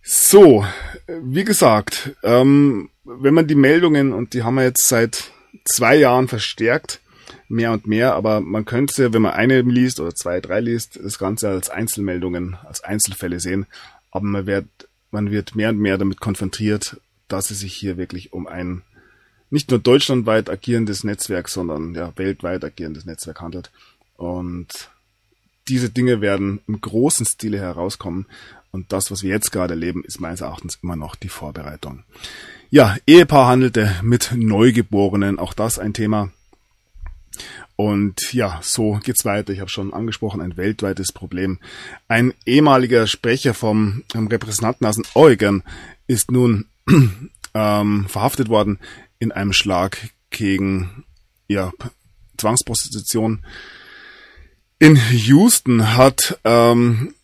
So, 0.00 0.64
wie 1.08 1.42
gesagt, 1.42 2.14
ähm, 2.22 2.90
wenn 3.02 3.34
man 3.34 3.48
die 3.48 3.56
Meldungen, 3.56 4.12
und 4.12 4.32
die 4.32 4.44
haben 4.44 4.54
wir 4.54 4.62
jetzt 4.62 4.86
seit 4.86 5.32
zwei 5.64 5.96
Jahren 5.96 6.28
verstärkt, 6.28 7.00
mehr 7.48 7.72
und 7.72 7.88
mehr, 7.88 8.14
aber 8.14 8.40
man 8.40 8.64
könnte, 8.64 9.12
wenn 9.12 9.22
man 9.22 9.32
eine 9.32 9.60
liest 9.62 9.98
oder 9.98 10.14
zwei, 10.14 10.40
drei 10.40 10.60
liest, 10.60 11.00
das 11.02 11.18
Ganze 11.18 11.48
als 11.48 11.68
Einzelmeldungen, 11.68 12.56
als 12.64 12.84
Einzelfälle 12.84 13.40
sehen, 13.40 13.66
aber 14.12 14.26
man 14.26 14.46
wird, 14.46 14.66
man 15.10 15.32
wird 15.32 15.56
mehr 15.56 15.70
und 15.70 15.80
mehr 15.80 15.98
damit 15.98 16.20
konfrontiert, 16.20 17.00
dass 17.26 17.50
es 17.50 17.58
sich 17.58 17.74
hier 17.74 17.96
wirklich 17.96 18.32
um 18.32 18.46
ein 18.46 18.82
nicht 19.52 19.70
nur 19.70 19.78
deutschlandweit 19.78 20.48
agierendes 20.48 21.04
Netzwerk, 21.04 21.48
sondern 21.48 21.94
ja 21.94 22.12
weltweit 22.16 22.64
agierendes 22.64 23.04
Netzwerk 23.04 23.42
handelt. 23.42 23.70
Und 24.22 24.88
diese 25.66 25.90
Dinge 25.90 26.20
werden 26.20 26.60
im 26.68 26.80
großen 26.80 27.26
Stile 27.26 27.58
herauskommen. 27.58 28.26
Und 28.70 28.92
das, 28.92 29.10
was 29.10 29.24
wir 29.24 29.30
jetzt 29.30 29.50
gerade 29.50 29.74
erleben, 29.74 30.04
ist 30.04 30.20
meines 30.20 30.42
Erachtens 30.42 30.78
immer 30.80 30.94
noch 30.94 31.16
die 31.16 31.28
Vorbereitung. 31.28 32.04
Ja, 32.70 32.96
Ehepaar 33.06 33.48
handelte 33.48 33.96
mit 34.02 34.32
Neugeborenen, 34.34 35.40
auch 35.40 35.54
das 35.54 35.80
ein 35.80 35.92
Thema. 35.92 36.30
Und 37.74 38.32
ja, 38.32 38.60
so 38.62 39.00
geht's 39.02 39.24
weiter. 39.24 39.52
Ich 39.52 39.58
habe 39.58 39.70
schon 39.70 39.92
angesprochen, 39.92 40.40
ein 40.40 40.56
weltweites 40.56 41.10
Problem. 41.10 41.58
Ein 42.06 42.32
ehemaliger 42.46 43.08
Sprecher 43.08 43.54
vom 43.54 44.04
Repräsentantenhaus 44.14 44.98
in 44.98 45.04
Oregon 45.14 45.62
ist 46.06 46.30
nun 46.30 46.66
ähm, 47.54 48.06
verhaftet 48.08 48.48
worden 48.48 48.78
in 49.18 49.32
einem 49.32 49.52
Schlag 49.52 49.98
gegen 50.30 51.04
ja, 51.48 51.72
Zwangsprostitution. 52.36 53.44
In 54.82 54.96
Houston 54.96 55.96
hat 55.96 56.40
ähm, 56.42 57.14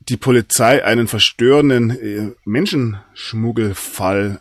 die 0.00 0.16
Polizei 0.16 0.84
einen 0.84 1.06
verstörenden 1.06 1.90
äh, 1.90 2.32
Menschenschmuggelfall 2.44 4.40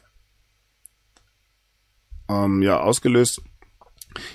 ähm, 2.28 2.64
ja, 2.64 2.80
ausgelöst. 2.80 3.44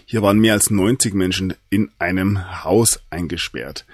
Hier 0.04 0.22
waren 0.22 0.38
mehr 0.38 0.52
als 0.52 0.70
90 0.70 1.12
Menschen 1.12 1.54
in 1.70 1.90
einem 1.98 2.62
Haus 2.62 3.00
eingesperrt. 3.10 3.84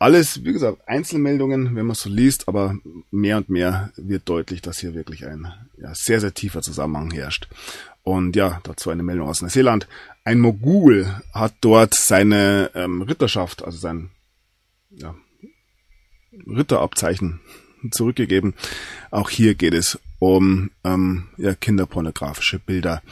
Alles, 0.00 0.42
wie 0.44 0.52
gesagt, 0.52 0.88
Einzelmeldungen, 0.88 1.76
wenn 1.76 1.86
man 1.86 1.94
so 1.94 2.10
liest, 2.10 2.48
aber 2.48 2.76
mehr 3.12 3.36
und 3.36 3.50
mehr 3.50 3.92
wird 3.96 4.28
deutlich, 4.28 4.62
dass 4.62 4.80
hier 4.80 4.94
wirklich 4.94 5.26
ein 5.26 5.46
ja, 5.78 5.94
sehr, 5.94 6.18
sehr 6.18 6.34
tiefer 6.34 6.60
Zusammenhang 6.60 7.12
herrscht. 7.12 7.46
Und 8.02 8.34
ja, 8.34 8.58
dazu 8.64 8.90
eine 8.90 9.04
Meldung 9.04 9.28
aus 9.28 9.42
Neuseeland. 9.42 9.86
Ein 10.24 10.40
Mogul 10.40 11.20
hat 11.34 11.54
dort 11.60 11.94
seine 11.94 12.70
ähm, 12.74 13.02
Ritterschaft, 13.02 13.62
also 13.62 13.76
sein 13.76 14.10
ja, 14.90 15.14
Ritterabzeichen 16.46 17.40
zurückgegeben. 17.90 18.54
Auch 19.10 19.28
hier 19.28 19.54
geht 19.54 19.74
es 19.74 19.98
um 20.18 20.70
ähm, 20.82 21.28
ja, 21.36 21.54
kinderpornografische 21.54 22.58
Bilder. 22.58 23.02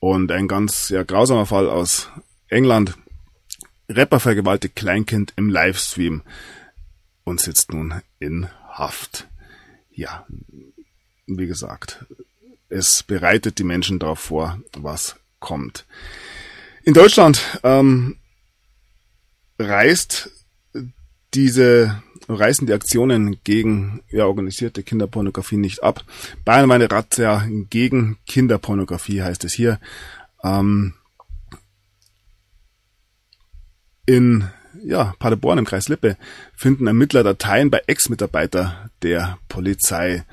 Und 0.00 0.32
ein 0.32 0.48
ganz 0.48 0.88
ja, 0.88 1.02
grausamer 1.02 1.44
Fall 1.44 1.68
aus 1.68 2.08
England. 2.48 2.96
Rapper 3.88 4.18
vergewaltigt 4.18 4.76
Kleinkind 4.76 5.34
im 5.36 5.50
Livestream 5.50 6.22
und 7.24 7.40
sitzt 7.40 7.72
nun 7.72 8.00
in 8.18 8.48
Haft. 8.68 9.28
Ja, 9.90 10.26
wie 11.26 11.46
gesagt, 11.46 12.06
es 12.68 13.02
bereitet 13.02 13.58
die 13.58 13.64
Menschen 13.64 13.98
darauf 13.98 14.20
vor, 14.20 14.60
was 14.72 15.16
kommt. 15.38 15.86
In 16.86 16.94
Deutschland 16.94 17.42
ähm, 17.64 18.16
reist 19.58 20.30
diese 21.34 22.00
reißen 22.28 22.64
die 22.66 22.72
Aktionen 22.72 23.42
gegen 23.42 24.02
ja, 24.08 24.26
organisierte 24.26 24.84
Kinderpornografie 24.84 25.56
nicht 25.56 25.82
ab. 25.82 26.04
Bayern 26.44 26.68
war 26.68 26.76
eine 26.76 26.90
Razzia 26.90 27.44
gegen 27.70 28.18
Kinderpornografie, 28.26 29.22
heißt 29.22 29.44
es 29.44 29.52
hier. 29.52 29.80
Ähm, 30.44 30.94
in 34.06 34.48
ja, 34.84 35.12
Paderborn 35.18 35.58
im 35.58 35.64
Kreis 35.64 35.88
Lippe 35.88 36.16
finden 36.54 36.86
Ermittler 36.86 37.24
Dateien 37.24 37.68
bei 37.68 37.82
Ex-Mitarbeiter 37.88 38.90
der 39.02 39.38
Polizei. 39.48 40.24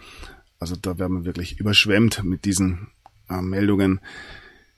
Also 0.59 0.75
da 0.75 0.99
werden 0.99 1.17
wir 1.17 1.25
wirklich 1.25 1.59
überschwemmt 1.59 2.23
mit 2.23 2.45
diesen 2.45 2.89
äh, 3.27 3.41
Meldungen. 3.41 4.01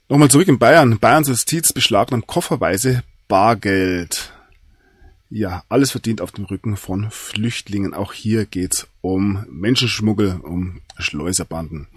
Nochmal 0.08 0.30
zurück 0.30 0.48
in 0.48 0.60
Bayern. 0.60 1.00
Bayerns 1.00 1.30
Justiz 1.30 1.74
beschlagnahmt 1.74 2.28
kofferweise 2.28 3.04
Bargeld. 3.28 4.32
Ja, 5.32 5.64
alles 5.68 5.90
verdient 5.90 6.22
auf 6.22 6.32
dem 6.32 6.46
Rücken 6.46 6.78
von 6.78 7.10
Flüchtlingen. 7.10 7.96
Auch 7.96 8.14
hier 8.14 8.46
geht's 8.46 8.88
um 9.02 9.46
Menschenschmuggel, 9.50 10.40
um 10.44 10.82
Schleuserbanden. 11.00 11.88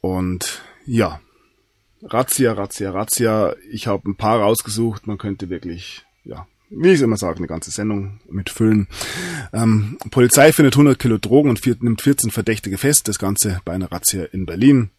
Und 0.00 0.62
ja, 0.86 1.20
Razzia, 2.02 2.52
Razzia, 2.52 2.92
Razzia. 2.92 3.56
Ich 3.68 3.88
habe 3.88 4.08
ein 4.08 4.16
paar 4.16 4.40
rausgesucht. 4.40 5.08
Man 5.08 5.18
könnte 5.18 5.50
wirklich, 5.50 6.04
ja, 6.24 6.46
wie 6.70 6.92
ich 6.92 7.00
immer 7.00 7.16
sage, 7.16 7.38
eine 7.38 7.48
ganze 7.48 7.72
Sendung 7.72 8.20
mitfüllen. 8.30 8.86
Ähm, 9.52 9.98
Polizei 10.12 10.52
findet 10.52 10.74
100 10.74 11.00
Kilo 11.00 11.18
Drogen 11.18 11.50
und 11.50 11.58
vier, 11.58 11.76
nimmt 11.80 12.00
14 12.00 12.30
Verdächtige 12.30 12.78
fest. 12.78 13.08
Das 13.08 13.18
Ganze 13.18 13.60
bei 13.64 13.72
einer 13.72 13.90
Razzia 13.90 14.22
in 14.26 14.46
Berlin. 14.46 14.90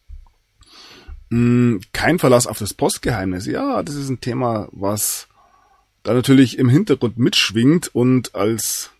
Hm, 1.33 1.81
kein 1.93 2.19
Verlass 2.19 2.45
auf 2.45 2.59
das 2.59 2.75
Postgeheimnis. 2.75 3.47
Ja, 3.47 3.81
das 3.81 3.95
ist 3.95 4.07
ein 4.07 4.21
Thema, 4.21 4.67
was 4.71 5.27
da 6.03 6.13
natürlich 6.13 6.59
im 6.59 6.69
Hintergrund 6.69 7.17
mitschwingt 7.17 7.87
und 7.95 8.35
als 8.35 8.91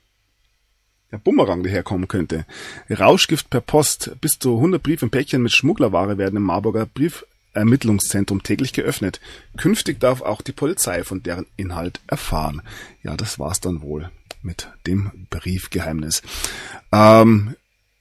der 1.12 1.19
Bumerang 1.19 1.62
daherkommen 1.62 2.08
könnte. 2.08 2.48
Rauschgift 2.89 3.52
per 3.52 3.62
Post. 3.62 4.19
Bis 4.19 4.39
zu 4.39 4.56
100 4.56 4.82
Briefe 4.82 5.06
im 5.06 5.12
Päckchen 5.12 5.43
mit 5.43 5.52
Schmugglerware 5.52 6.17
werden 6.17 6.38
im 6.38 6.41
Marburger 6.41 6.88
Briefermittlungszentrum 6.88 8.41
täglich 8.41 8.74
geöffnet. 8.74 9.22
Künftig 9.56 10.00
darf 10.00 10.24
auch 10.24 10.41
die 10.41 10.54
Polizei 10.54 11.04
von 11.04 11.22
deren 11.22 11.46
Inhalt 11.56 12.00
erfahren. 12.08 12.63
Ja, 13.04 13.15
das 13.15 13.38
war's 13.38 13.60
dann 13.60 13.84
wohl 13.84 14.10
mit 14.41 14.69
dem 14.88 15.28
Briefgeheimnis. 15.30 16.24
Ähm, 16.91 17.54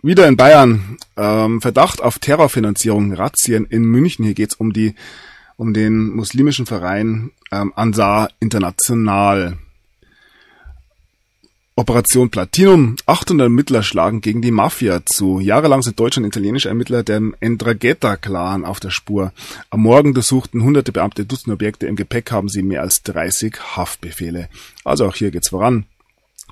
wieder 0.02 0.26
in 0.28 0.36
Bayern. 0.36 0.98
Ähm, 1.16 1.60
Verdacht 1.60 2.02
auf 2.02 2.18
Terrorfinanzierung, 2.18 3.12
Razzien 3.14 3.66
in 3.66 3.84
München. 3.84 4.24
Hier 4.24 4.34
geht's 4.34 4.54
um 4.54 4.72
die 4.72 4.94
um 5.56 5.74
den 5.74 6.08
muslimischen 6.08 6.66
Verein 6.66 7.30
ähm, 7.52 7.72
Ansar 7.76 8.30
International. 8.40 9.58
Operation 11.74 12.30
Platinum. 12.30 12.96
800 13.06 13.46
Ermittler 13.46 13.82
schlagen 13.82 14.20
gegen 14.20 14.42
die 14.42 14.50
Mafia 14.50 15.06
zu. 15.06 15.40
Jahrelang 15.40 15.82
sind 15.82 15.98
deutsche 15.98 16.20
und 16.20 16.26
italienische 16.26 16.68
Ermittler 16.68 17.02
dem 17.02 17.34
Endragheta-Clan 17.40 18.66
auf 18.66 18.78
der 18.78 18.90
Spur. 18.90 19.32
Am 19.70 19.80
Morgen 19.80 20.12
durchsuchten 20.12 20.62
hunderte 20.62 20.92
Beamte 20.92 21.24
Dutzende 21.24 21.54
Objekte. 21.54 21.86
Im 21.86 21.96
Gepäck 21.96 22.30
haben 22.30 22.48
sie 22.48 22.62
mehr 22.62 22.82
als 22.82 23.02
30 23.04 23.76
Haftbefehle. 23.76 24.48
Also 24.84 25.06
auch 25.06 25.14
hier 25.14 25.30
geht's 25.30 25.48
voran. 25.48 25.86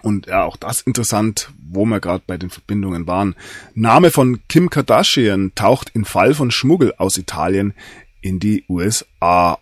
Und 0.03 0.27
ja, 0.27 0.45
auch 0.45 0.57
das 0.57 0.83
interessant, 0.83 1.51
wo 1.71 1.85
wir 1.85 2.01
gerade 2.01 2.25
bei 2.27 2.37
den 2.37 2.51
Verbindungen 2.51 3.07
waren. 3.07 3.35
Name 3.75 4.11
von 4.11 4.41
Kim 4.49 4.71
Kardashian 4.71 5.53
taucht 5.55 5.91
in 5.95 6.05
Fall 6.05 6.35
von 6.35 6.51
Schmuggel 6.51 6.95
aus 6.97 7.17
Italien 7.19 7.75
in 8.21 8.39
die 8.39 8.65
USA 8.69 9.59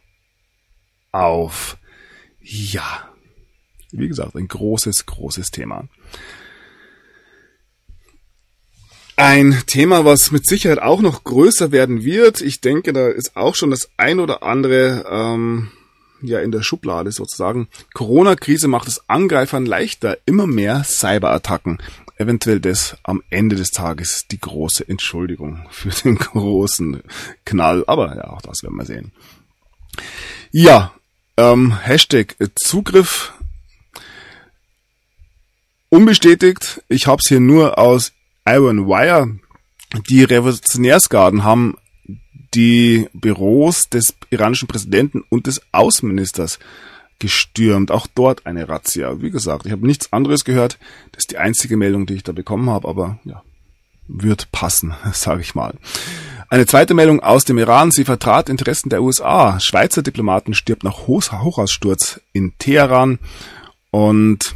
auf. 1.12 1.76
Ja, 2.40 3.08
wie 3.90 4.08
gesagt, 4.08 4.36
ein 4.36 4.48
großes, 4.48 5.06
großes 5.06 5.50
Thema. 5.50 5.88
Ein 9.16 9.62
Thema, 9.66 10.04
was 10.04 10.30
mit 10.30 10.46
Sicherheit 10.46 10.78
auch 10.78 11.00
noch 11.00 11.24
größer 11.24 11.72
werden 11.72 12.04
wird. 12.04 12.40
Ich 12.40 12.60
denke, 12.60 12.92
da 12.92 13.08
ist 13.08 13.36
auch 13.36 13.56
schon 13.56 13.70
das 13.70 13.90
ein 13.96 14.20
oder 14.20 14.44
andere 14.44 15.04
ähm, 15.10 15.72
ja 16.22 16.40
in 16.40 16.52
der 16.52 16.62
Schublade 16.62 17.12
sozusagen. 17.12 17.68
Corona-Krise 17.94 18.68
macht 18.68 18.88
es 18.88 19.08
Angreifern 19.08 19.66
leichter, 19.66 20.18
immer 20.26 20.46
mehr 20.46 20.84
Cyberattacken. 20.84 21.78
Eventuell 22.16 22.60
das 22.60 22.96
am 23.04 23.22
Ende 23.30 23.56
des 23.56 23.70
Tages 23.70 24.26
die 24.28 24.40
große 24.40 24.88
Entschuldigung 24.88 25.66
für 25.70 25.90
den 25.90 26.18
großen 26.18 27.02
Knall. 27.44 27.84
Aber 27.86 28.16
ja, 28.16 28.30
auch 28.30 28.42
das 28.42 28.62
werden 28.62 28.76
wir 28.76 28.86
sehen. 28.86 29.12
Ja, 30.50 30.92
ähm, 31.36 31.78
Hashtag 31.80 32.36
Zugriff 32.56 33.32
unbestätigt. 35.88 36.82
Ich 36.88 37.06
habe 37.06 37.20
es 37.22 37.28
hier 37.28 37.40
nur 37.40 37.78
aus 37.78 38.12
Iron 38.46 38.88
Wire. 38.88 39.38
Die 40.10 40.24
Revolutionärsgarden 40.24 41.44
haben 41.44 41.76
die 42.54 43.08
Büros 43.12 43.88
des 43.88 44.14
iranischen 44.30 44.68
Präsidenten 44.68 45.24
und 45.28 45.46
des 45.46 45.60
Außenministers 45.72 46.58
gestürmt. 47.18 47.90
Auch 47.90 48.06
dort 48.06 48.46
eine 48.46 48.68
Razzia. 48.68 49.20
Wie 49.20 49.30
gesagt, 49.30 49.66
ich 49.66 49.72
habe 49.72 49.86
nichts 49.86 50.12
anderes 50.12 50.44
gehört. 50.44 50.78
Das 51.12 51.22
ist 51.22 51.30
die 51.30 51.38
einzige 51.38 51.76
Meldung, 51.76 52.06
die 52.06 52.14
ich 52.14 52.22
da 52.22 52.32
bekommen 52.32 52.70
habe, 52.70 52.88
aber 52.88 53.18
ja, 53.24 53.42
wird 54.06 54.50
passen, 54.52 54.94
sage 55.12 55.42
ich 55.42 55.54
mal. 55.54 55.74
Eine 56.50 56.66
zweite 56.66 56.94
Meldung 56.94 57.20
aus 57.20 57.44
dem 57.44 57.58
Iran. 57.58 57.90
Sie 57.90 58.04
vertrat 58.04 58.48
Interessen 58.48 58.88
der 58.88 59.02
USA. 59.02 59.60
Schweizer 59.60 60.02
Diplomaten 60.02 60.54
stirbt 60.54 60.82
nach 60.82 61.06
Hochhaussturz 61.06 62.20
in 62.32 62.56
Teheran. 62.58 63.18
Und 63.90 64.54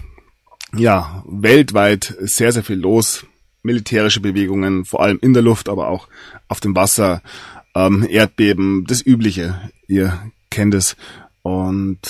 ja, 0.74 1.22
weltweit 1.26 2.16
sehr, 2.20 2.52
sehr 2.52 2.64
viel 2.64 2.78
los. 2.78 3.26
Militärische 3.62 4.20
Bewegungen, 4.20 4.85
vor 4.85 5.02
allem 5.02 5.18
in 5.20 5.35
der 5.35 5.42
Luft, 5.42 5.68
aber 5.68 5.88
auch 5.88 6.09
auf 6.48 6.61
dem 6.61 6.74
Wasser 6.74 7.22
ähm, 7.74 8.06
Erdbeben, 8.08 8.85
das 8.87 9.04
Übliche. 9.04 9.70
Ihr 9.87 10.30
kennt 10.50 10.74
es. 10.74 10.96
Und 11.42 12.00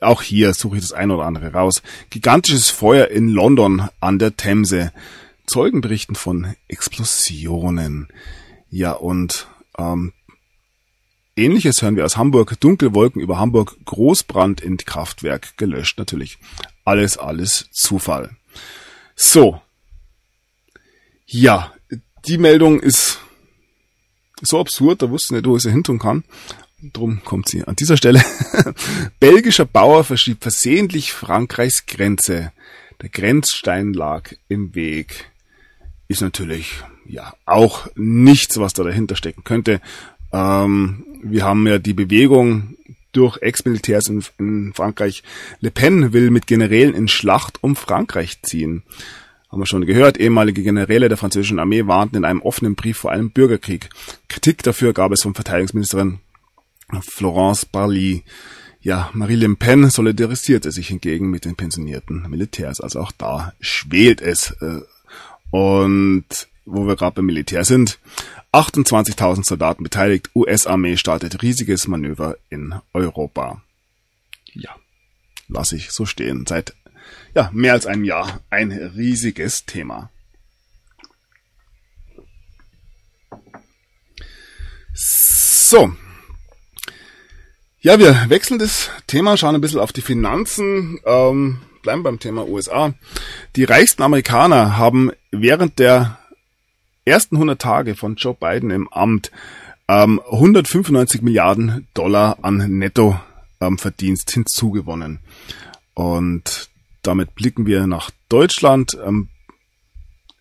auch 0.00 0.22
hier 0.22 0.54
suche 0.54 0.76
ich 0.76 0.82
das 0.82 0.92
eine 0.92 1.14
oder 1.14 1.24
andere 1.24 1.52
raus. 1.52 1.82
Gigantisches 2.10 2.70
Feuer 2.70 3.08
in 3.08 3.28
London 3.28 3.88
an 4.00 4.18
der 4.18 4.36
Themse. 4.36 4.92
Zeugen 5.46 5.80
berichten 5.80 6.14
von 6.14 6.54
Explosionen. 6.68 8.08
Ja, 8.68 8.92
und 8.92 9.46
ähm, 9.78 10.12
Ähnliches 11.36 11.82
hören 11.82 11.96
wir 11.96 12.04
aus 12.04 12.16
Hamburg. 12.16 12.58
Dunkle 12.60 12.94
Wolken 12.94 13.20
über 13.20 13.38
Hamburg, 13.38 13.76
Großbrand 13.84 14.60
in 14.60 14.78
Kraftwerk 14.78 15.56
gelöscht. 15.56 15.98
Natürlich 15.98 16.38
alles, 16.84 17.18
alles 17.18 17.68
Zufall. 17.72 18.36
So. 19.14 19.60
Ja, 21.26 21.74
die 22.26 22.38
Meldung 22.38 22.80
ist 22.80 23.20
so 24.42 24.60
absurd, 24.60 25.02
da 25.02 25.10
wusste 25.10 25.34
nicht, 25.34 25.46
wo 25.46 25.56
ich 25.56 25.62
sie 25.62 25.70
hin 25.70 25.84
tun 25.84 25.98
kann. 25.98 26.24
Drum 26.92 27.22
kommt 27.24 27.48
sie 27.48 27.64
an 27.64 27.76
dieser 27.76 27.96
Stelle. 27.96 28.22
Belgischer 29.20 29.64
Bauer 29.64 30.04
verschiebt 30.04 30.42
versehentlich 30.42 31.12
Frankreichs 31.12 31.86
Grenze. 31.86 32.52
Der 33.00 33.08
Grenzstein 33.08 33.92
lag 33.92 34.32
im 34.48 34.74
Weg. 34.74 35.30
Ist 36.08 36.20
natürlich 36.20 36.82
ja 37.06 37.34
auch 37.46 37.88
nichts, 37.96 38.58
was 38.58 38.72
da 38.74 38.84
dahinter 38.84 39.16
stecken 39.16 39.42
könnte. 39.42 39.80
Ähm, 40.32 41.04
wir 41.22 41.44
haben 41.44 41.66
ja 41.66 41.78
die 41.78 41.94
Bewegung 41.94 42.76
durch 43.12 43.40
Ex-Militärs 43.40 44.08
in, 44.08 44.22
in 44.38 44.72
Frankreich. 44.74 45.22
Le 45.60 45.70
Pen 45.70 46.12
will 46.12 46.30
mit 46.30 46.46
Generälen 46.46 46.94
in 46.94 47.08
Schlacht 47.08 47.62
um 47.62 47.74
Frankreich 47.74 48.42
ziehen 48.42 48.82
haben 49.48 49.60
wir 49.60 49.66
schon 49.66 49.86
gehört, 49.86 50.18
ehemalige 50.18 50.62
Generäle 50.62 51.08
der 51.08 51.18
französischen 51.18 51.58
Armee 51.58 51.86
warnten 51.86 52.16
in 52.16 52.24
einem 52.24 52.42
offenen 52.42 52.74
Brief 52.74 52.98
vor 52.98 53.12
einem 53.12 53.30
Bürgerkrieg. 53.30 53.90
Kritik 54.28 54.62
dafür 54.62 54.92
gab 54.92 55.12
es 55.12 55.22
von 55.22 55.34
Verteidigungsministerin 55.34 56.18
Florence 57.00 57.64
Parly. 57.64 58.24
Ja, 58.80 59.10
Marie 59.14 59.36
Le 59.36 59.54
Pen 59.56 59.90
solidarisierte 59.90 60.70
sich 60.70 60.88
hingegen 60.88 61.30
mit 61.30 61.44
den 61.44 61.56
pensionierten 61.56 62.28
Militärs. 62.28 62.80
Also 62.80 63.00
auch 63.00 63.12
da 63.12 63.52
schwelt 63.60 64.20
es. 64.20 64.52
Äh, 64.60 64.80
und 65.50 66.26
wo 66.64 66.86
wir 66.86 66.96
gerade 66.96 67.16
beim 67.16 67.26
Militär 67.26 67.64
sind, 67.64 67.98
28.000 68.52 69.44
Soldaten 69.44 69.82
beteiligt, 69.82 70.30
US-Armee 70.34 70.96
startet 70.96 71.42
riesiges 71.42 71.88
Manöver 71.88 72.36
in 72.48 72.74
Europa. 72.92 73.62
Ja, 74.52 74.70
lasse 75.48 75.76
ich 75.76 75.90
so 75.90 76.06
stehen. 76.06 76.46
Seit 76.46 76.74
ja, 77.36 77.50
mehr 77.52 77.74
als 77.74 77.84
einem 77.84 78.04
Jahr 78.04 78.40
ein 78.48 78.72
riesiges 78.72 79.66
Thema. 79.66 80.08
So. 84.94 85.92
Ja, 87.80 87.98
wir 87.98 88.30
wechseln 88.30 88.58
das 88.58 88.90
Thema, 89.06 89.36
schauen 89.36 89.54
ein 89.54 89.60
bisschen 89.60 89.80
auf 89.80 89.92
die 89.92 90.00
Finanzen, 90.00 90.98
ähm, 91.04 91.58
bleiben 91.82 92.02
beim 92.02 92.18
Thema 92.18 92.48
USA. 92.48 92.94
Die 93.54 93.64
reichsten 93.64 94.02
Amerikaner 94.02 94.78
haben 94.78 95.10
während 95.30 95.78
der 95.78 96.18
ersten 97.04 97.36
100 97.36 97.60
Tage 97.60 97.96
von 97.96 98.16
Joe 98.16 98.34
Biden 98.34 98.70
im 98.70 98.88
Amt 98.88 99.30
ähm, 99.88 100.22
195 100.24 101.20
Milliarden 101.20 101.86
Dollar 101.92 102.38
an 102.40 102.78
Nettoverdienst 102.78 104.30
ähm, 104.30 104.34
hinzugewonnen. 104.34 105.18
Und 105.92 106.70
damit 107.06 107.34
blicken 107.34 107.66
wir 107.66 107.86
nach 107.86 108.10
Deutschland. 108.28 108.96
Ähm, 109.04 109.28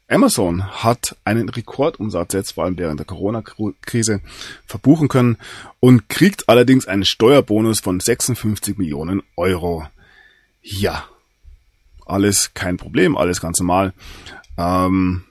Amazon 0.08 0.84
hat 0.84 1.18
einen 1.24 1.50
Rekordumsatz 1.50 2.34
jetzt 2.34 2.52
vor 2.52 2.66
allem 2.66 2.78
während 2.78 3.00
der 3.00 3.08
Corona-Krise 3.08 4.22
verbuchen 4.66 5.08
können 5.08 5.38
und 5.80 6.10
kriegt 6.10 6.48
allerdings 6.48 6.88
einen 6.88 7.06
Steuerbonus 7.06 7.80
von 7.80 8.00
56 8.00 8.78
Millionen 8.78 9.24
Euro. 9.36 9.88
Ja, 10.62 11.06
alles 12.06 12.54
kein 12.54 12.78
Problem, 12.78 13.18
alles 13.18 13.42
ganz 13.42 13.60
normal. 13.60 13.94
Ähm, 14.58 15.24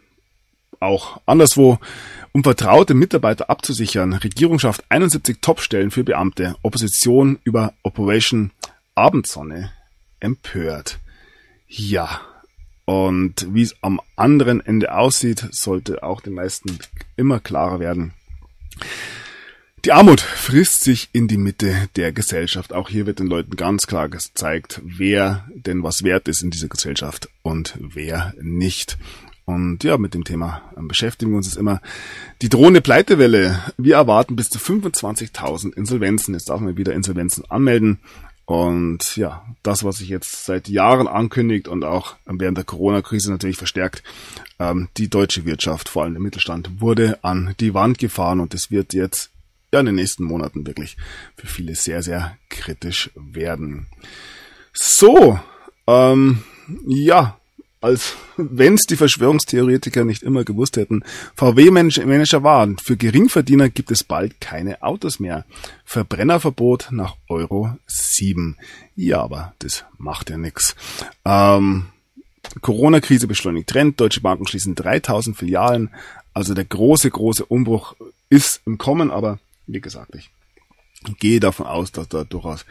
auch 0.81 1.21
anderswo, 1.25 1.79
um 2.33 2.43
vertraute 2.43 2.95
Mitarbeiter 2.95 3.49
abzusichern, 3.49 4.13
Regierung 4.13 4.59
schafft 4.59 4.85
71 4.89 5.39
Topstellen 5.41 5.93
für 5.93 6.03
Beamte, 6.03 6.57
Opposition 6.63 7.39
über 7.45 7.75
Operation 7.85 8.51
Abendsonne 8.97 9.71
empört. 10.19 10.99
Ja. 11.77 12.21
Und 12.85 13.49
wie 13.53 13.63
es 13.63 13.75
am 13.81 14.01
anderen 14.15 14.61
Ende 14.61 14.95
aussieht, 14.95 15.49
sollte 15.51 16.03
auch 16.03 16.21
den 16.21 16.35
meisten 16.35 16.79
immer 17.17 17.41
klarer 17.41 17.81
werden. 17.81 18.13
Die 19.85 19.93
Armut 19.93 20.21
frisst 20.21 20.83
sich 20.83 21.09
in 21.13 21.29
die 21.29 21.37
Mitte 21.37 21.89
der 21.97 22.13
Gesellschaft. 22.13 22.73
Auch 22.73 22.89
hier 22.89 23.07
wird 23.07 23.19
den 23.19 23.27
Leuten 23.27 23.57
ganz 23.57 23.87
klar 23.87 24.09
gezeigt, 24.09 24.81
wer 24.85 25.49
denn 25.55 25.83
was 25.83 26.05
wert 26.05 26.29
ist 26.29 26.43
in 26.43 26.51
dieser 26.51 26.69
Gesellschaft 26.69 27.29
und 27.43 27.75
wer 27.79 28.35
nicht. 28.41 28.97
Und 29.45 29.85
ja, 29.85 29.99
mit 29.99 30.15
dem 30.15 30.25
Thema 30.25 30.63
ähm, 30.77 30.89
beschäftigen 30.89 31.33
wir 31.33 31.37
uns 31.39 31.47
jetzt 31.47 31.59
immer. 31.59 31.83
Die 32.41 32.49
drohende 32.49 32.81
Pleitewelle. 32.81 33.61
Wir 33.77 33.97
erwarten 33.97 34.37
bis 34.37 34.49
zu 34.49 34.59
25.000 34.59 35.75
Insolvenzen. 35.75 36.33
Jetzt 36.33 36.49
darf 36.49 36.61
man 36.61 36.79
wieder 36.79 36.95
Insolvenzen 36.95 37.45
anmelden. 37.51 37.99
Und 38.47 39.17
ja, 39.17 39.45
das, 39.63 39.85
was 39.85 39.97
sich 39.97 40.09
jetzt 40.09 40.45
seit 40.45 40.69
Jahren 40.69 41.09
ankündigt 41.09 41.67
und 41.67 41.83
auch 41.83 42.17
während 42.27 42.59
der 42.59 42.65
Corona-Krise 42.65 43.31
natürlich 43.31 43.57
verstärkt, 43.57 44.03
ähm, 44.59 44.89
die 44.99 45.09
deutsche 45.09 45.47
Wirtschaft, 45.47 45.89
vor 45.89 46.03
allem 46.03 46.15
der 46.15 46.23
Mittelstand, 46.23 46.81
wurde 46.81 47.23
an 47.25 47.55
die 47.61 47.73
Wand 47.73 47.99
gefahren 47.99 48.41
und 48.41 48.53
es 48.53 48.71
wird 48.71 48.93
jetzt 48.93 49.31
ja 49.73 49.81
in 49.81 49.87
den 49.87 49.95
nächsten 49.95 50.25
Monaten 50.25 50.67
wirklich 50.67 50.97
für 51.37 51.47
viele 51.47 51.75
sehr, 51.75 52.03
sehr 52.03 52.37
kritisch 52.51 53.11
werden. 53.15 53.87
So, 54.73 55.39
ähm, 55.87 56.43
ja, 56.87 57.39
als 57.85 58.17
wenn 58.37 58.75
es 58.75 58.83
die 58.83 58.97
Verschwörungstheoretiker 58.97 60.05
nicht 60.05 60.23
immer 60.23 60.45
gewusst 60.45 60.77
hätten. 60.77 61.05
VW-Manager 61.37 62.43
waren, 62.43 62.79
für 62.79 62.97
Geringverdiener 62.97 63.69
gibt 63.69 63.91
es 63.91 64.03
bald 64.03 64.41
keine 64.41 64.83
Autos 64.83 65.21
mehr. 65.21 65.45
Verbrennerverbot 65.85 66.89
nach 66.91 67.17
Euro 67.29 67.77
7. 67.87 68.57
Ja, 68.97 69.23
aber 69.23 69.55
das 69.61 69.85
macht 69.99 70.31
ja 70.31 70.37
nix. 70.37 70.75
Ähm, 71.25 71.87
Corona-Krise 72.61 73.27
beschleunigt 73.27 73.69
Trend. 73.69 74.01
Deutsche 74.01 74.21
Banken 74.21 74.47
schließen 74.47 74.75
3000 74.75 75.37
Filialen. 75.37 75.91
Also 76.33 76.55
der 76.55 76.65
große, 76.65 77.11
große 77.11 77.45
Umbruch 77.45 77.95
ist 78.29 78.63
im 78.67 78.79
Kommen, 78.79 79.11
aber 79.11 79.39
wie 79.67 79.81
gesagt, 79.81 80.15
ich 80.15 80.31
gehe 81.19 81.41
davon 81.41 81.67
aus, 81.67 81.93
dass 81.93 82.09
da 82.09 82.25
durchaus 82.25 82.65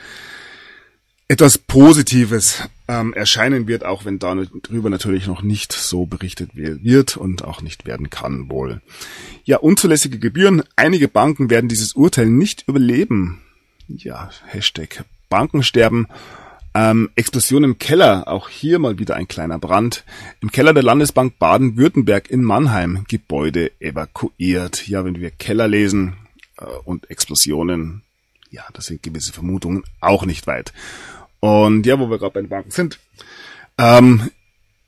etwas 1.27 1.57
Positives 1.57 2.63
ähm, 2.87 3.13
erscheinen 3.13 3.67
wird, 3.67 3.85
auch 3.85 4.05
wenn 4.05 4.19
darüber 4.19 4.89
natürlich 4.89 5.27
noch 5.27 5.41
nicht 5.41 5.71
so 5.73 6.05
berichtet 6.05 6.51
wird 6.53 7.17
und 7.17 7.43
auch 7.43 7.61
nicht 7.61 7.85
werden 7.85 8.09
kann 8.09 8.49
wohl. 8.49 8.81
Ja, 9.43 9.57
unzulässige 9.57 10.19
Gebühren. 10.19 10.63
Einige 10.75 11.07
Banken 11.07 11.49
werden 11.49 11.69
dieses 11.69 11.93
Urteil 11.93 12.27
nicht 12.27 12.67
überleben. 12.67 13.41
Ja, 13.87 14.29
Hashtag 14.45 15.05
Bankensterben. 15.29 16.07
Ähm, 16.75 17.09
Explosion 17.15 17.63
im 17.63 17.77
Keller, 17.77 18.27
auch 18.27 18.49
hier 18.49 18.79
mal 18.79 18.97
wieder 18.97 19.15
ein 19.15 19.27
kleiner 19.27 19.59
Brand. 19.59 20.03
Im 20.41 20.51
Keller 20.51 20.73
der 20.73 20.83
Landesbank 20.83 21.37
Baden-Württemberg 21.37 22.29
in 22.29 22.43
Mannheim, 22.43 23.05
Gebäude 23.07 23.71
evakuiert. 23.79 24.87
Ja, 24.87 25.05
wenn 25.05 25.19
wir 25.19 25.31
Keller 25.31 25.67
lesen 25.67 26.15
äh, 26.57 26.65
und 26.65 27.09
Explosionen, 27.09 28.02
ja, 28.53 28.63
das 28.73 28.85
sind 28.85 29.03
gewisse 29.03 29.33
Vermutungen 29.33 29.83
auch 29.99 30.25
nicht 30.25 30.45
weit. 30.47 30.71
Und 31.39 31.85
ja, 31.85 31.99
wo 31.99 32.09
wir 32.09 32.19
gerade 32.19 32.35
bei 32.35 32.41
den 32.41 32.49
Banken 32.49 32.71
sind. 32.71 32.99
Ähm, 33.77 34.29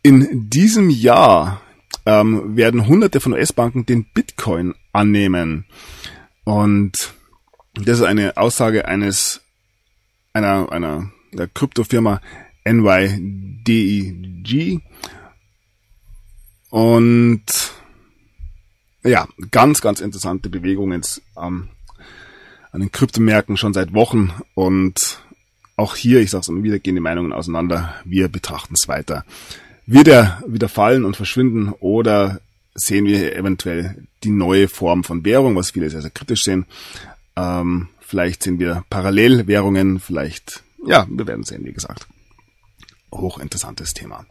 in 0.03 0.49
diesem 0.49 0.89
Jahr 0.91 1.61
ähm, 2.05 2.55
werden 2.55 2.87
hunderte 2.87 3.19
von 3.19 3.33
US-Banken 3.33 3.87
den 3.87 4.05
Bitcoin 4.05 4.75
annehmen. 4.93 5.65
Und 6.43 7.15
das 7.73 7.97
ist 7.99 8.05
eine 8.05 8.37
Aussage 8.37 8.87
eines 8.87 9.41
einer, 10.31 10.71
einer 10.71 11.11
der 11.33 11.47
Kryptofirma 11.47 12.21
NYDIG. 12.65 13.99
Und 16.69 17.45
ja, 19.03 19.27
ganz, 19.49 19.81
ganz 19.81 20.01
interessante 20.01 20.49
Bewegungen 20.49 21.01
ähm, 21.41 21.69
an 22.75 22.81
den 22.81 22.91
Kryptomärkten 22.91 23.55
schon 23.55 23.73
seit 23.73 23.93
Wochen 23.93 24.33
und 24.53 25.21
auch 25.77 25.95
hier, 25.95 26.19
ich 26.19 26.29
sage 26.29 26.41
es 26.41 26.49
immer 26.49 26.61
wieder, 26.61 26.77
gehen 26.77 26.95
die 26.95 27.01
Meinungen 27.01 27.31
auseinander. 27.31 27.95
Wir 28.03 28.27
betrachten 28.27 28.75
es 28.77 28.89
weiter. 28.89 29.23
Wird 29.85 30.09
er 30.09 30.43
wieder 30.45 30.67
fallen 30.67 31.05
und 31.05 31.15
verschwinden 31.15 31.69
oder 31.79 32.41
sehen 32.73 33.05
wir 33.05 33.33
eventuell 33.33 34.05
die 34.25 34.29
neue 34.29 34.67
Form 34.67 35.05
von 35.05 35.23
Währung, 35.23 35.55
was 35.55 35.71
viele 35.71 35.89
sehr, 35.89 36.01
sehr 36.01 36.11
kritisch 36.11 36.41
sehen. 36.41 36.65
Ähm, 37.37 37.87
vielleicht 38.01 38.43
sehen 38.43 38.59
wir 38.59 38.83
Parallelwährungen, 38.89 40.01
vielleicht, 40.01 40.61
ja, 40.85 41.07
wir 41.09 41.27
werden 41.27 41.45
sehen, 41.45 41.63
wie 41.63 41.73
gesagt. 41.73 42.07
Hochinteressantes 43.13 43.93
Thema. 43.93 44.25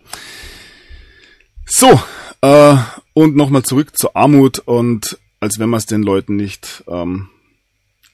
So, 1.64 1.98
äh, 2.42 2.76
und 3.14 3.36
nochmal 3.36 3.62
zurück 3.62 3.96
zur 3.96 4.14
Armut 4.14 4.58
und 4.58 5.18
als 5.40 5.58
wenn 5.58 5.70
man 5.70 5.78
es 5.78 5.86
den 5.86 6.02
Leuten 6.02 6.36
nicht 6.36 6.84
ähm, 6.88 7.30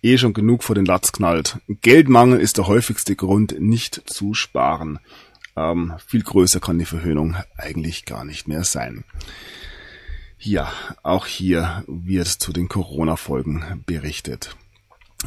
eh 0.02 0.18
schon 0.18 0.32
genug 0.32 0.62
vor 0.62 0.74
den 0.74 0.84
Latz 0.84 1.12
knallt. 1.12 1.58
Geldmangel 1.68 2.40
ist 2.40 2.58
der 2.58 2.66
häufigste 2.66 3.16
Grund, 3.16 3.60
nicht 3.60 4.02
zu 4.06 4.34
sparen. 4.34 4.98
Ähm, 5.56 5.94
viel 6.06 6.22
größer 6.22 6.60
kann 6.60 6.78
die 6.78 6.84
Verhöhnung 6.84 7.36
eigentlich 7.56 8.04
gar 8.04 8.24
nicht 8.24 8.48
mehr 8.48 8.64
sein. 8.64 9.04
Ja, 10.38 10.72
auch 11.02 11.26
hier 11.26 11.84
wird 11.86 12.28
zu 12.28 12.52
den 12.52 12.68
Corona-Folgen 12.68 13.82
berichtet. 13.84 14.56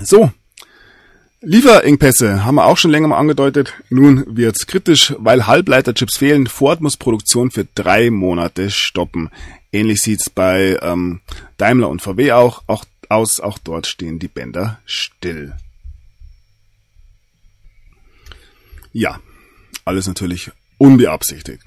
So, 0.02 0.32
Lieferengpässe 1.46 2.46
haben 2.46 2.56
wir 2.56 2.66
auch 2.66 2.78
schon 2.78 2.92
länger 2.92 3.10
mal 3.10 3.18
angedeutet. 3.18 3.74
Nun 3.90 4.24
wird's 4.38 4.66
kritisch, 4.66 5.14
weil 5.18 5.46
Halbleiterchips 5.46 6.18
fehlen. 6.18 6.48
Ford 6.48 6.80
muss 6.80 6.96
Produktion 6.96 7.52
für 7.52 7.68
drei 7.76 8.10
Monate 8.10 8.72
stoppen. 8.72 9.30
Ähnlich 9.74 10.02
sieht's 10.02 10.30
bei 10.30 10.80
ähm, 10.82 11.20
Daimler 11.58 11.90
und 11.90 12.02
VW 12.02 12.32
auch. 12.32 12.64
Auch 12.68 12.86
aus, 13.14 13.40
auch 13.40 13.58
dort 13.58 13.88
stehen 13.88 14.20
die 14.20 14.28
Bänder 14.28 14.80
still. 14.86 15.54
Ja, 18.92 19.20
alles 19.86 20.08
natürlich 20.08 20.52
unbeabsichtigt. 20.78 21.64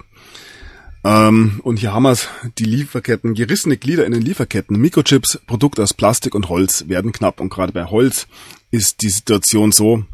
Ähm, 1.03 1.61
und 1.63 1.77
hier 1.77 1.93
haben 1.93 2.03
wir 2.03 2.11
es, 2.11 2.27
die 2.57 2.65
Lieferketten, 2.65 3.33
gerissene 3.33 3.77
Glieder 3.77 4.05
in 4.05 4.11
den 4.11 4.21
Lieferketten, 4.21 4.79
Mikrochips, 4.79 5.39
Produkte 5.45 5.83
aus 5.83 5.93
Plastik 5.93 6.35
und 6.35 6.49
Holz 6.49 6.87
werden 6.87 7.11
knapp. 7.11 7.39
Und 7.39 7.49
gerade 7.49 7.71
bei 7.71 7.85
Holz 7.85 8.27
ist 8.71 9.01
die 9.01 9.09
Situation 9.09 9.71
so, 9.71 10.05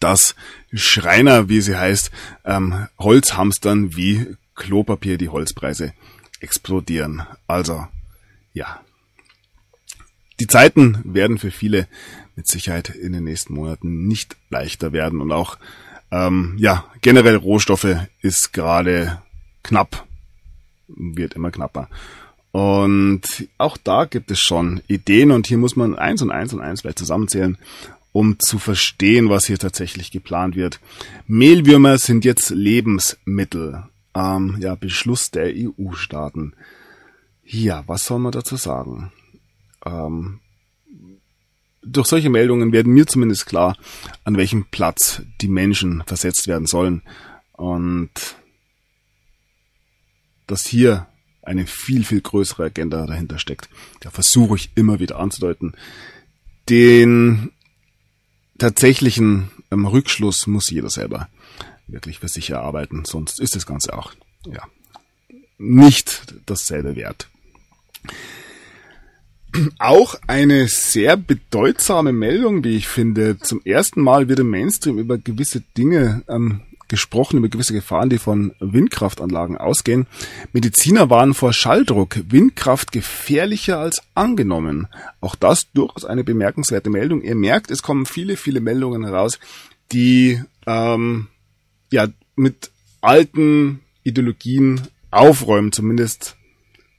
dass 0.00 0.34
Schreiner, 0.72 1.48
wie 1.48 1.60
sie 1.60 1.76
heißt, 1.76 2.10
ähm, 2.44 2.88
Holz 2.98 3.34
hamstern 3.34 3.96
wie 3.96 4.36
Klopapier 4.54 5.18
die 5.18 5.28
Holzpreise 5.28 5.92
explodieren. 6.40 7.22
Also, 7.46 7.86
ja, 8.52 8.80
die 10.40 10.46
Zeiten 10.46 11.00
werden 11.04 11.38
für 11.38 11.50
viele 11.50 11.86
mit 12.36 12.48
Sicherheit 12.48 12.90
in 12.90 13.12
den 13.12 13.24
nächsten 13.24 13.54
Monaten 13.54 14.06
nicht 14.08 14.36
leichter 14.50 14.92
werden 14.92 15.20
und 15.20 15.32
auch 15.32 15.58
ähm, 16.10 16.56
ja 16.58 16.84
generell 17.00 17.36
Rohstoffe 17.36 17.96
ist 18.20 18.52
gerade 18.52 19.22
knapp, 19.62 20.06
wird 20.88 21.34
immer 21.34 21.50
knapper. 21.50 21.88
Und 22.52 23.22
auch 23.58 23.76
da 23.76 24.04
gibt 24.04 24.30
es 24.30 24.38
schon 24.38 24.80
Ideen 24.86 25.32
und 25.32 25.48
hier 25.48 25.58
muss 25.58 25.74
man 25.74 25.96
eins 25.96 26.22
und 26.22 26.30
eins 26.30 26.52
und 26.52 26.60
eins 26.60 26.82
vielleicht 26.82 27.00
zusammenzählen, 27.00 27.58
um 28.12 28.38
zu 28.38 28.60
verstehen, 28.60 29.28
was 29.28 29.46
hier 29.46 29.58
tatsächlich 29.58 30.12
geplant 30.12 30.54
wird. 30.54 30.78
Mehlwürmer 31.26 31.98
sind 31.98 32.24
jetzt 32.24 32.50
Lebensmittel. 32.50 33.82
Ähm, 34.14 34.56
ja, 34.60 34.76
Beschluss 34.76 35.32
der 35.32 35.52
EU-Staaten. 35.52 36.54
Ja, 37.44 37.82
was 37.88 38.06
soll 38.06 38.20
man 38.20 38.30
dazu 38.30 38.54
sagen? 38.54 39.10
Ähm, 39.84 40.40
durch 41.82 42.08
solche 42.08 42.30
Meldungen 42.30 42.72
werden 42.72 42.92
mir 42.92 43.06
zumindest 43.06 43.46
klar, 43.46 43.76
an 44.24 44.36
welchem 44.36 44.66
Platz 44.66 45.22
die 45.40 45.48
Menschen 45.48 46.02
versetzt 46.06 46.48
werden 46.48 46.66
sollen. 46.66 47.02
Und 47.52 48.10
dass 50.46 50.66
hier 50.66 51.06
eine 51.42 51.66
viel, 51.66 52.04
viel 52.04 52.20
größere 52.20 52.64
Agenda 52.64 53.06
dahinter 53.06 53.38
steckt. 53.38 53.68
Da 54.00 54.10
versuche 54.10 54.56
ich 54.56 54.70
immer 54.74 54.98
wieder 54.98 55.18
anzudeuten. 55.18 55.74
Den 56.68 57.50
tatsächlichen 58.58 59.50
ähm, 59.70 59.86
Rückschluss 59.86 60.46
muss 60.46 60.70
jeder 60.70 60.90
selber 60.90 61.28
wirklich 61.86 62.20
für 62.20 62.28
sich 62.28 62.48
erarbeiten, 62.48 63.04
sonst 63.04 63.40
ist 63.40 63.56
das 63.56 63.66
Ganze 63.66 63.92
auch 63.92 64.14
ja, 64.46 64.62
nicht 65.58 66.34
dasselbe 66.46 66.96
wert 66.96 67.28
auch 69.78 70.16
eine 70.26 70.68
sehr 70.68 71.16
bedeutsame 71.16 72.12
Meldung, 72.12 72.64
wie 72.64 72.76
ich 72.76 72.88
finde. 72.88 73.38
Zum 73.38 73.60
ersten 73.64 74.00
Mal 74.00 74.28
wird 74.28 74.40
im 74.40 74.50
Mainstream 74.50 74.98
über 74.98 75.18
gewisse 75.18 75.62
Dinge 75.76 76.22
ähm, 76.28 76.62
gesprochen, 76.88 77.38
über 77.38 77.48
gewisse 77.48 77.72
Gefahren, 77.72 78.10
die 78.10 78.18
von 78.18 78.52
Windkraftanlagen 78.60 79.56
ausgehen. 79.56 80.06
Mediziner 80.52 81.10
waren 81.10 81.34
vor 81.34 81.52
Schalldruck. 81.52 82.18
Windkraft 82.28 82.92
gefährlicher 82.92 83.78
als 83.78 84.02
angenommen. 84.14 84.88
Auch 85.20 85.34
das 85.34 85.70
durchaus 85.72 86.04
eine 86.04 86.24
bemerkenswerte 86.24 86.90
Meldung. 86.90 87.22
Ihr 87.22 87.34
merkt, 87.34 87.70
es 87.70 87.82
kommen 87.82 88.06
viele, 88.06 88.36
viele 88.36 88.60
Meldungen 88.60 89.04
heraus, 89.04 89.38
die 89.92 90.42
ähm, 90.66 91.28
ja 91.90 92.08
mit 92.36 92.70
alten 93.00 93.80
Ideologien 94.02 94.82
aufräumen, 95.10 95.72
zumindest 95.72 96.36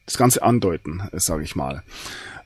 das 0.06 0.18
Ganze 0.18 0.43
andeuten, 0.43 1.03
sage 1.14 1.43
ich 1.43 1.56
mal. 1.56 1.84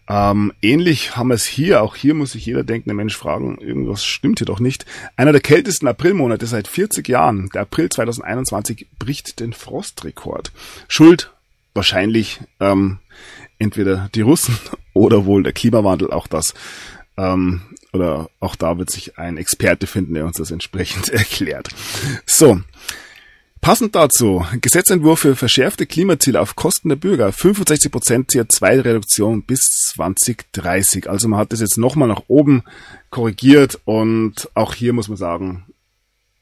Ähm, 0.09 0.51
ähnlich 0.63 1.15
haben 1.15 1.29
wir 1.29 1.35
es 1.35 1.45
hier. 1.45 1.83
Auch 1.83 1.95
hier 1.95 2.15
muss 2.15 2.31
sich 2.31 2.45
jeder 2.45 2.63
denkende 2.63 2.95
Mensch 2.95 3.15
fragen, 3.15 3.59
irgendwas 3.59 4.03
stimmt 4.03 4.39
hier 4.39 4.47
doch 4.47 4.59
nicht. 4.59 4.85
Einer 5.15 5.31
der 5.31 5.41
kältesten 5.41 5.87
Aprilmonate 5.87 6.47
seit 6.47 6.67
40 6.67 7.07
Jahren, 7.07 7.49
der 7.53 7.61
April 7.61 7.89
2021, 7.89 8.87
bricht 8.97 9.39
den 9.39 9.53
Frostrekord. 9.53 10.51
Schuld 10.87 11.31
wahrscheinlich 11.75 12.39
ähm, 12.59 12.97
entweder 13.59 14.09
die 14.15 14.21
Russen 14.21 14.57
oder 14.93 15.25
wohl 15.25 15.43
der 15.43 15.53
Klimawandel, 15.53 16.11
auch 16.11 16.25
das. 16.25 16.55
Ähm, 17.15 17.61
oder 17.93 18.29
auch 18.39 18.55
da 18.55 18.79
wird 18.79 18.89
sich 18.89 19.19
ein 19.19 19.37
Experte 19.37 19.85
finden, 19.85 20.15
der 20.15 20.25
uns 20.25 20.37
das 20.37 20.51
entsprechend 20.51 21.09
erklärt. 21.09 21.69
So. 22.25 22.61
Passend 23.61 23.93
dazu, 23.93 24.45
Gesetzentwurf 24.61 25.19
für 25.19 25.35
verschärfte 25.35 25.85
Klimaziele 25.85 26.39
auf 26.39 26.55
Kosten 26.55 26.89
der 26.89 26.95
Bürger, 26.95 27.29
65% 27.29 28.29
CO2-Reduktion 28.29 29.43
bis 29.43 29.91
2030. 29.93 31.09
Also 31.09 31.27
man 31.27 31.39
hat 31.39 31.51
das 31.51 31.59
jetzt 31.59 31.77
nochmal 31.77 32.07
nach 32.07 32.23
oben 32.27 32.63
korrigiert 33.09 33.79
und 33.83 34.49
auch 34.53 34.73
hier 34.73 34.93
muss 34.93 35.09
man 35.09 35.17
sagen, 35.17 35.65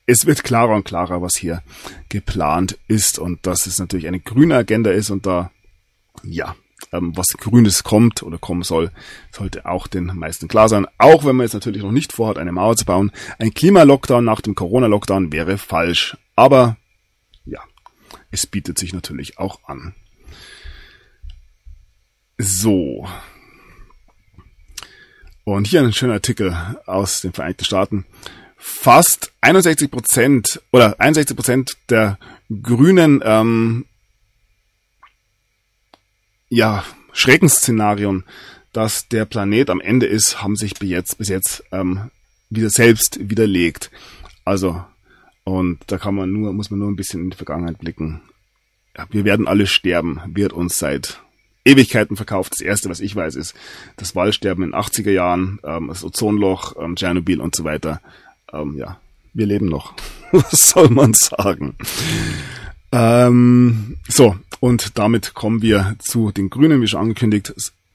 es 0.06 0.28
wird 0.28 0.44
klarer 0.44 0.76
und 0.76 0.86
klarer, 0.86 1.22
was 1.22 1.36
hier 1.36 1.64
geplant 2.10 2.78
ist 2.88 3.18
und 3.18 3.46
dass 3.48 3.66
es 3.66 3.80
natürlich 3.80 4.08
eine 4.08 4.20
grüne 4.20 4.56
Agenda 4.56 4.92
ist 4.92 5.10
und 5.10 5.26
da, 5.26 5.52
ja, 6.24 6.56
ähm, 6.94 7.18
was 7.18 7.30
Grünes 7.30 7.84
kommt 7.84 8.22
oder 8.22 8.38
kommen 8.38 8.62
soll, 8.62 8.92
sollte 9.32 9.66
auch 9.66 9.88
den 9.88 10.06
meisten 10.06 10.48
klar 10.48 10.70
sein. 10.70 10.86
Auch 11.00 11.26
wenn 11.26 11.36
man 11.36 11.46
jetzt 11.46 11.54
natürlich 11.54 11.82
noch 11.82 11.92
nicht 11.92 12.14
vorhat, 12.14 12.38
eine 12.38 12.52
Mauer 12.52 12.76
zu 12.76 12.86
bauen. 12.86 13.12
Ein 13.40 13.54
Klimalockdown 13.54 14.24
nach 14.24 14.42
dem 14.42 14.56
Corona-Lockdown 14.56 15.34
wäre 15.34 15.58
falsch. 15.58 16.16
Aber 16.36 16.78
es 18.32 18.48
bietet 18.48 18.78
sich 18.78 18.94
natürlich 18.94 19.38
auch 19.38 19.60
an. 19.68 19.96
So. 22.38 23.08
Und 25.44 25.68
hier 25.68 25.82
ein 25.82 25.94
schöner 25.94 26.14
Artikel 26.14 26.56
aus 26.86 27.22
den 27.22 27.34
Vereinigten 27.34 27.66
Staaten. 27.66 28.06
Fast 28.58 29.32
61 29.42 29.90
Prozent 29.90 30.62
oder 30.72 31.00
61 31.00 31.36
Prozent 31.36 31.78
der 31.90 32.20
Grünen 32.62 33.22
ähm, 33.24 33.86
ja, 36.50 36.84
Schreckensszenarien, 37.14 38.24
dass 38.74 39.08
der 39.10 39.26
Planet 39.26 39.70
am 39.70 39.82
Ende 39.82 40.06
ist, 40.06 40.42
haben 40.42 40.56
sich 40.56 40.76
bis 40.76 40.90
jetzt, 40.90 41.18
bis 41.18 41.30
jetzt 41.30 41.64
ähm, 41.72 42.12
wieder 42.50 42.70
selbst 42.70 43.18
widerlegt. 43.20 43.92
Also, 44.46 44.84
und 45.48 45.80
da 45.88 45.98
kann 45.98 46.14
man 46.14 46.30
nur, 46.34 46.52
muss 46.52 46.72
man 46.72 46.80
nur 46.80 46.90
ein 46.90 46.98
bisschen 46.98 47.22
in 47.22 47.30
die 47.30 47.38
Vergangenheit 47.38 47.80
blicken. 47.80 48.20
Wir 49.12 49.24
werden 49.24 49.48
alle 49.48 49.66
sterben, 49.66 50.20
wird 50.28 50.52
uns 50.52 50.78
seit 50.78 51.22
Ewigkeiten 51.64 52.18
verkauft. 52.18 52.52
Das 52.52 52.60
erste, 52.60 52.90
was 52.90 53.00
ich 53.00 53.16
weiß, 53.16 53.36
ist 53.36 53.56
das 53.96 54.14
Waldsterben 54.14 54.66
in 54.66 54.74
80er 54.74 55.12
Jahren, 55.12 55.60
ähm, 55.64 55.88
das 55.88 56.04
Ozonloch, 56.04 56.76
ähm, 56.78 56.98
Tschernobyl 56.98 57.40
und 57.40 57.56
so 57.56 57.64
weiter. 57.64 58.02
Ähm, 58.52 58.76
ja, 58.78 59.00
wir 59.34 59.46
leben 59.46 59.68
noch. 59.68 59.94
was 60.34 60.52
soll 60.52 60.90
man 60.90 61.14
sagen? 61.14 61.76
Ähm, 62.92 63.96
so, 64.10 64.36
und 64.60 65.00
damit 65.00 65.34
kommen 65.34 65.62
wir 65.62 65.96
zu 66.00 66.34
den 66.34 66.50
Grünen, 66.50 66.82
wie 66.82 66.88
schon 66.88 67.00
angekündigt. 67.00 67.54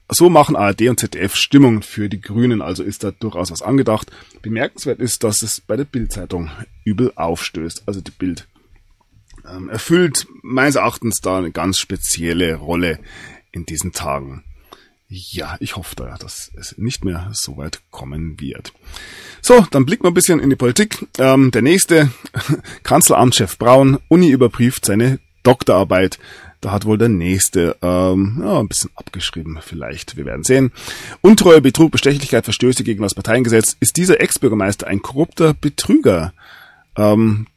So 0.09 0.29
machen 0.29 0.55
ARD 0.55 0.89
und 0.89 0.99
ZDF 0.99 1.35
Stimmung 1.35 1.81
für 1.81 2.09
die 2.09 2.21
Grünen, 2.21 2.61
also 2.61 2.83
ist 2.83 3.03
da 3.03 3.11
durchaus 3.11 3.51
was 3.51 3.61
angedacht. 3.61 4.11
Bemerkenswert 4.41 4.99
ist, 4.99 5.23
dass 5.23 5.41
es 5.41 5.61
bei 5.61 5.75
der 5.75 5.85
Bildzeitung 5.85 6.51
übel 6.83 7.13
aufstößt. 7.15 7.83
Also 7.85 8.01
die 8.01 8.11
Bild 8.11 8.47
ähm, 9.49 9.69
erfüllt 9.69 10.27
meines 10.41 10.75
Erachtens 10.75 11.19
da 11.21 11.37
eine 11.37 11.51
ganz 11.51 11.77
spezielle 11.79 12.55
Rolle 12.55 12.99
in 13.51 13.65
diesen 13.65 13.91
Tagen. 13.91 14.43
Ja, 15.07 15.57
ich 15.59 15.75
hoffe 15.75 15.95
da, 15.95 16.17
dass 16.17 16.51
es 16.57 16.77
nicht 16.77 17.05
mehr 17.05 17.29
so 17.33 17.57
weit 17.57 17.81
kommen 17.91 18.39
wird. 18.39 18.73
So, 19.41 19.65
dann 19.69 19.85
blicken 19.85 20.03
wir 20.03 20.11
ein 20.11 20.15
bisschen 20.15 20.39
in 20.39 20.49
die 20.49 20.55
Politik. 20.55 21.05
Ähm, 21.19 21.51
der 21.51 21.61
nächste, 21.61 22.11
Kanzleramtschef 22.83 23.57
Braun, 23.57 23.99
Uni 24.07 24.29
überprüft 24.29 24.85
seine 24.85 25.19
Doktorarbeit. 25.43 26.17
Da 26.63 26.71
hat 26.71 26.85
wohl 26.85 26.97
der 26.97 27.09
nächste 27.09 27.75
ähm, 27.81 28.37
ja, 28.41 28.57
ein 28.57 28.69
bisschen 28.69 28.89
abgeschrieben, 28.95 29.59
vielleicht. 29.61 30.15
Wir 30.15 30.25
werden 30.25 30.45
sehen. 30.45 30.71
Untreue, 31.19 31.59
Betrug, 31.59 31.91
Bestechlichkeit, 31.91 32.45
Verstöße 32.45 32.85
gegen 32.85 33.03
das 33.03 33.13
Parteiengesetz. 33.13 33.75
Ist 33.81 33.97
dieser 33.97 34.21
Ex-Bürgermeister 34.21 34.87
ein 34.87 35.01
korrupter 35.01 35.53
Betrüger? 35.53 36.31
Ähm, 36.95 37.47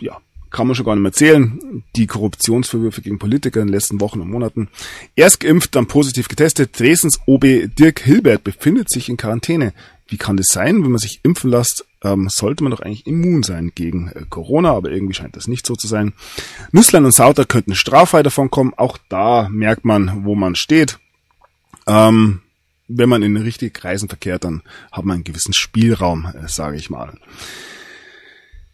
ja, 0.00 0.16
kann 0.48 0.66
man 0.66 0.74
schon 0.74 0.86
gar 0.86 0.94
nicht 0.94 1.02
mehr 1.02 1.12
zählen. 1.12 1.84
Die 1.94 2.06
Korruptionsvorwürfe 2.06 3.02
gegen 3.02 3.18
Politiker 3.18 3.60
in 3.60 3.66
den 3.66 3.74
letzten 3.74 4.00
Wochen 4.00 4.22
und 4.22 4.30
Monaten. 4.30 4.68
Erst 5.14 5.40
geimpft, 5.40 5.76
dann 5.76 5.84
positiv 5.84 6.28
getestet. 6.28 6.70
Dresdens 6.80 7.20
OB 7.26 7.68
Dirk 7.78 8.00
Hilbert 8.00 8.44
befindet 8.44 8.88
sich 8.90 9.10
in 9.10 9.18
Quarantäne. 9.18 9.74
Wie 10.06 10.16
kann 10.16 10.38
das 10.38 10.46
sein, 10.46 10.82
wenn 10.82 10.90
man 10.90 11.00
sich 11.00 11.20
impfen 11.22 11.50
lässt? 11.50 11.84
Ähm, 12.02 12.28
sollte 12.28 12.62
man 12.62 12.70
doch 12.70 12.80
eigentlich 12.80 13.06
immun 13.06 13.42
sein 13.42 13.72
gegen 13.74 14.08
äh, 14.08 14.24
Corona, 14.28 14.72
aber 14.72 14.90
irgendwie 14.90 15.14
scheint 15.14 15.36
das 15.36 15.48
nicht 15.48 15.66
so 15.66 15.74
zu 15.74 15.86
sein. 15.86 16.12
Nüsslein 16.70 17.04
und 17.04 17.12
Sauter 17.12 17.44
könnten 17.44 17.74
straffrei 17.74 18.22
davon 18.22 18.50
kommen. 18.50 18.72
Auch 18.76 18.98
da 19.08 19.48
merkt 19.48 19.84
man, 19.84 20.24
wo 20.24 20.34
man 20.34 20.54
steht. 20.54 20.98
Ähm, 21.86 22.42
wenn 22.86 23.08
man 23.08 23.22
in 23.22 23.34
den 23.34 23.42
richtigen 23.42 23.72
Kreisen 23.72 24.08
verkehrt, 24.08 24.44
dann 24.44 24.62
hat 24.92 25.04
man 25.04 25.16
einen 25.16 25.24
gewissen 25.24 25.52
Spielraum, 25.52 26.26
äh, 26.26 26.48
sage 26.48 26.76
ich 26.76 26.88
mal. 26.88 27.14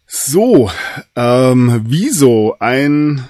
So, 0.07 0.71
ähm, 1.17 1.83
wieso 1.87 2.57
ein 2.61 3.29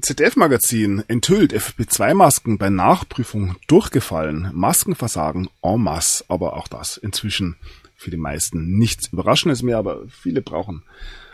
ZDF-Magazin 0.00 1.04
enthüllt 1.06 1.54
FFP2-Masken 1.54 2.58
bei 2.58 2.68
Nachprüfung 2.68 3.56
durchgefallen. 3.68 4.50
Maskenversagen 4.52 5.48
en 5.62 5.80
masse, 5.80 6.24
aber 6.28 6.56
auch 6.56 6.68
das 6.68 6.96
inzwischen 6.96 7.56
für 8.04 8.10
die 8.10 8.16
meisten 8.18 8.76
nichts 8.76 9.08
Überraschendes 9.08 9.62
mehr, 9.62 9.78
aber 9.78 10.02
viele 10.08 10.42
brauchen, 10.42 10.82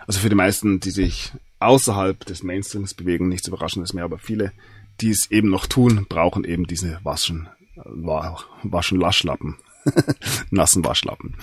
also 0.07 0.21
für 0.21 0.29
die 0.29 0.37
meisten, 0.37 0.79
die 0.79 0.91
sich 0.91 1.33
außerhalb 1.59 2.25
des 2.25 2.45
Mainstreams 2.45 2.95
bewegen, 2.95 3.29
nichts 3.29 3.49
Überraschendes 3.49 3.93
mehr, 3.93 4.05
aber 4.05 4.19
viele, 4.19 4.53
die 5.01 5.11
es 5.11 5.31
eben 5.31 5.51
noch 5.51 5.67
tun, 5.67 6.07
brauchen 6.09 6.45
eben 6.45 6.67
diese 6.67 7.01
Waschen, 7.03 7.49
Waschen 7.75 9.01
Laschlappen. 9.01 9.57
nassen 10.51 10.85
Waschlappen. 10.85 11.37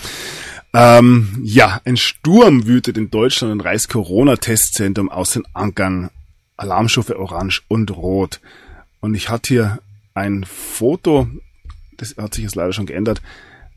Ähm, 0.72 1.40
ja, 1.42 1.82
ein 1.86 1.98
Sturm 1.98 2.68
wütet 2.68 2.96
in 2.96 3.10
Deutschland 3.10 3.52
und 3.52 3.62
reißt 3.62 3.90
Corona-Testzentrum 3.90 5.10
aus 5.10 5.32
den 5.32 5.44
Ankern. 5.54 6.12
Alarmstufe 6.56 7.20
orange 7.20 7.64
und 7.68 7.90
rot. 7.96 8.40
Und 9.00 9.16
ich 9.16 9.30
hatte 9.30 9.48
hier 9.54 9.80
ein 10.14 10.44
Foto, 10.44 11.28
das 11.98 12.16
hat 12.18 12.36
sich 12.36 12.44
jetzt 12.44 12.56
leider 12.56 12.74
schon 12.74 12.86
geändert. 12.86 13.22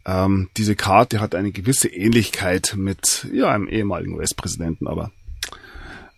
Ähm, 0.06 0.48
diese 0.56 0.76
Karte 0.76 1.20
hat 1.20 1.34
eine 1.34 1.52
gewisse 1.52 1.88
Ähnlichkeit 1.88 2.74
mit 2.76 3.28
ja, 3.32 3.50
einem 3.50 3.68
ehemaligen 3.68 4.14
US-Präsidenten, 4.14 4.86
aber 4.86 5.12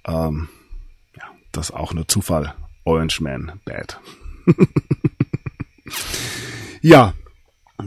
ähm, 0.06 0.48
ja, 1.16 1.24
das 1.50 1.70
auch 1.70 1.92
nur 1.92 2.08
Zufall. 2.08 2.54
Orange 2.84 3.20
Man 3.20 3.60
Bad. 3.64 4.00
ja, 6.82 7.14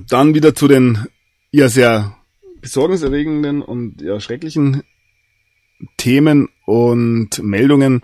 dann 0.08 0.34
wieder 0.34 0.56
zu 0.56 0.68
den 0.68 1.06
ja 1.52 1.68
sehr 1.70 2.16
besorgniserregenden 2.62 3.62
und 3.62 4.02
ja 4.02 4.20
schrecklichen 4.20 4.84
Themen 5.98 6.50
und 6.66 7.42
Meldungen. 7.44 8.02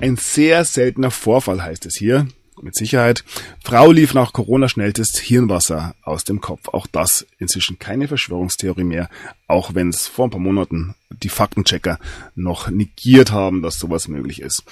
Ein 0.00 0.16
sehr 0.16 0.64
seltener 0.64 1.10
Vorfall 1.10 1.62
heißt 1.62 1.86
es 1.86 1.96
hier. 1.96 2.26
Mit 2.62 2.76
Sicherheit. 2.76 3.24
Frau 3.62 3.90
lief 3.90 4.14
nach 4.14 4.32
Corona-Schnelltest 4.32 5.18
Hirnwasser 5.18 5.94
aus 6.02 6.24
dem 6.24 6.40
Kopf. 6.40 6.68
Auch 6.68 6.86
das 6.86 7.26
inzwischen 7.38 7.78
keine 7.78 8.06
Verschwörungstheorie 8.06 8.84
mehr, 8.84 9.10
auch 9.48 9.74
wenn 9.74 9.88
es 9.88 10.06
vor 10.06 10.26
ein 10.26 10.30
paar 10.30 10.40
Monaten 10.40 10.94
die 11.10 11.28
Faktenchecker 11.28 11.98
noch 12.36 12.70
negiert 12.70 13.32
haben, 13.32 13.60
dass 13.60 13.78
sowas 13.78 14.06
möglich 14.08 14.40
ist. 14.40 14.62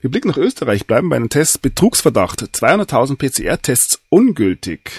Wir 0.00 0.10
blicken 0.10 0.28
nach 0.28 0.36
Österreich, 0.36 0.86
bleiben 0.86 1.08
bei 1.08 1.16
einem 1.16 1.30
Test. 1.30 1.62
Betrugsverdacht. 1.62 2.42
200.000 2.42 3.16
PCR-Tests 3.16 4.02
ungültig. 4.10 4.90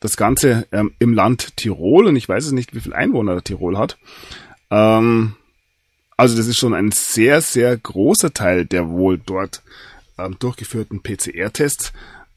Das 0.00 0.16
Ganze 0.16 0.66
ähm, 0.72 0.92
im 0.98 1.12
Land 1.12 1.58
Tirol 1.58 2.06
und 2.06 2.16
ich 2.16 2.28
weiß 2.28 2.46
es 2.46 2.52
nicht, 2.52 2.74
wie 2.74 2.80
viel 2.80 2.94
Einwohner 2.94 3.42
Tirol 3.44 3.76
hat. 3.76 3.98
Ähm, 4.70 5.34
also 6.16 6.36
das 6.36 6.46
ist 6.46 6.56
schon 6.56 6.72
ein 6.72 6.90
sehr, 6.92 7.42
sehr 7.42 7.76
großer 7.76 8.32
Teil 8.32 8.64
der 8.64 8.88
wohl 8.88 9.18
dort 9.18 9.62
ähm, 10.18 10.36
durchgeführten 10.38 11.02
PCR-Tests. 11.02 11.92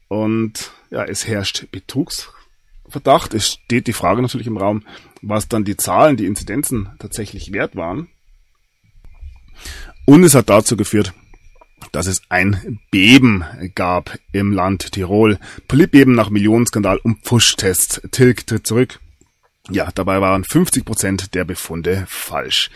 Und 0.08 0.72
ja, 0.90 1.04
es 1.04 1.26
herrscht 1.26 1.66
Betrugsverdacht. 1.70 3.34
Es 3.34 3.48
steht 3.48 3.86
die 3.86 3.92
Frage 3.92 4.22
natürlich 4.22 4.46
im 4.46 4.56
Raum, 4.56 4.84
was 5.22 5.48
dann 5.48 5.64
die 5.64 5.76
Zahlen, 5.76 6.16
die 6.16 6.26
Inzidenzen 6.26 6.90
tatsächlich 6.98 7.52
wert 7.52 7.76
waren. 7.76 8.08
Und 10.06 10.24
es 10.24 10.34
hat 10.34 10.50
dazu 10.50 10.76
geführt, 10.76 11.12
dass 11.92 12.06
es 12.06 12.22
ein 12.28 12.80
Beben 12.90 13.44
gab 13.74 14.18
im 14.32 14.52
Land 14.52 14.92
Tirol. 14.92 15.38
Politbeben 15.68 16.14
nach 16.14 16.30
Millionenskandal 16.30 16.98
um 16.98 17.18
Pfusch-Tests. 17.22 18.02
Tilg 18.10 18.46
tritt 18.46 18.66
zurück. 18.66 19.00
Ja, 19.70 19.90
dabei 19.94 20.20
waren 20.20 20.44
50 20.44 20.84
Prozent 20.84 21.34
der 21.34 21.44
Befunde 21.44 22.04
falsch. 22.08 22.70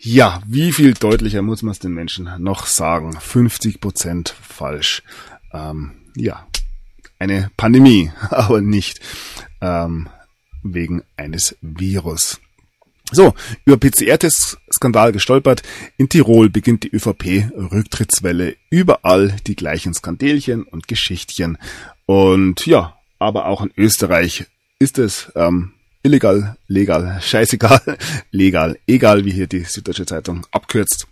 Ja, 0.00 0.40
wie 0.46 0.72
viel 0.72 0.94
deutlicher 0.94 1.42
muss 1.42 1.62
man 1.62 1.72
es 1.72 1.80
den 1.80 1.92
Menschen 1.92 2.30
noch 2.38 2.66
sagen? 2.66 3.18
50 3.18 3.80
Prozent 3.80 4.28
falsch. 4.28 5.02
Ähm, 5.52 5.90
ja, 6.14 6.46
eine 7.18 7.50
Pandemie, 7.56 8.12
aber 8.30 8.60
nicht 8.60 9.00
ähm, 9.60 10.08
wegen 10.62 11.02
eines 11.16 11.56
Virus. 11.62 12.40
So, 13.10 13.34
über 13.64 13.76
PCR-Test-Skandal 13.76 15.10
gestolpert. 15.12 15.62
In 15.96 16.08
Tirol 16.08 16.48
beginnt 16.48 16.84
die 16.84 16.94
ÖVP-Rücktrittswelle. 16.94 18.56
Überall 18.70 19.34
die 19.46 19.56
gleichen 19.56 19.94
Skandelchen 19.94 20.62
und 20.62 20.86
Geschichtchen. 20.86 21.58
Und 22.06 22.66
ja, 22.66 22.96
aber 23.18 23.46
auch 23.46 23.62
in 23.62 23.72
Österreich 23.76 24.46
ist 24.78 24.98
es 24.98 25.32
ähm, 25.34 25.72
illegal, 26.02 26.56
legal, 26.66 27.20
scheißegal, 27.20 27.98
legal, 28.30 28.78
egal, 28.86 29.24
wie 29.24 29.32
hier 29.32 29.46
die 29.46 29.64
Süddeutsche 29.64 30.06
Zeitung 30.06 30.46
abkürzt. 30.50 31.06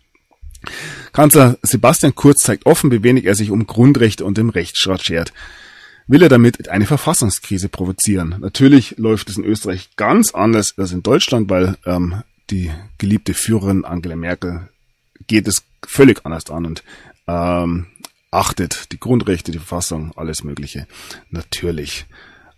Kanzler 1.12 1.58
Sebastian 1.62 2.14
Kurz 2.14 2.42
zeigt 2.42 2.66
offen, 2.66 2.90
wie 2.90 3.02
wenig 3.02 3.24
er 3.24 3.34
sich 3.34 3.50
um 3.50 3.66
Grundrechte 3.66 4.24
und 4.24 4.38
den 4.38 4.50
Rechtsstaat 4.50 5.04
schert. 5.04 5.32
Will 6.08 6.22
er 6.22 6.28
damit 6.28 6.68
eine 6.68 6.86
Verfassungskrise 6.86 7.68
provozieren? 7.68 8.36
Natürlich 8.38 8.96
läuft 8.96 9.28
es 9.28 9.38
in 9.38 9.44
Österreich 9.44 9.90
ganz 9.96 10.32
anders 10.34 10.74
als 10.78 10.92
in 10.92 11.02
Deutschland, 11.02 11.50
weil 11.50 11.76
ähm, 11.84 12.22
die 12.50 12.70
geliebte 12.98 13.34
Führerin 13.34 13.84
Angela 13.84 14.14
Merkel 14.14 14.68
geht 15.26 15.48
es 15.48 15.64
völlig 15.84 16.24
anders 16.24 16.48
an 16.50 16.64
und 16.64 16.84
ähm, 17.26 17.86
achtet 18.30 18.92
die 18.92 19.00
Grundrechte, 19.00 19.50
die 19.50 19.58
Verfassung, 19.58 20.12
alles 20.16 20.44
Mögliche. 20.44 20.86
Natürlich. 21.30 22.06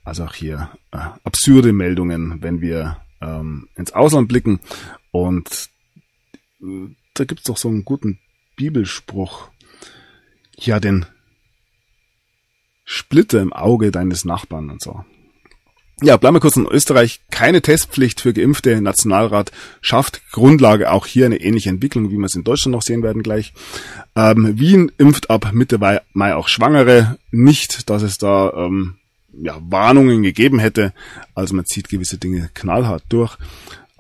Also 0.09 0.25
auch 0.25 0.35
hier 0.35 0.71
äh, 0.91 0.97
absurde 1.23 1.75
Meldungen, 1.75 2.43
wenn 2.43 2.63
wir 2.63 2.97
ähm, 3.21 3.69
ins 3.77 3.93
Ausland 3.93 4.27
blicken. 4.27 4.59
Und 5.11 5.69
äh, 6.63 6.89
da 7.13 7.25
gibt's 7.25 7.45
doch 7.45 7.59
so 7.59 7.69
einen 7.69 7.85
guten 7.85 8.19
Bibelspruch. 8.57 9.51
Ja, 10.57 10.81
den 10.81 11.05
Splitter 12.87 13.43
im 13.43 13.53
Auge 13.53 13.91
deines 13.91 14.25
Nachbarn 14.25 14.71
und 14.71 14.81
so. 14.81 15.05
Ja, 16.01 16.17
bleiben 16.17 16.37
wir 16.37 16.41
kurz 16.41 16.57
in 16.57 16.67
Österreich. 16.67 17.21
Keine 17.31 17.61
Testpflicht 17.61 18.23
für 18.23 18.33
Geimpfte. 18.33 18.81
Nationalrat 18.81 19.53
schafft 19.83 20.23
Grundlage 20.31 20.91
auch 20.91 21.05
hier 21.05 21.27
eine 21.27 21.43
ähnliche 21.43 21.69
Entwicklung, 21.69 22.11
wie 22.11 22.17
wir 22.17 22.25
es 22.25 22.35
in 22.35 22.45
Deutschland 22.45 22.73
noch 22.73 22.83
sehen 22.83 23.03
werden 23.03 23.23
gleich. 23.23 23.53
Ähm, 24.17 24.59
Wien 24.59 24.91
impft 24.97 25.29
ab 25.29 25.51
Mitte 25.53 25.79
Mai 26.15 26.35
auch 26.35 26.49
Schwangere. 26.49 27.19
Nicht, 27.31 27.91
dass 27.91 28.01
es 28.01 28.17
da 28.17 28.55
ähm, 28.55 28.95
ja, 29.43 29.59
Warnungen 29.61 30.23
gegeben 30.23 30.59
hätte. 30.59 30.93
Also 31.35 31.55
man 31.55 31.67
zieht 31.67 31.89
gewisse 31.89 32.19
Dinge 32.19 32.51
knallhart 32.55 33.05
durch. 33.09 33.37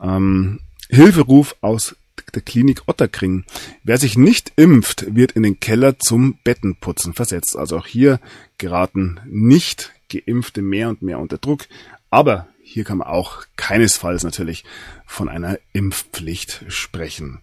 Ähm, 0.00 0.60
Hilferuf 0.88 1.56
aus 1.60 1.96
der 2.34 2.42
Klinik 2.42 2.82
Otterkring. 2.86 3.44
Wer 3.84 3.98
sich 3.98 4.16
nicht 4.18 4.52
impft, 4.56 5.14
wird 5.14 5.32
in 5.32 5.42
den 5.42 5.60
Keller 5.60 5.98
zum 5.98 6.38
Bettenputzen 6.44 7.14
versetzt. 7.14 7.56
Also 7.56 7.78
auch 7.78 7.86
hier 7.86 8.20
geraten 8.58 9.20
nicht 9.26 9.92
Geimpfte 10.10 10.62
mehr 10.62 10.88
und 10.88 11.02
mehr 11.02 11.18
unter 11.18 11.38
Druck. 11.38 11.66
Aber 12.10 12.48
hier 12.62 12.84
kann 12.84 12.98
man 12.98 13.08
auch 13.08 13.44
keinesfalls 13.56 14.24
natürlich 14.24 14.64
von 15.06 15.28
einer 15.28 15.58
Impfpflicht 15.72 16.64
sprechen. 16.68 17.40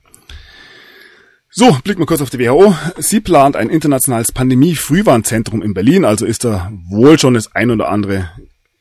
So, 1.58 1.72
blicken 1.86 2.01
wir 2.01 2.06
kurz 2.06 2.20
auf 2.20 2.30
die 2.30 2.39
WHO. 2.39 2.76
Sie 2.97 3.22
plant 3.22 3.56
ein 3.56 3.70
internationales 3.70 4.34
Pandemie-Frühwarnzentrum 4.34 5.62
in 5.62 5.74
Berlin, 5.74 6.03
also 6.03 6.26
ist 6.26 6.43
da 6.43 6.70
wohl 6.89 7.18
schon 7.18 7.36
das 7.36 7.56
ein 7.56 7.72
oder 7.72 7.88
andere 7.88 8.30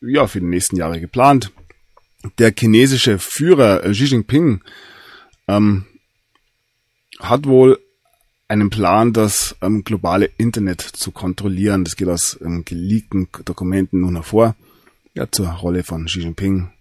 ja, 0.01 0.27
für 0.27 0.41
die 0.41 0.47
nächsten 0.47 0.75
Jahre 0.75 0.99
geplant. 1.01 1.53
Der 2.39 2.53
chinesische 2.53 3.20
Führer 3.20 3.85
äh, 3.85 3.93
Xi 3.93 4.07
Jinping 4.07 4.61
ähm, 5.47 5.87
hat 7.20 7.47
wohl 7.47 7.79
einen 8.49 8.70
Plan, 8.70 9.12
das 9.12 9.55
ähm, 9.62 9.85
globale 9.85 10.29
Internet 10.37 10.81
zu 10.81 11.12
kontrollieren. 11.12 11.85
Das 11.85 11.95
geht 11.95 12.09
aus 12.09 12.37
ähm, 12.45 12.64
geleakten 12.64 13.29
Dokumenten 13.45 14.01
nun 14.01 14.16
hervor. 14.16 14.57
Ja, 15.14 15.31
zur 15.31 15.49
Rolle 15.49 15.85
von 15.85 16.07
Xi 16.07 16.22
Jinping. 16.22 16.72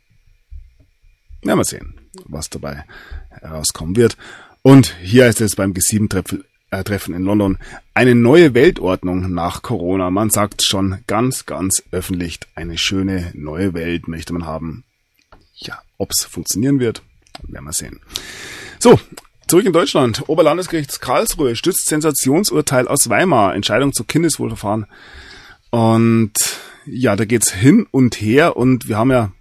Ja, 1.43 1.55
mal 1.55 1.63
sehen, 1.63 1.93
was 2.25 2.49
dabei 2.49 2.83
herauskommen 3.29 3.95
wird. 3.95 4.17
Und 4.63 4.95
hier 5.01 5.27
ist 5.27 5.41
es 5.41 5.55
beim 5.55 5.73
G7-Treffen 5.73 7.13
äh, 7.13 7.17
in 7.17 7.23
London 7.23 7.57
eine 7.93 8.15
neue 8.15 8.53
Weltordnung 8.53 9.33
nach 9.33 9.61
Corona. 9.61 10.09
Man 10.09 10.29
sagt 10.29 10.63
schon 10.63 11.03
ganz, 11.05 11.45
ganz 11.45 11.83
öffentlich, 11.91 12.39
eine 12.55 12.77
schöne 12.77 13.31
neue 13.35 13.73
Welt 13.73 14.07
möchte 14.07 14.33
man 14.33 14.45
haben. 14.45 14.85
Ja, 15.55 15.81
ob's 15.97 16.23
funktionieren 16.23 16.79
wird, 16.79 17.03
werden 17.43 17.65
wir 17.65 17.73
sehen. 17.73 17.99
So, 18.79 18.99
Zurück 19.47 19.65
in 19.65 19.73
Deutschland. 19.73 20.23
Oberlandesgericht 20.27 21.01
Karlsruhe 21.01 21.55
stützt 21.55 21.87
Sensationsurteil 21.87 22.87
aus 22.87 23.09
Weimar. 23.09 23.53
Entscheidung 23.53 23.93
zu 23.93 24.03
Kindeswohlverfahren. 24.05 24.87
Und 25.69 26.33
ja, 26.85 27.15
da 27.15 27.25
geht's 27.25 27.51
hin 27.51 27.85
und 27.91 28.19
her. 28.21 28.55
Und 28.55 28.87
wir 28.87 28.97
haben 28.97 29.11
ja 29.11 29.31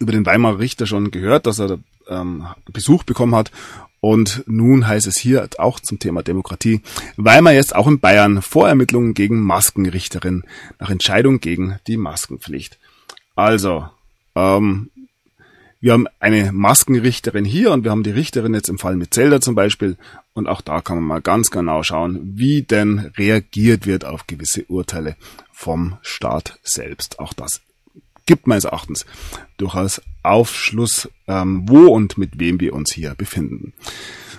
über 0.00 0.12
den 0.12 0.26
Weimarer 0.26 0.58
Richter 0.58 0.86
schon 0.86 1.10
gehört, 1.10 1.46
dass 1.46 1.60
er 1.60 1.78
ähm, 2.08 2.46
Besuch 2.70 3.04
bekommen 3.04 3.34
hat. 3.34 3.52
Und 4.00 4.44
nun 4.46 4.86
heißt 4.86 5.06
es 5.06 5.16
hier 5.16 5.48
auch 5.58 5.80
zum 5.80 5.98
Thema 5.98 6.22
Demokratie. 6.22 6.82
Weimar 7.16 7.52
jetzt 7.52 7.74
auch 7.74 7.86
in 7.86 8.00
Bayern 8.00 8.42
Vorermittlungen 8.42 9.14
gegen 9.14 9.40
Maskenrichterin 9.40 10.44
nach 10.78 10.90
Entscheidung 10.90 11.40
gegen 11.40 11.78
die 11.86 11.96
Maskenpflicht. 11.96 12.78
Also, 13.34 13.88
ähm, 14.36 14.90
wir 15.80 15.92
haben 15.92 16.06
eine 16.18 16.50
Maskenrichterin 16.52 17.44
hier 17.44 17.70
und 17.70 17.84
wir 17.84 17.92
haben 17.92 18.02
die 18.02 18.10
Richterin 18.10 18.52
jetzt 18.54 18.68
im 18.68 18.78
Fall 18.78 18.96
mit 18.96 19.14
Zelda 19.14 19.40
zum 19.40 19.54
Beispiel. 19.54 19.96
Und 20.32 20.48
auch 20.48 20.60
da 20.60 20.80
kann 20.80 20.96
man 20.96 21.04
mal 21.04 21.20
ganz 21.20 21.50
genau 21.50 21.84
schauen, 21.84 22.20
wie 22.34 22.62
denn 22.62 23.12
reagiert 23.16 23.86
wird 23.86 24.04
auf 24.04 24.26
gewisse 24.26 24.64
Urteile 24.64 25.16
vom 25.52 25.96
Staat 26.02 26.58
selbst. 26.64 27.20
Auch 27.20 27.32
das 27.32 27.60
gibt 28.28 28.46
meines 28.46 28.64
Erachtens 28.64 29.06
durchaus 29.56 30.02
Aufschluss, 30.22 31.08
ähm, 31.26 31.62
wo 31.66 31.86
und 31.86 32.18
mit 32.18 32.38
wem 32.38 32.60
wir 32.60 32.74
uns 32.74 32.92
hier 32.92 33.14
befinden. 33.14 33.72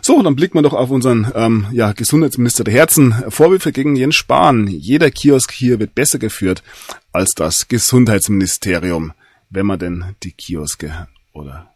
So, 0.02 0.22
dann 0.22 0.36
blicken 0.36 0.58
wir 0.58 0.62
doch 0.62 0.74
auf 0.74 0.92
unseren 0.92 1.30
ähm, 1.36 1.66
ja, 1.74 1.92
Gesundheitsminister 1.92 2.64
der 2.64 2.74
Herzen. 2.74 3.14
Vorwürfe 3.30 3.72
gegen 3.72 3.96
Jens 3.96 4.16
Spahn. 4.16 4.68
Jeder 4.68 5.12
Kiosk 5.12 5.52
hier 5.52 5.80
wird 5.80 5.96
besser 5.96 6.20
geführt 6.20 6.64
als 7.12 7.32
das 7.36 7.68
Gesundheitsministerium, 7.68 9.12
wenn 9.50 9.66
man 9.66 9.80
denn 9.80 10.16
die 10.24 10.32
Kioske 10.32 11.08
oder 11.34 11.74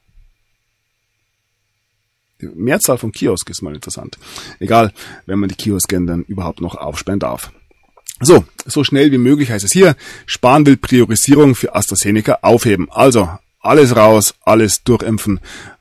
die 2.40 2.50
Mehrzahl 2.54 2.98
von 2.98 3.12
Kiosk 3.12 3.50
ist 3.50 3.62
mal 3.64 3.74
interessant. 3.74 4.20
Egal, 4.60 4.94
wenn 5.26 5.40
man 5.40 5.50
die 5.50 5.56
Kioske 5.56 6.00
dann 6.06 6.24
überhaupt 6.24 6.62
noch 6.62 6.76
aufsperren 6.76 7.20
darf. 7.20 7.52
So, 8.26 8.46
so 8.66 8.84
schnell 8.84 9.12
wie 9.12 9.18
möglich 9.18 9.52
heißt 9.52 9.66
es 9.66 9.72
hier. 9.72 9.96
Spahn 10.26 10.66
will 10.66 10.78
Priorisierung 10.78 11.56
für 11.56 11.76
AstraZeneca 11.76 12.40
aufheben. 12.42 12.88
Also, 12.92 13.30
alles 13.60 13.96
raus, 13.96 14.36
alles 14.44 14.84
durchimpfen. 14.84 15.40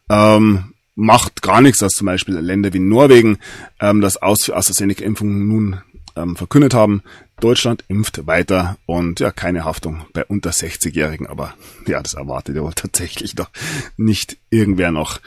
Ähm, 0.08 0.72
macht 0.94 1.42
gar 1.42 1.60
nichts, 1.60 1.78
dass 1.78 1.92
zum 1.92 2.06
Beispiel 2.06 2.34
Länder 2.34 2.72
wie 2.72 2.78
Norwegen 2.78 3.38
ähm, 3.80 4.00
das 4.00 4.20
Aus 4.20 4.44
für 4.44 4.56
AstraZeneca-Impfungen 4.56 5.48
nun 5.48 5.80
ähm, 6.16 6.36
verkündet 6.36 6.74
haben. 6.74 7.02
Deutschland 7.40 7.84
impft 7.88 8.26
weiter 8.26 8.76
und 8.86 9.20
ja, 9.20 9.30
keine 9.30 9.64
Haftung 9.64 10.04
bei 10.12 10.24
unter 10.24 10.50
60-Jährigen, 10.50 11.26
aber 11.26 11.54
ja, 11.86 12.00
das 12.02 12.14
erwartet 12.14 12.56
ja 12.56 12.62
wohl 12.62 12.74
tatsächlich 12.74 13.34
doch 13.34 13.50
nicht 13.96 14.36
irgendwer 14.50 14.92
noch. 14.92 15.20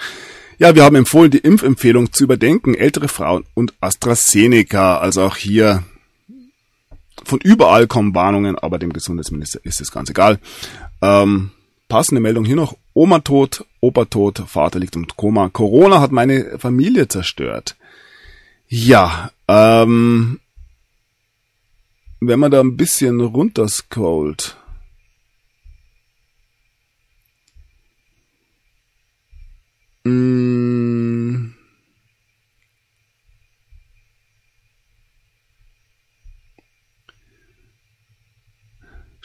Ja, 0.57 0.74
wir 0.74 0.84
haben 0.84 0.95
empfohlen, 0.95 1.32
die 1.32 1.39
Impfempfehlung 1.39 2.13
zu 2.13 2.24
überdenken, 2.24 2.76
ältere 2.76 3.09
Frauen 3.09 3.43
und 3.53 3.74
AstraZeneca, 3.82 4.99
also 4.99 5.24
auch 5.24 5.36
hier 5.36 5.84
von 7.26 7.39
überall 7.39 7.88
kommen 7.88 8.15
Warnungen, 8.15 8.57
aber 8.57 8.80
dem 8.80 8.93
Gesundheitsminister 8.93 9.59
ist 9.63 9.82
es 9.82 9.91
ganz 9.91 10.09
egal. 10.09 10.39
Ähm, 11.01 11.51
passende 11.88 12.21
Meldung 12.21 12.45
hier 12.45 12.55
noch. 12.55 12.78
Oma 12.93 13.19
tot, 13.19 13.65
Opa 13.82 14.05
tot, 14.05 14.43
Vater 14.47 14.80
liegt 14.80 14.95
im 14.95 15.07
Koma. 15.07 15.49
Corona 15.49 15.99
hat 15.99 16.11
meine 16.11 16.57
Familie 16.59 17.07
zerstört. 17.07 17.76
Ja, 18.67 19.32
ähm, 19.47 20.39
wenn 22.19 22.39
man 22.39 22.51
da 22.51 22.61
ein 22.61 22.78
bisschen 22.78 23.19
runterscrollt, 23.19 24.57
mm, 30.05 30.55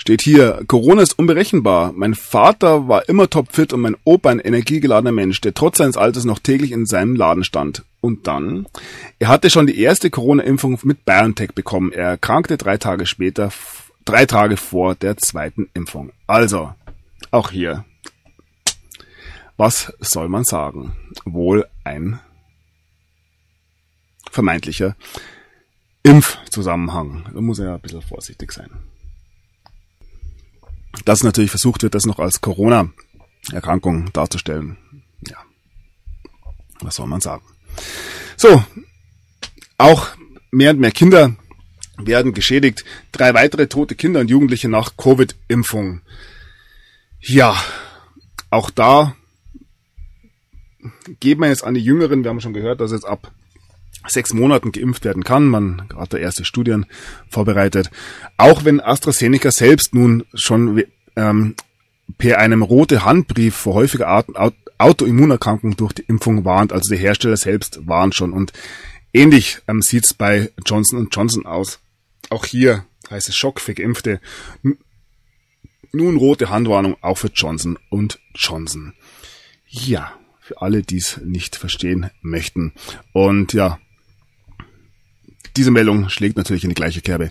Steht 0.00 0.22
hier, 0.22 0.64
Corona 0.66 1.02
ist 1.02 1.18
unberechenbar. 1.18 1.92
Mein 1.92 2.14
Vater 2.14 2.88
war 2.88 3.06
immer 3.10 3.28
topfit 3.28 3.74
und 3.74 3.82
mein 3.82 3.98
Opa 4.04 4.30
ein 4.30 4.38
energiegeladener 4.38 5.12
Mensch, 5.12 5.42
der 5.42 5.52
trotz 5.52 5.76
seines 5.76 5.98
Alters 5.98 6.24
noch 6.24 6.38
täglich 6.38 6.72
in 6.72 6.86
seinem 6.86 7.16
Laden 7.16 7.44
stand. 7.44 7.84
Und 8.00 8.26
dann? 8.26 8.66
Er 9.18 9.28
hatte 9.28 9.50
schon 9.50 9.66
die 9.66 9.78
erste 9.78 10.08
Corona-Impfung 10.08 10.78
mit 10.84 11.04
BioNTech 11.04 11.52
bekommen. 11.52 11.92
Er 11.92 12.06
erkrankte 12.08 12.56
drei 12.56 12.78
Tage 12.78 13.04
später, 13.04 13.52
drei 14.06 14.24
Tage 14.24 14.56
vor 14.56 14.94
der 14.94 15.18
zweiten 15.18 15.68
Impfung. 15.74 16.12
Also, 16.26 16.72
auch 17.30 17.50
hier. 17.50 17.84
Was 19.58 19.92
soll 20.00 20.30
man 20.30 20.44
sagen? 20.44 20.96
Wohl 21.26 21.66
ein 21.84 22.18
vermeintlicher 24.30 24.96
Impfzusammenhang. 26.04 27.26
Da 27.34 27.40
muss 27.42 27.58
er 27.58 27.66
ja 27.66 27.74
ein 27.74 27.82
bisschen 27.82 28.00
vorsichtig 28.00 28.52
sein 28.52 28.70
dass 31.04 31.22
natürlich 31.22 31.50
versucht 31.50 31.82
wird, 31.82 31.94
das 31.94 32.06
noch 32.06 32.18
als 32.18 32.40
Corona-Erkrankung 32.40 34.12
darzustellen. 34.12 34.76
Ja, 35.26 35.38
Was 36.80 36.96
soll 36.96 37.06
man 37.06 37.20
sagen? 37.20 37.44
So, 38.36 38.64
auch 39.78 40.08
mehr 40.50 40.70
und 40.70 40.80
mehr 40.80 40.90
Kinder 40.90 41.36
werden 41.98 42.32
geschädigt. 42.32 42.84
Drei 43.12 43.34
weitere 43.34 43.66
tote 43.66 43.94
Kinder 43.94 44.20
und 44.20 44.30
Jugendliche 44.30 44.68
nach 44.68 44.96
Covid-Impfung. 44.96 46.00
Ja, 47.20 47.54
auch 48.50 48.70
da 48.70 49.14
geben 51.20 51.42
wir 51.42 51.48
jetzt 51.48 51.64
an 51.64 51.74
die 51.74 51.82
Jüngeren, 51.84 52.24
wir 52.24 52.30
haben 52.30 52.40
schon 52.40 52.54
gehört, 52.54 52.80
dass 52.80 52.92
jetzt 52.92 53.04
ab 53.04 53.30
sechs 54.06 54.32
Monaten 54.32 54.72
geimpft 54.72 55.04
werden 55.04 55.24
kann. 55.24 55.46
Man 55.46 55.84
gerade 55.88 56.18
erste 56.18 56.44
Studien 56.44 56.86
vorbereitet. 57.28 57.90
Auch 58.36 58.64
wenn 58.64 58.80
AstraZeneca 58.80 59.50
selbst 59.50 59.94
nun 59.94 60.24
schon 60.34 60.84
ähm, 61.16 61.54
per 62.18 62.38
einem 62.38 62.62
rote 62.62 63.04
Handbrief 63.04 63.54
vor 63.54 63.74
häufiger 63.74 64.08
Art, 64.08 64.28
Autoimmunerkrankungen 64.78 65.76
durch 65.76 65.92
die 65.92 66.02
Impfung 66.02 66.44
warnt. 66.44 66.72
Also 66.72 66.94
die 66.94 67.00
Hersteller 67.00 67.36
selbst 67.36 67.86
warnt 67.86 68.14
schon. 68.14 68.32
Und 68.32 68.52
ähnlich 69.12 69.58
ähm, 69.68 69.82
sieht 69.82 70.06
es 70.06 70.14
bei 70.14 70.50
Johnson 70.64 71.08
Johnson 71.12 71.46
aus. 71.46 71.80
Auch 72.30 72.46
hier 72.46 72.86
heißt 73.10 73.28
es 73.28 73.36
Schock 73.36 73.60
für 73.60 73.74
Geimpfte. 73.74 74.20
Nun 75.92 76.16
rote 76.16 76.50
Handwarnung 76.50 76.96
auch 77.00 77.18
für 77.18 77.30
Johnson 77.34 77.78
und 77.90 78.20
Johnson. 78.34 78.94
Ja, 79.66 80.12
für 80.40 80.62
alle, 80.62 80.82
die 80.82 80.98
es 80.98 81.20
nicht 81.24 81.56
verstehen 81.56 82.10
möchten. 82.22 82.72
Und 83.12 83.52
ja, 83.52 83.78
diese 85.56 85.70
Meldung 85.70 86.08
schlägt 86.08 86.36
natürlich 86.36 86.64
in 86.64 86.70
die 86.70 86.74
gleiche 86.74 87.00
Kerbe. 87.00 87.30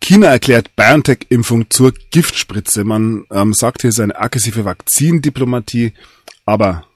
China 0.00 0.28
erklärt 0.28 0.74
BioNTech-Impfung 0.76 1.70
zur 1.70 1.92
Giftspritze. 2.10 2.84
Man 2.84 3.24
ähm, 3.30 3.52
sagt 3.52 3.82
hier, 3.82 3.90
ist 3.90 4.00
eine 4.00 4.18
aggressive 4.18 4.64
Vakzindiplomatie, 4.64 5.92
aber 6.46 6.86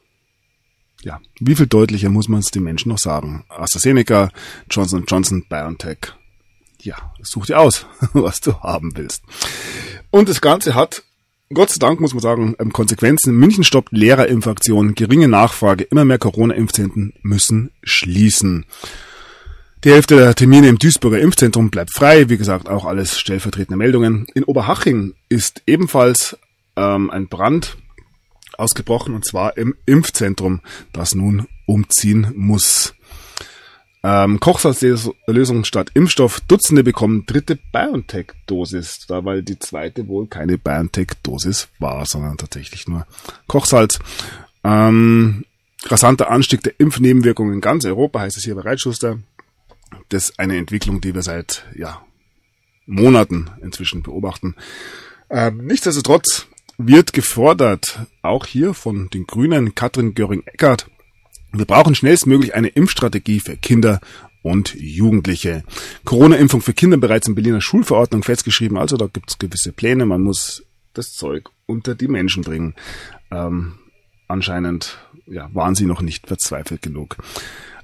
ja, 1.03 1.21
wie 1.39 1.55
viel 1.55 1.67
deutlicher 1.67 2.09
muss 2.09 2.29
man 2.29 2.41
es 2.41 2.47
den 2.47 2.63
Menschen 2.63 2.89
noch 2.89 2.99
sagen? 2.99 3.45
AstraZeneca, 3.51 4.31
Johnson 4.71 5.05
Johnson, 5.07 5.45
BioNTech 5.49 6.15
ja, 6.85 6.97
such 7.23 7.47
dir 7.47 7.59
aus, 7.59 7.87
was 8.13 8.41
du 8.41 8.55
haben 8.61 8.97
willst. 8.97 9.23
Und 10.11 10.29
das 10.29 10.41
Ganze 10.41 10.75
hat, 10.75 11.03
Gott 11.53 11.71
sei 11.71 11.79
Dank 11.79 12.01
muss 12.01 12.15
man 12.15 12.23
sagen, 12.23 12.57
ähm, 12.59 12.73
Konsequenzen. 12.73 13.35
München 13.35 13.65
stoppt 13.65 13.93
Lehrerimpfaktionen, 13.93 14.95
geringe 14.95 15.29
Nachfrage, 15.29 15.85
immer 15.85 16.05
mehr 16.05 16.19
Corona-Impfzentren 16.19 17.15
müssen 17.23 17.71
schließen. 17.83 18.67
Die 19.85 19.91
Hälfte 19.93 20.17
der 20.17 20.35
Termine 20.35 20.69
im 20.69 20.79
Duisburger 20.79 21.21
Impfzentrum 21.21 21.69
bleibt 21.69 21.93
frei. 21.93 22.31
Wie 22.31 22.39
gesagt, 22.39 22.71
auch 22.71 22.87
alles 22.87 23.19
stellvertretende 23.19 23.77
Meldungen. 23.77 24.27
In 24.35 24.43
Oberhaching 24.45 25.13
ist 25.29 25.61
ebenfalls 25.67 26.39
ähm, 26.75 27.11
ein 27.11 27.29
Brand 27.29 27.77
ausgebrochen 28.57 29.15
und 29.15 29.27
zwar 29.27 29.59
im 29.59 29.75
Impfzentrum, 29.85 30.63
das 30.95 31.15
nun 31.15 31.49
umziehen 31.67 32.33
muss. 32.35 32.95
Ähm, 34.03 34.41
Kochsalzlösung 34.41 35.65
statt 35.65 35.91
Impfstoff. 35.93 36.41
Dutzende 36.49 36.83
bekommen 36.83 37.27
dritte 37.27 37.59
BioNTech-Dosis, 37.71 39.01
da 39.07 39.27
weil 39.27 39.43
die 39.43 39.59
zweite 39.59 40.09
wohl 40.09 40.29
keine 40.29 40.57
BioNTech-Dosis 40.57 41.69
war, 41.79 42.07
sondern 42.07 42.39
tatsächlich 42.39 42.89
nur 42.89 43.07
Kochsalz. 43.49 43.99
Ähm, 44.65 45.45
rasanter 45.85 46.31
Anstieg 46.31 46.63
der 46.63 46.81
Impfnebenwirkungen 46.81 47.53
in 47.53 47.61
ganz 47.61 47.85
Europa, 47.85 48.21
heißt 48.21 48.39
es 48.39 48.45
hier 48.45 48.55
bei 48.55 48.63
Reitschuster. 48.63 49.19
Das 50.09 50.31
ist 50.31 50.39
eine 50.39 50.57
Entwicklung, 50.57 51.01
die 51.01 51.15
wir 51.15 51.23
seit 51.23 51.67
ja, 51.75 52.05
Monaten 52.87 53.51
inzwischen 53.63 54.03
beobachten. 54.03 54.55
Ähm, 55.31 55.59
nichtsdestotrotz 55.67 56.47
wird 56.77 57.13
gefordert, 57.13 58.01
auch 58.23 58.47
hier 58.47 58.75
von 58.75 59.09
den 59.11 59.27
Grünen, 59.27 59.75
Katrin 59.75 60.15
Göring-Eckert, 60.15 60.89
wir 61.57 61.67
brauchen 61.67 61.95
schnellstmöglich 61.95 62.55
eine 62.55 62.69
Impfstrategie 62.69 63.39
für 63.39 63.57
Kinder 63.57 64.01
und 64.43 64.75
Jugendliche. 64.75 65.63
Corona-Impfung 66.05 66.61
für 66.61 66.75
Kinder 66.75 66.97
bereits 66.97 67.29
in 67.29 67.37
Berliner 67.37 67.61
Schulverordnung 67.61 68.25
festgeschrieben, 68.25 68.77
also 68.77 68.97
da 68.97 69.07
gibt 69.07 69.31
es 69.31 69.39
gewisse 69.39 69.73
Pläne, 69.73 70.05
man 70.05 70.21
muss 70.21 70.65
das 70.95 71.13
Zeug 71.13 71.51
unter 71.67 71.95
die 71.95 72.09
Menschen 72.09 72.43
bringen. 72.43 72.75
Ähm, 73.31 73.79
anscheinend 74.27 74.99
ja, 75.27 75.49
waren 75.55 75.75
sie 75.75 75.87
noch 75.87 76.03
nicht 76.03 76.27
verzweifelt 76.27 76.83
genug. 76.83 77.17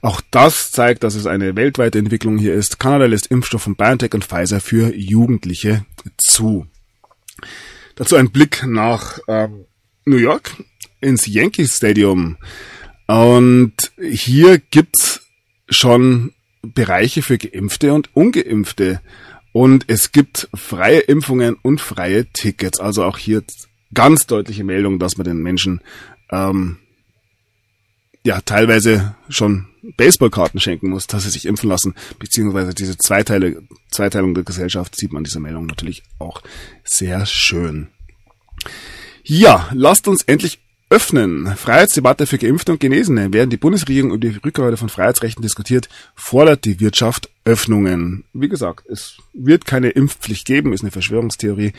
Auch 0.03 0.21
das 0.31 0.71
zeigt, 0.71 1.05
dass 1.05 1.15
es 1.15 1.27
eine 1.27 1.57
weltweite 1.57 1.99
Entwicklung 1.99 2.39
hier 2.39 2.55
ist. 2.55 2.79
Kanada 2.79 3.05
lässt 3.05 3.27
Impfstoff 3.27 3.63
von 3.63 3.77
BioNTech 3.77 4.15
und 4.15 4.25
Pfizer 4.25 4.61
für 4.61 4.95
Jugendliche 4.95 5.85
zu. 6.17 6.67
Dazu 7.97 8.17
ein 8.17 8.31
Blick 8.31 8.65
nach 8.67 9.19
ähm, 9.29 9.67
New 10.07 10.17
York 10.17 10.53
ins 11.01 11.27
Yankee 11.27 11.67
Stadium. 11.67 12.39
Und 13.07 13.75
hier 14.01 14.59
gibt's 14.59 15.21
schon 15.69 16.33
Bereiche 16.63 17.23
für 17.23 17.37
Geimpfte 17.37 17.93
und 17.93 18.15
Ungeimpfte. 18.15 19.01
Und 19.53 19.85
es 19.89 20.13
gibt 20.13 20.49
freie 20.55 21.01
Impfungen 21.01 21.57
und 21.61 21.81
freie 21.81 22.27
Tickets. 22.27 22.81
Also 22.81 23.05
auch 23.05 23.19
hier 23.19 23.43
ganz 23.93 24.27
deutliche 24.27 24.65
Meldung, 24.65 24.99
dass 24.99 25.17
man 25.17 25.25
den 25.25 25.43
Menschen 25.43 25.81
ähm, 26.31 26.79
ja 28.25 28.41
teilweise 28.41 29.15
schon 29.29 29.67
Baseballkarten 29.97 30.61
schenken 30.61 30.91
muss, 30.91 31.07
dass 31.07 31.25
sie 31.25 31.31
sich 31.31 31.47
impfen 31.47 31.69
lassen, 31.69 31.95
beziehungsweise 32.19 32.75
diese 32.75 32.99
Zweiteile, 32.99 33.63
Zweiteilung 33.91 34.35
der 34.35 34.45
Gesellschaft 34.45 34.97
sieht 34.97 35.13
man 35.13 35.25
dieser 35.25 35.41
Meldung 35.41 35.67
natürlich 35.67 36.03
auch 36.19 36.43
sehr 36.85 37.25
schön. 37.27 37.89
Ja, 39.25 39.71
lasst 39.73 40.09
uns 40.09 40.23
endlich 40.23 40.61
öffnen. 40.91 41.55
Freiheitsdebatte 41.57 42.27
für 42.27 42.37
Geimpfte 42.37 42.73
und 42.73 42.81
Genesene. 42.81 43.33
Während 43.33 43.53
die 43.53 43.59
Bundesregierung 43.59 44.11
über 44.11 44.19
die 44.19 44.37
Rückgabe 44.45 44.77
von 44.77 44.89
Freiheitsrechten 44.89 45.41
diskutiert, 45.41 45.89
fordert 46.17 46.65
die 46.65 46.81
Wirtschaft 46.81 47.31
Öffnungen. 47.45 48.25
Wie 48.33 48.49
gesagt, 48.49 48.87
es 48.89 49.19
wird 49.33 49.67
keine 49.67 49.91
Impfpflicht 49.91 50.47
geben, 50.47 50.73
ist 50.73 50.83
eine 50.83 50.91
Verschwörungstheorie. 50.91 51.73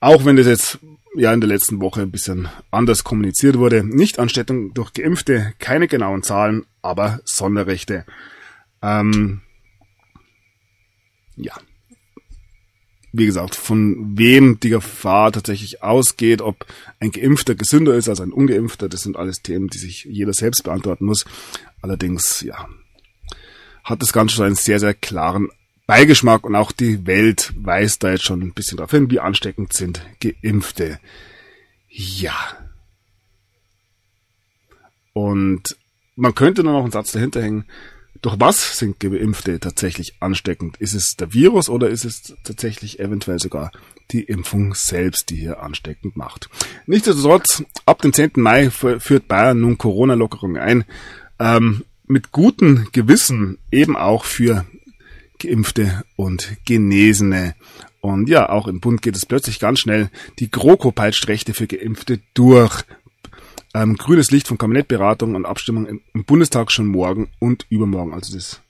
Auch 0.00 0.24
wenn 0.24 0.36
das 0.36 0.46
jetzt 0.46 0.78
ja 1.16 1.32
in 1.32 1.40
der 1.40 1.48
letzten 1.48 1.80
Woche 1.80 2.02
ein 2.02 2.10
bisschen 2.10 2.48
anders 2.70 3.04
kommuniziert 3.04 3.58
wurde. 3.58 3.84
Nichtanstellung 3.84 4.74
durch 4.74 4.92
Geimpfte, 4.92 5.54
keine 5.58 5.88
genauen 5.88 6.22
Zahlen, 6.22 6.66
aber 6.82 7.20
Sonderrechte. 7.24 8.04
Ähm, 8.82 9.42
ja, 11.36 11.54
wie 13.12 13.26
gesagt, 13.26 13.56
von 13.56 14.16
wem 14.16 14.60
die 14.60 14.68
Gefahr 14.68 15.32
tatsächlich 15.32 15.82
ausgeht, 15.82 16.42
ob 16.42 16.66
ein 17.00 17.10
Geimpfter 17.10 17.54
gesünder 17.54 17.94
ist 17.94 18.08
als 18.08 18.20
ein 18.20 18.32
Ungeimpfter, 18.32 18.88
das 18.88 19.02
sind 19.02 19.16
alles 19.16 19.42
Themen, 19.42 19.68
die 19.68 19.78
sich 19.78 20.04
jeder 20.04 20.32
selbst 20.32 20.62
beantworten 20.62 21.06
muss. 21.06 21.24
Allerdings, 21.82 22.42
ja, 22.42 22.68
hat 23.82 24.02
das 24.02 24.12
Ganze 24.12 24.36
schon 24.36 24.46
einen 24.46 24.54
sehr, 24.54 24.78
sehr 24.78 24.94
klaren 24.94 25.48
Beigeschmack 25.90 26.44
und 26.44 26.54
auch 26.54 26.70
die 26.70 27.04
Welt 27.08 27.52
weist 27.56 28.04
da 28.04 28.12
jetzt 28.12 28.22
schon 28.22 28.42
ein 28.42 28.52
bisschen 28.52 28.76
darauf 28.76 28.92
hin, 28.92 29.10
wie 29.10 29.18
ansteckend 29.18 29.72
sind 29.72 30.06
Geimpfte. 30.20 31.00
Ja. 31.88 32.32
Und 35.12 35.76
man 36.14 36.32
könnte 36.36 36.62
nur 36.62 36.74
noch 36.74 36.84
einen 36.84 36.92
Satz 36.92 37.10
dahinter 37.10 37.42
hängen. 37.42 37.64
Durch 38.22 38.38
was 38.38 38.78
sind 38.78 39.00
Geimpfte 39.00 39.58
tatsächlich 39.58 40.14
ansteckend? 40.20 40.76
Ist 40.76 40.94
es 40.94 41.16
der 41.16 41.34
Virus 41.34 41.68
oder 41.68 41.88
ist 41.88 42.04
es 42.04 42.36
tatsächlich 42.44 43.00
eventuell 43.00 43.40
sogar 43.40 43.72
die 44.12 44.22
Impfung 44.22 44.74
selbst, 44.74 45.28
die 45.30 45.38
hier 45.38 45.60
ansteckend 45.60 46.16
macht? 46.16 46.48
Nichtsdestotrotz, 46.86 47.64
ab 47.84 48.00
dem 48.02 48.12
10. 48.12 48.30
Mai 48.36 48.70
führt 48.70 49.26
Bayern 49.26 49.60
nun 49.60 49.76
Corona-Lockerung 49.76 50.56
ein. 50.56 50.84
Ähm, 51.40 51.82
mit 52.06 52.30
gutem 52.30 52.86
Gewissen 52.92 53.58
eben 53.72 53.96
auch 53.96 54.24
für 54.24 54.66
Geimpfte 55.40 56.04
und 56.16 56.56
Genesene. 56.64 57.54
Und 58.00 58.28
ja, 58.28 58.48
auch 58.48 58.66
im 58.66 58.80
Bund 58.80 59.02
geht 59.02 59.16
es 59.16 59.26
plötzlich 59.26 59.58
ganz 59.58 59.80
schnell. 59.80 60.10
Die 60.38 60.50
GroKo 60.50 60.92
peitscht 60.92 61.28
Rechte 61.28 61.54
für 61.54 61.66
Geimpfte 61.66 62.20
durch 62.34 62.84
ähm, 63.74 63.96
grünes 63.96 64.30
Licht 64.30 64.48
von 64.48 64.58
Kabinettberatung 64.58 65.34
und 65.34 65.46
Abstimmung 65.46 65.86
im, 65.86 66.00
im, 66.14 66.24
Bundestag 66.24 66.72
schon 66.72 66.86
morgen 66.86 67.28
und 67.38 67.66
übermorgen. 67.68 68.14
Also 68.14 68.34
das 68.34 68.60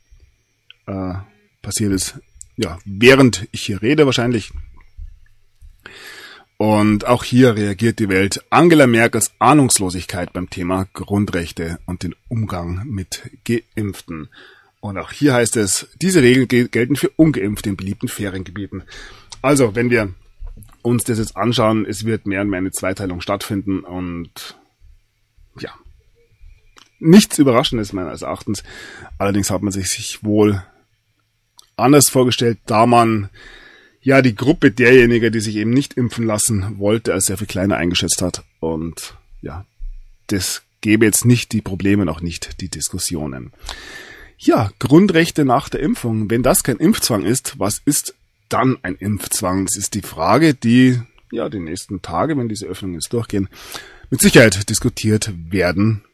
äh, 0.86 1.14
passiert 1.62 1.92
ist, 1.92 2.18
ja, 2.56 2.78
während 2.84 3.48
ich 3.52 3.62
hier 3.62 3.82
rede 3.82 4.06
wahrscheinlich. 4.06 4.52
Und 6.56 7.06
auch 7.06 7.24
hier 7.24 7.56
reagiert 7.56 8.00
die 8.00 8.10
Welt. 8.10 8.44
Angela 8.50 8.86
Merkels 8.86 9.32
Ahnungslosigkeit 9.38 10.34
beim 10.34 10.50
Thema 10.50 10.86
Grundrechte 10.92 11.78
und 11.86 12.02
den 12.02 12.14
Umgang 12.28 12.82
mit 12.86 13.30
Geimpften. 13.44 14.28
Und 14.80 14.96
auch 14.96 15.12
hier 15.12 15.34
heißt 15.34 15.56
es, 15.56 15.88
diese 16.00 16.22
Regeln 16.22 16.48
gelten 16.48 16.96
für 16.96 17.10
Ungeimpfte 17.10 17.68
in 17.68 17.76
beliebten 17.76 18.08
Feriengebieten. 18.08 18.82
Also, 19.42 19.74
wenn 19.74 19.90
wir 19.90 20.14
uns 20.82 21.04
das 21.04 21.18
jetzt 21.18 21.36
anschauen, 21.36 21.84
es 21.84 22.04
wird 22.04 22.26
mehr 22.26 22.40
und 22.40 22.48
mehr 22.48 22.58
eine 22.58 22.70
Zweiteilung 22.70 23.20
stattfinden 23.20 23.80
und 23.80 24.56
ja, 25.58 25.70
nichts 26.98 27.38
Überraschendes 27.38 27.92
meines 27.92 28.22
Erachtens. 28.22 28.62
Allerdings 29.18 29.50
hat 29.50 29.62
man 29.62 29.72
sich, 29.72 29.90
sich 29.90 30.24
wohl 30.24 30.62
anders 31.76 32.08
vorgestellt, 32.08 32.58
da 32.66 32.86
man 32.86 33.28
ja 34.02 34.22
die 34.22 34.34
Gruppe 34.34 34.70
derjenigen, 34.70 35.32
die 35.32 35.40
sich 35.40 35.56
eben 35.56 35.70
nicht 35.70 35.94
impfen 35.94 36.26
lassen 36.26 36.78
wollte, 36.78 37.12
als 37.12 37.26
sehr 37.26 37.38
viel 37.38 37.46
kleiner 37.46 37.76
eingeschätzt 37.76 38.22
hat. 38.22 38.44
Und 38.60 39.14
ja, 39.42 39.66
das 40.28 40.62
gäbe 40.80 41.04
jetzt 41.04 41.24
nicht 41.24 41.52
die 41.52 41.60
Probleme, 41.60 42.04
noch 42.06 42.20
nicht 42.22 42.60
die 42.60 42.68
Diskussionen. 42.68 43.52
Ja, 44.42 44.70
Grundrechte 44.78 45.44
nach 45.44 45.68
der 45.68 45.80
Impfung. 45.80 46.30
Wenn 46.30 46.42
das 46.42 46.62
kein 46.62 46.78
Impfzwang 46.78 47.26
ist, 47.26 47.58
was 47.58 47.82
ist 47.84 48.14
dann 48.48 48.78
ein 48.80 48.94
Impfzwang? 48.94 49.66
Das 49.66 49.76
ist 49.76 49.92
die 49.92 50.00
Frage, 50.00 50.54
die 50.54 50.98
ja 51.30 51.50
die 51.50 51.60
nächsten 51.60 52.00
Tage, 52.00 52.38
wenn 52.38 52.48
diese 52.48 52.66
Öffnungen 52.66 52.94
jetzt 52.94 53.12
durchgehen, 53.12 53.50
mit 54.08 54.22
Sicherheit 54.22 54.70
diskutiert 54.70 55.30
werden. 55.50 56.04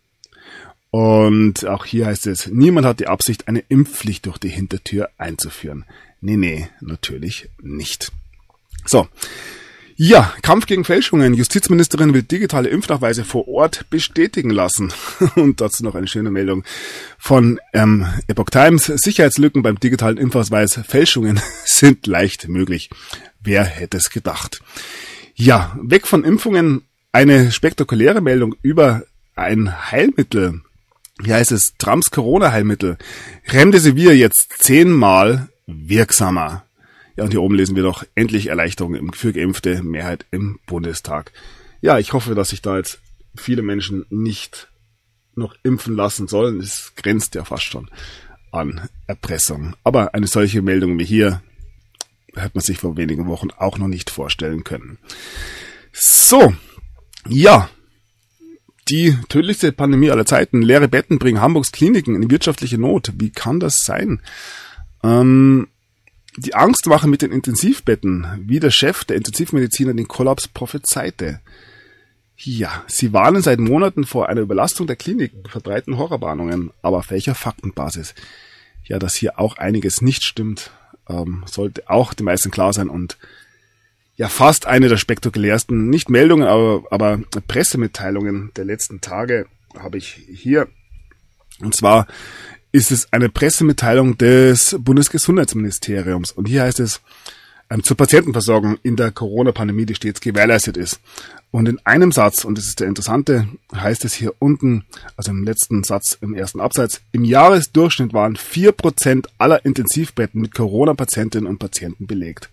Und 0.90 1.66
auch 1.66 1.84
hier 1.84 2.06
heißt 2.06 2.26
es, 2.26 2.48
niemand 2.48 2.84
hat 2.84 2.98
die 2.98 3.06
Absicht, 3.06 3.46
eine 3.46 3.60
Impfpflicht 3.68 4.26
durch 4.26 4.38
die 4.38 4.48
Hintertür 4.48 5.08
einzuführen. 5.18 5.84
Nee, 6.20 6.36
nee, 6.36 6.68
natürlich 6.80 7.48
nicht. 7.62 8.10
So. 8.86 9.06
Ja, 9.98 10.34
Kampf 10.42 10.66
gegen 10.66 10.84
Fälschungen. 10.84 11.32
Justizministerin 11.32 12.12
will 12.12 12.22
digitale 12.22 12.68
Impfnachweise 12.68 13.24
vor 13.24 13.48
Ort 13.48 13.88
bestätigen 13.88 14.50
lassen. 14.50 14.92
Und 15.36 15.62
dazu 15.62 15.82
noch 15.82 15.94
eine 15.94 16.06
schöne 16.06 16.30
Meldung 16.30 16.64
von 17.18 17.58
ähm, 17.72 18.06
Epoch 18.28 18.50
Times. 18.50 18.84
Sicherheitslücken 18.84 19.62
beim 19.62 19.80
digitalen 19.80 20.18
Impfausweis. 20.18 20.78
Fälschungen 20.86 21.40
sind 21.64 22.06
leicht 22.06 22.46
möglich. 22.46 22.90
Wer 23.40 23.64
hätte 23.64 23.96
es 23.96 24.10
gedacht? 24.10 24.60
Ja, 25.34 25.74
weg 25.82 26.06
von 26.06 26.24
Impfungen. 26.24 26.82
Eine 27.12 27.50
spektakuläre 27.50 28.20
Meldung 28.20 28.54
über 28.60 29.04
ein 29.34 29.90
Heilmittel. 29.90 30.60
Wie 31.22 31.32
heißt 31.32 31.52
es? 31.52 31.72
Trumps 31.78 32.10
Corona-Heilmittel. 32.10 32.98
Remdesivir 33.48 34.14
jetzt 34.14 34.56
zehnmal 34.58 35.48
wirksamer. 35.66 36.65
Ja, 37.16 37.24
und 37.24 37.30
hier 37.30 37.42
oben 37.42 37.54
lesen 37.54 37.76
wir 37.76 37.82
doch 37.82 38.04
endlich 38.14 38.48
Erleichterung 38.48 39.12
für 39.14 39.32
Geimpfte, 39.32 39.82
Mehrheit 39.82 40.26
im 40.30 40.58
Bundestag. 40.66 41.32
Ja, 41.80 41.98
ich 41.98 42.12
hoffe, 42.12 42.34
dass 42.34 42.50
sich 42.50 42.62
da 42.62 42.76
jetzt 42.76 43.00
viele 43.34 43.62
Menschen 43.62 44.04
nicht 44.10 44.68
noch 45.34 45.54
impfen 45.62 45.96
lassen 45.96 46.28
sollen. 46.28 46.60
Es 46.60 46.92
grenzt 46.96 47.34
ja 47.34 47.44
fast 47.44 47.64
schon 47.64 47.90
an 48.52 48.88
Erpressung. 49.06 49.76
Aber 49.84 50.14
eine 50.14 50.26
solche 50.26 50.62
Meldung 50.62 50.98
wie 50.98 51.04
hier 51.04 51.42
hätte 52.34 52.52
man 52.54 52.62
sich 52.62 52.78
vor 52.78 52.96
wenigen 52.96 53.26
Wochen 53.26 53.48
auch 53.50 53.78
noch 53.78 53.88
nicht 53.88 54.10
vorstellen 54.10 54.64
können. 54.64 54.98
So, 55.92 56.54
ja, 57.28 57.70
die 58.88 59.16
tödlichste 59.28 59.72
Pandemie 59.72 60.10
aller 60.10 60.26
Zeiten. 60.26 60.62
Leere 60.62 60.88
Betten 60.88 61.18
bringen 61.18 61.40
Hamburgs 61.40 61.72
Kliniken 61.72 62.14
in 62.14 62.30
wirtschaftliche 62.30 62.78
Not. 62.78 63.12
Wie 63.16 63.30
kann 63.30 63.58
das 63.58 63.84
sein? 63.84 64.20
Ähm, 65.02 65.68
die 66.36 66.54
Angstwache 66.54 67.08
mit 67.08 67.22
den 67.22 67.32
Intensivbetten, 67.32 68.26
wie 68.46 68.60
der 68.60 68.70
Chef 68.70 69.04
der 69.04 69.16
Intensivmediziner 69.16 69.94
den 69.94 70.08
Kollaps 70.08 70.48
prophezeite. 70.48 71.40
Ja, 72.36 72.84
sie 72.86 73.12
warnen 73.12 73.40
seit 73.40 73.58
Monaten 73.58 74.04
vor 74.04 74.28
einer 74.28 74.42
Überlastung 74.42 74.86
der 74.86 74.96
Kliniken, 74.96 75.44
verbreiten 75.48 75.96
Horrorwarnungen, 75.96 76.70
aber 76.82 76.98
auf 76.98 77.10
welcher 77.10 77.34
Faktenbasis? 77.34 78.14
Ja, 78.84 78.98
dass 78.98 79.14
hier 79.14 79.38
auch 79.40 79.56
einiges 79.56 80.02
nicht 80.02 80.22
stimmt, 80.22 80.70
ähm, 81.08 81.44
sollte 81.46 81.88
auch 81.88 82.12
den 82.12 82.26
meisten 82.26 82.50
klar 82.50 82.72
sein 82.72 82.88
und 82.88 83.16
ja 84.16 84.28
fast 84.28 84.66
eine 84.66 84.88
der 84.88 84.96
spektakulärsten, 84.98 85.88
nicht 85.88 86.10
Meldungen, 86.10 86.46
aber, 86.46 86.84
aber 86.90 87.20
Pressemitteilungen 87.48 88.52
der 88.56 88.64
letzten 88.64 89.00
Tage 89.00 89.46
habe 89.78 89.98
ich 89.98 90.06
hier. 90.08 90.68
Und 91.60 91.74
zwar 91.74 92.06
ist 92.76 92.90
es 92.90 93.10
eine 93.10 93.30
Pressemitteilung 93.30 94.18
des 94.18 94.76
Bundesgesundheitsministeriums. 94.78 96.30
Und 96.30 96.46
hier 96.46 96.64
heißt 96.64 96.78
es, 96.80 97.00
ähm, 97.70 97.82
zur 97.82 97.96
Patientenversorgung 97.96 98.76
in 98.82 98.96
der 98.96 99.12
Corona-Pandemie, 99.12 99.86
die 99.86 99.94
stets 99.94 100.20
gewährleistet 100.20 100.76
ist. 100.76 101.00
Und 101.50 101.70
in 101.70 101.78
einem 101.86 102.12
Satz, 102.12 102.44
und 102.44 102.58
das 102.58 102.66
ist 102.66 102.80
der 102.80 102.88
interessante, 102.88 103.48
heißt 103.74 104.04
es 104.04 104.12
hier 104.12 104.34
unten, 104.40 104.84
also 105.16 105.30
im 105.30 105.42
letzten 105.42 105.84
Satz, 105.84 106.18
im 106.20 106.34
ersten 106.34 106.60
Absatz, 106.60 107.00
im 107.12 107.24
Jahresdurchschnitt 107.24 108.12
waren 108.12 108.36
vier 108.36 108.72
Prozent 108.72 109.28
aller 109.38 109.64
Intensivbetten 109.64 110.42
mit 110.42 110.54
Corona-Patientinnen 110.54 111.48
und 111.48 111.58
Patienten 111.58 112.06
belegt. 112.06 112.50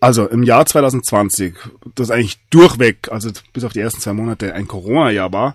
Also 0.00 0.26
im 0.26 0.42
Jahr 0.42 0.66
2020, 0.66 1.54
das 1.94 2.10
eigentlich 2.10 2.40
durchweg, 2.50 3.06
also 3.12 3.30
bis 3.52 3.62
auf 3.62 3.72
die 3.72 3.80
ersten 3.80 4.00
zwei 4.00 4.14
Monate 4.14 4.52
ein 4.52 4.66
Corona-Jahr 4.66 5.32
war, 5.32 5.54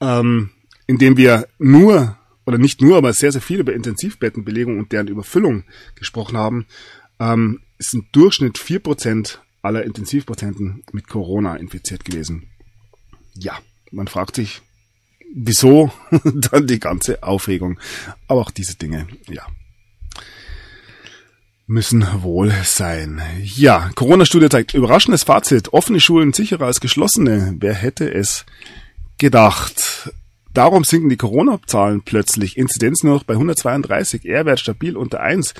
ähm, 0.00 0.50
in 0.86 0.98
dem 0.98 1.16
wir 1.16 1.48
nur 1.58 2.16
oder 2.50 2.58
nicht 2.58 2.80
nur, 2.82 2.96
aber 2.96 3.12
sehr, 3.12 3.32
sehr 3.32 3.40
viel 3.40 3.60
über 3.60 3.72
Intensivbettenbelegung 3.72 4.78
und 4.78 4.92
deren 4.92 5.08
Überfüllung 5.08 5.64
gesprochen 5.94 6.36
haben, 6.36 6.66
ähm, 7.18 7.60
ist 7.78 7.94
im 7.94 8.06
Durchschnitt 8.12 8.58
vier 8.58 8.80
Prozent 8.80 9.40
aller 9.62 9.84
Intensivpatienten 9.84 10.82
mit 10.92 11.08
Corona 11.08 11.56
infiziert 11.56 12.04
gewesen. 12.04 12.48
Ja, 13.34 13.58
man 13.90 14.08
fragt 14.08 14.36
sich, 14.36 14.62
wieso 15.34 15.92
dann 16.50 16.66
die 16.66 16.80
ganze 16.80 17.22
Aufregung. 17.22 17.78
Aber 18.26 18.40
auch 18.40 18.50
diese 18.50 18.76
Dinge, 18.76 19.06
ja, 19.28 19.46
müssen 21.70 22.04
wohl 22.22 22.52
sein. 22.64 23.22
Ja, 23.44 23.90
Corona-Studie 23.94 24.48
zeigt 24.48 24.74
überraschendes 24.74 25.22
Fazit. 25.22 25.72
Offene 25.72 26.00
Schulen 26.00 26.32
sicherer 26.32 26.66
als 26.66 26.80
geschlossene. 26.80 27.54
Wer 27.60 27.74
hätte 27.74 28.12
es 28.12 28.44
gedacht? 29.18 30.12
Darum 30.52 30.84
sinken 30.84 31.08
die 31.08 31.16
Corona-Zahlen 31.16 32.02
plötzlich. 32.02 32.56
Inzidenz 32.56 33.02
noch 33.04 33.22
bei 33.22 33.34
132, 33.34 34.24
R-Wert 34.24 34.60
stabil 34.60 34.96
unter 34.96 35.20
1. 35.20 35.54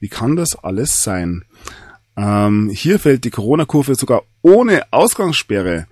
Wie 0.00 0.08
kann 0.08 0.36
das 0.36 0.56
alles 0.56 1.02
sein? 1.02 1.44
Ähm, 2.16 2.70
hier 2.70 2.98
fällt 2.98 3.24
die 3.24 3.30
Corona-Kurve 3.30 3.94
sogar 3.94 4.22
ohne 4.42 4.82
Ausgangssperre. 4.92 5.86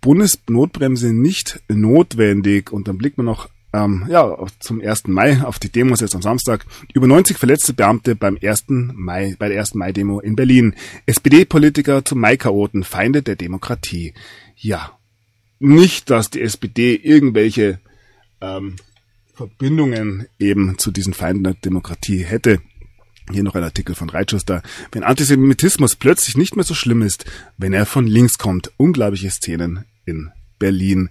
Bundesnotbremse 0.00 1.12
nicht 1.12 1.60
notwendig. 1.68 2.72
Und 2.72 2.88
dann 2.88 2.98
blickt 2.98 3.18
man 3.18 3.26
noch 3.26 3.48
ähm, 3.74 4.06
ja, 4.08 4.36
zum 4.58 4.80
1. 4.80 5.08
Mai 5.08 5.42
auf 5.42 5.58
die 5.58 5.70
Demos 5.70 6.00
jetzt 6.00 6.14
am 6.14 6.22
Samstag. 6.22 6.66
Über 6.92 7.06
90 7.06 7.38
verletzte 7.38 7.72
Beamte 7.72 8.14
beim 8.16 8.38
1. 8.42 8.64
Mai, 8.68 9.36
bei 9.38 9.48
der 9.48 9.60
1. 9.60 9.74
Mai-Demo 9.74 10.20
in 10.20 10.36
Berlin. 10.36 10.74
SPD-Politiker 11.06 12.04
zum 12.04 12.20
Mai-Chaoten, 12.20 12.84
Feinde 12.84 13.22
der 13.22 13.36
Demokratie. 13.36 14.14
Ja, 14.56 14.98
nicht, 15.62 16.10
dass 16.10 16.30
die 16.30 16.42
SPD 16.42 16.94
irgendwelche 16.94 17.78
ähm, 18.40 18.76
Verbindungen 19.34 20.26
eben 20.38 20.78
zu 20.78 20.90
diesen 20.90 21.14
Feinden 21.14 21.44
der 21.44 21.54
Demokratie 21.54 22.24
hätte. 22.24 22.60
Hier 23.30 23.42
noch 23.42 23.54
ein 23.54 23.64
Artikel 23.64 23.94
von 23.94 24.10
Reitschuster. 24.10 24.62
Wenn 24.90 25.04
Antisemitismus 25.04 25.96
plötzlich 25.96 26.36
nicht 26.36 26.56
mehr 26.56 26.64
so 26.64 26.74
schlimm 26.74 27.02
ist, 27.02 27.24
wenn 27.56 27.72
er 27.72 27.86
von 27.86 28.06
links 28.06 28.36
kommt. 28.36 28.72
Unglaubliche 28.76 29.30
Szenen 29.30 29.84
in 30.04 30.30
Berlin. 30.58 31.10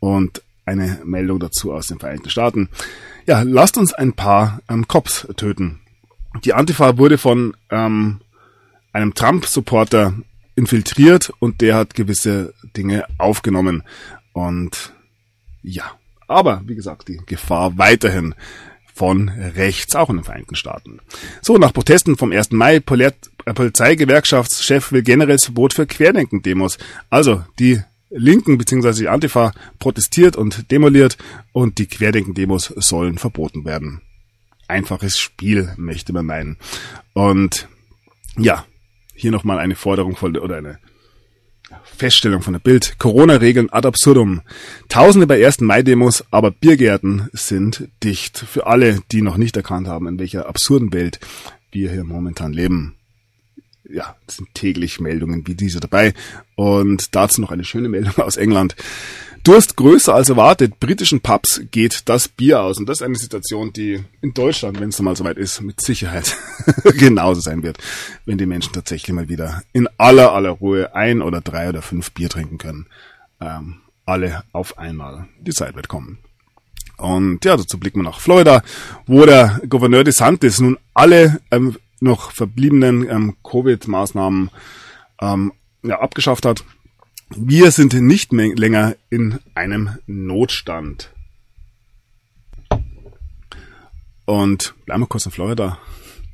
Und 0.00 0.42
eine 0.64 1.00
Meldung 1.04 1.38
dazu 1.40 1.72
aus 1.72 1.88
den 1.88 1.98
Vereinigten 1.98 2.30
Staaten. 2.30 2.68
Ja, 3.26 3.42
lasst 3.42 3.76
uns 3.76 3.92
ein 3.92 4.14
paar 4.14 4.62
ähm, 4.68 4.88
Cops 4.88 5.26
töten. 5.36 5.80
Die 6.44 6.54
Antifa 6.54 6.98
wurde 6.98 7.18
von 7.18 7.54
ähm, 7.70 8.20
einem 8.92 9.14
Trump-Supporter 9.14 10.14
infiltriert 10.54 11.32
und 11.38 11.60
der 11.60 11.76
hat 11.76 11.94
gewisse 11.94 12.54
Dinge 12.76 13.04
aufgenommen. 13.18 13.82
Und 14.32 14.92
ja, 15.62 15.92
aber 16.28 16.62
wie 16.66 16.74
gesagt, 16.74 17.08
die 17.08 17.20
Gefahr 17.26 17.78
weiterhin 17.78 18.34
von 18.94 19.28
rechts, 19.28 19.96
auch 19.96 20.10
in 20.10 20.16
den 20.16 20.24
Vereinigten 20.24 20.54
Staaten. 20.54 21.00
So, 21.40 21.56
nach 21.56 21.72
Protesten 21.72 22.16
vom 22.16 22.32
1. 22.32 22.52
Mai, 22.52 22.80
Polizeigewerkschaftschef 22.80 24.92
will 24.92 25.02
generelles 25.02 25.44
Verbot 25.44 25.74
für 25.74 25.86
Querdenken-Demos. 25.86 26.78
Also, 27.08 27.44
die 27.58 27.80
Linken 28.10 28.58
bzw. 28.58 28.92
die 28.92 29.08
Antifa 29.08 29.52
protestiert 29.78 30.36
und 30.36 30.70
demoliert 30.70 31.16
und 31.52 31.78
die 31.78 31.86
Querdenken-Demos 31.86 32.74
sollen 32.76 33.16
verboten 33.16 33.64
werden. 33.64 34.02
Einfaches 34.68 35.18
Spiel, 35.18 35.72
möchte 35.76 36.12
man 36.12 36.26
meinen. 36.26 36.58
Und 37.14 37.68
ja, 38.36 38.66
hier 39.14 39.30
nochmal 39.30 39.58
eine 39.58 39.74
Forderung 39.74 40.16
von, 40.16 40.36
oder 40.36 40.56
eine 40.56 40.78
Feststellung 41.84 42.42
von 42.42 42.52
der 42.52 42.60
Bild. 42.60 42.98
Corona-Regeln 42.98 43.70
ad 43.70 43.86
absurdum. 43.86 44.42
Tausende 44.88 45.26
bei 45.26 45.40
ersten 45.40 45.64
Mai-Demos, 45.64 46.24
aber 46.30 46.50
Biergärten 46.50 47.28
sind 47.32 47.88
dicht. 48.02 48.38
Für 48.38 48.66
alle, 48.66 49.00
die 49.10 49.22
noch 49.22 49.36
nicht 49.36 49.56
erkannt 49.56 49.88
haben, 49.88 50.06
in 50.06 50.18
welcher 50.18 50.48
absurden 50.48 50.92
Welt 50.92 51.20
wir 51.70 51.90
hier 51.90 52.04
momentan 52.04 52.52
leben. 52.52 52.96
Ja, 53.88 54.16
es 54.26 54.36
sind 54.36 54.54
täglich 54.54 55.00
Meldungen 55.00 55.46
wie 55.46 55.54
diese 55.54 55.80
dabei. 55.80 56.14
Und 56.54 57.14
dazu 57.14 57.40
noch 57.40 57.50
eine 57.50 57.64
schöne 57.64 57.88
Meldung 57.88 58.16
aus 58.18 58.36
England. 58.36 58.76
Durst 59.42 59.76
größer 59.76 60.14
als 60.14 60.28
erwartet. 60.28 60.78
Britischen 60.78 61.20
Pubs 61.20 61.62
geht 61.70 62.08
das 62.08 62.28
Bier 62.28 62.62
aus. 62.62 62.78
Und 62.78 62.88
das 62.88 62.98
ist 62.98 63.02
eine 63.02 63.16
Situation, 63.16 63.72
die 63.72 64.04
in 64.20 64.34
Deutschland, 64.34 64.78
wenn 64.80 64.90
es 64.90 65.00
mal 65.00 65.16
soweit 65.16 65.36
ist, 65.36 65.60
mit 65.62 65.80
Sicherheit 65.80 66.36
genauso 66.96 67.40
sein 67.40 67.64
wird, 67.64 67.78
wenn 68.24 68.38
die 68.38 68.46
Menschen 68.46 68.72
tatsächlich 68.72 69.12
mal 69.12 69.28
wieder 69.28 69.62
in 69.72 69.88
aller 69.98 70.32
aller 70.32 70.50
Ruhe 70.50 70.94
ein 70.94 71.22
oder 71.22 71.40
drei 71.40 71.68
oder 71.68 71.82
fünf 71.82 72.12
Bier 72.12 72.28
trinken 72.28 72.58
können. 72.58 72.86
Ähm, 73.40 73.80
alle 74.06 74.44
auf 74.52 74.78
einmal. 74.78 75.26
Die 75.40 75.52
Zeit 75.52 75.74
wird 75.74 75.88
kommen. 75.88 76.18
Und 76.96 77.44
ja, 77.44 77.56
dazu 77.56 77.80
blicken 77.80 77.98
wir 77.98 78.04
nach 78.04 78.20
Florida, 78.20 78.62
wo 79.06 79.26
der 79.26 79.60
Gouverneur 79.68 80.04
DeSantis 80.04 80.60
nun 80.60 80.78
alle 80.94 81.40
ähm, 81.50 81.76
noch 82.00 82.30
verbliebenen 82.30 83.08
ähm, 83.08 83.36
Covid-Maßnahmen 83.42 84.50
ähm, 85.20 85.52
ja, 85.82 86.00
abgeschafft 86.00 86.46
hat 86.46 86.64
Wir 87.36 87.70
sind 87.70 87.94
nicht 87.94 88.32
mehr 88.32 88.54
länger 88.54 88.96
in 89.10 89.38
einem 89.54 89.98
Notstand. 90.06 91.10
Und 94.24 94.74
bleiben 94.84 95.02
wir 95.02 95.06
kurz 95.06 95.26
in 95.26 95.32
Florida. 95.32 95.78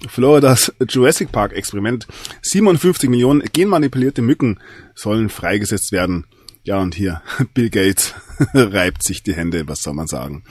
Floridas 0.09 0.73
Jurassic 0.89 1.33
Park 1.33 1.53
Experiment. 1.53 2.07
57 2.43 3.11
Millionen 3.11 3.43
genmanipulierte 3.53 4.23
Mücken 4.23 4.59
sollen 4.95 5.29
freigesetzt 5.29 5.93
werden. 5.93 6.27
Ja, 6.65 6.79
und 6.79 6.95
hier, 6.95 7.23
Bill 7.55 7.71
Gates 7.71 8.15
reibt 8.55 9.03
sich 9.03 9.23
die 9.23 9.35
Hände, 9.35 9.69
was 9.69 9.83
soll 9.83 9.95
man 9.95 10.07
sagen. 10.07 10.45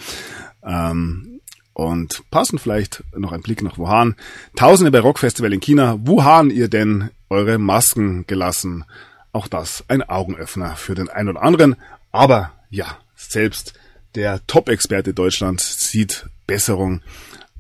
Ähm, 0.63 1.41
und 1.73 2.23
passend 2.31 2.59
vielleicht 2.59 3.03
noch 3.15 3.31
ein 3.31 3.41
Blick 3.41 3.61
nach 3.61 3.77
Wuhan. 3.77 4.15
Tausende 4.55 4.91
bei 4.91 4.99
Rockfestival 4.99 5.53
in 5.53 5.59
China. 5.59 5.99
Wuhan 6.01 6.49
ihr 6.49 6.69
denn 6.69 7.11
eure 7.29 7.59
Masken 7.59 8.25
gelassen? 8.25 8.85
Auch 9.37 9.47
das 9.47 9.83
ein 9.87 10.01
Augenöffner 10.01 10.75
für 10.75 10.95
den 10.95 11.09
einen 11.09 11.29
oder 11.29 11.43
anderen. 11.43 11.75
Aber 12.11 12.53
ja, 12.71 12.97
selbst 13.15 13.75
der 14.15 14.41
Top-Experte 14.47 15.13
Deutschlands 15.13 15.91
sieht 15.91 16.25
Besserung. 16.47 17.01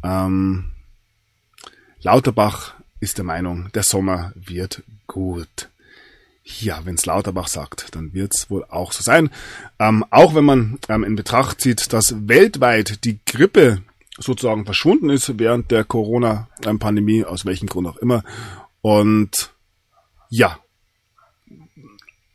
Ähm, 0.03 0.71
Lauterbach 2.01 2.73
ist 2.99 3.19
der 3.19 3.25
Meinung, 3.25 3.69
der 3.75 3.83
Sommer 3.83 4.31
wird 4.33 4.81
gut. 5.05 5.69
Ja, 6.43 6.83
wenn's 6.83 7.05
Lauterbach 7.05 7.47
sagt, 7.47 7.93
dann 7.93 8.11
wird's 8.11 8.49
wohl 8.49 8.65
auch 8.65 8.91
so 8.91 9.03
sein. 9.03 9.29
Ähm, 9.77 10.03
auch 10.09 10.33
wenn 10.33 10.45
man 10.45 10.79
ähm, 10.89 11.03
in 11.03 11.15
Betracht 11.15 11.61
zieht, 11.61 11.93
dass 11.93 12.27
weltweit 12.27 13.05
die 13.05 13.19
Grippe 13.23 13.83
sozusagen 14.17 14.65
verschwunden 14.65 15.11
ist 15.11 15.37
während 15.37 15.69
der 15.69 15.83
Corona-Pandemie, 15.83 17.23
aus 17.23 17.45
welchem 17.45 17.67
Grund 17.67 17.87
auch 17.87 17.97
immer. 17.97 18.23
Und 18.81 19.51
ja, 20.29 20.57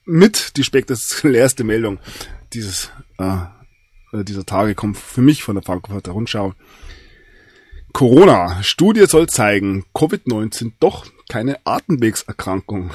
mit 0.04 0.56
die 0.56 0.64
spektakulärste 0.64 1.64
Meldung 1.64 1.98
dieses, 2.52 2.90
äh, 3.18 4.24
dieser 4.24 4.44
Tage 4.44 4.74
kommt 4.74 4.96
für 4.98 5.22
mich 5.22 5.42
von 5.42 5.54
der 5.54 5.64
Frankfurter 5.64 6.12
Rundschau. 6.12 6.54
Corona. 7.92 8.62
Studie 8.62 9.06
soll 9.06 9.28
zeigen, 9.28 9.84
Covid-19 9.94 10.72
doch 10.80 11.06
keine 11.28 11.58
Atemwegserkrankung. 11.64 12.90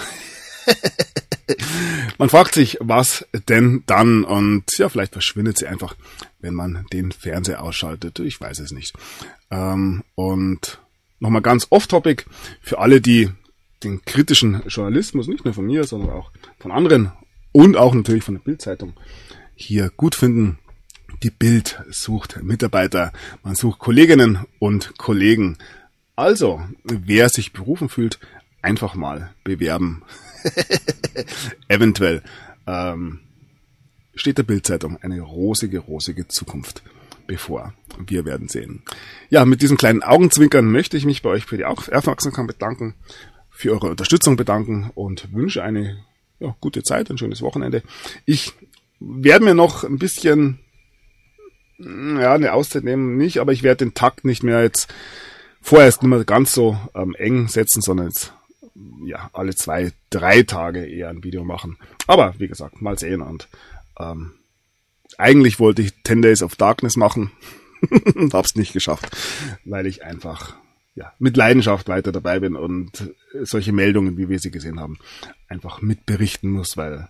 man 2.18 2.30
fragt 2.30 2.56
sich, 2.56 2.78
was 2.82 3.26
denn 3.48 3.84
dann? 3.86 4.24
Und 4.24 4.78
ja, 4.78 4.90
vielleicht 4.90 5.14
verschwindet 5.14 5.58
sie 5.58 5.68
einfach, 5.68 5.96
wenn 6.40 6.54
man 6.54 6.86
den 6.92 7.12
Fernseher 7.12 7.64
ausschaltet. 7.64 8.20
Ich 8.20 8.42
weiß 8.42 8.60
es 8.60 8.72
nicht. 8.72 8.96
Ähm, 9.52 10.04
und 10.16 10.80
nochmal 11.20 11.42
ganz 11.42 11.68
off-topic 11.70 12.26
für 12.62 12.80
alle, 12.80 13.02
die 13.02 13.30
den 13.84 14.04
kritischen 14.04 14.64
Journalismus, 14.68 15.28
nicht 15.28 15.46
nur 15.46 15.54
von 15.54 15.66
mir, 15.66 15.84
sondern 15.84 16.12
auch 16.12 16.32
von 16.60 16.72
anderen 16.72 17.12
und 17.52 17.78
auch 17.78 17.94
natürlich 17.94 18.24
von 18.24 18.36
der 18.36 18.42
Bildzeitung 18.42 18.94
hier 19.56 19.90
gut 19.96 20.16
finden. 20.16 20.60
Die 21.24 21.32
Bild 21.32 21.82
sucht 21.90 22.42
Mitarbeiter, 22.44 23.12
man 23.44 23.56
sucht 23.56 23.80
Kolleginnen 23.80 24.46
und 24.60 24.98
Kollegen. 24.98 25.58
Also, 26.16 26.62
wer 26.84 27.30
sich 27.30 27.54
berufen 27.54 27.90
fühlt, 27.90 28.20
einfach 28.62 28.96
mal 28.96 29.34
bewerben. 29.44 30.04
Eventuell 31.68 32.22
ähm, 32.68 33.20
steht 34.14 34.38
der 34.38 34.44
Bildzeitung 34.44 34.98
eine 35.02 35.22
rosige, 35.22 35.80
rosige 35.80 36.28
Zukunft 36.28 36.84
bevor. 37.28 37.74
Wir 38.06 38.26
werden 38.26 38.48
sehen. 38.48 38.84
Ja, 39.30 39.46
mit 39.46 39.62
diesem 39.62 39.78
kleinen 39.78 40.02
Augenzwinkern 40.02 40.72
möchte 40.72 40.98
ich 40.98 41.06
mich 41.06 41.22
bei 41.22 41.30
euch 41.30 41.46
für 41.46 41.58
die 41.58 41.66
Aufmerksamkeit 41.66 42.48
bedanken, 42.48 42.96
für 43.58 43.72
eure 43.72 43.90
Unterstützung 43.90 44.38
bedanken 44.38 44.92
und 44.94 45.34
wünsche 45.34 45.64
eine 45.64 45.98
ja, 46.40 46.56
gute 46.62 46.84
Zeit, 46.84 47.10
ein 47.10 47.18
schönes 47.18 47.42
Wochenende. 47.42 47.82
Ich 48.26 48.54
werde 49.00 49.46
mir 49.46 49.56
noch 49.56 49.84
ein 49.84 49.98
bisschen 49.98 50.60
ja, 51.80 52.34
eine 52.34 52.54
Auszeit 52.54 52.84
nehmen 52.84 53.18
nicht, 53.18 53.40
aber 53.40 53.52
ich 53.52 53.64
werde 53.64 53.86
den 53.86 53.96
Takt 53.96 54.26
nicht 54.26 54.44
mehr 54.44 54.62
jetzt 54.62 54.94
vorerst 55.62 56.04
nicht 56.04 56.10
mehr 56.10 56.24
ganz 56.24 56.54
so 56.54 56.78
ähm, 56.94 57.16
eng 57.16 57.48
setzen, 57.48 57.82
sondern 57.82 58.08
jetzt 58.08 58.34
ja 59.06 59.30
alle 59.34 59.56
zwei, 59.56 59.92
drei 60.12 60.44
Tage 60.44 60.86
eher 60.86 61.10
ein 61.10 61.24
Video 61.24 61.44
machen. 61.44 61.78
Aber 62.06 62.36
wie 62.38 62.48
gesagt, 62.48 62.82
mal 62.82 62.98
sehen 63.00 63.22
und 63.22 63.48
ähm, 64.00 64.34
eigentlich 65.18 65.60
wollte 65.60 65.82
ich 65.82 65.94
10 66.04 66.22
Days 66.22 66.44
of 66.44 66.56
Darkness 66.56 66.96
machen, 66.96 67.32
hab's 68.34 68.56
nicht 68.56 68.74
geschafft, 68.74 69.10
weil 69.66 69.88
ich 69.88 70.04
einfach 70.04 70.56
ja, 70.98 71.14
mit 71.20 71.38
Leidenschaft 71.38 71.88
weiter 71.90 72.12
dabei 72.12 72.40
bin 72.40 72.56
und 72.56 73.14
solche 73.44 73.72
Meldungen, 73.72 74.18
wie 74.18 74.30
wir 74.30 74.40
sie 74.40 74.50
gesehen 74.50 74.80
haben, 74.80 74.98
einfach 75.48 75.80
mitberichten 75.80 76.50
muss, 76.50 76.76
weil 76.76 77.08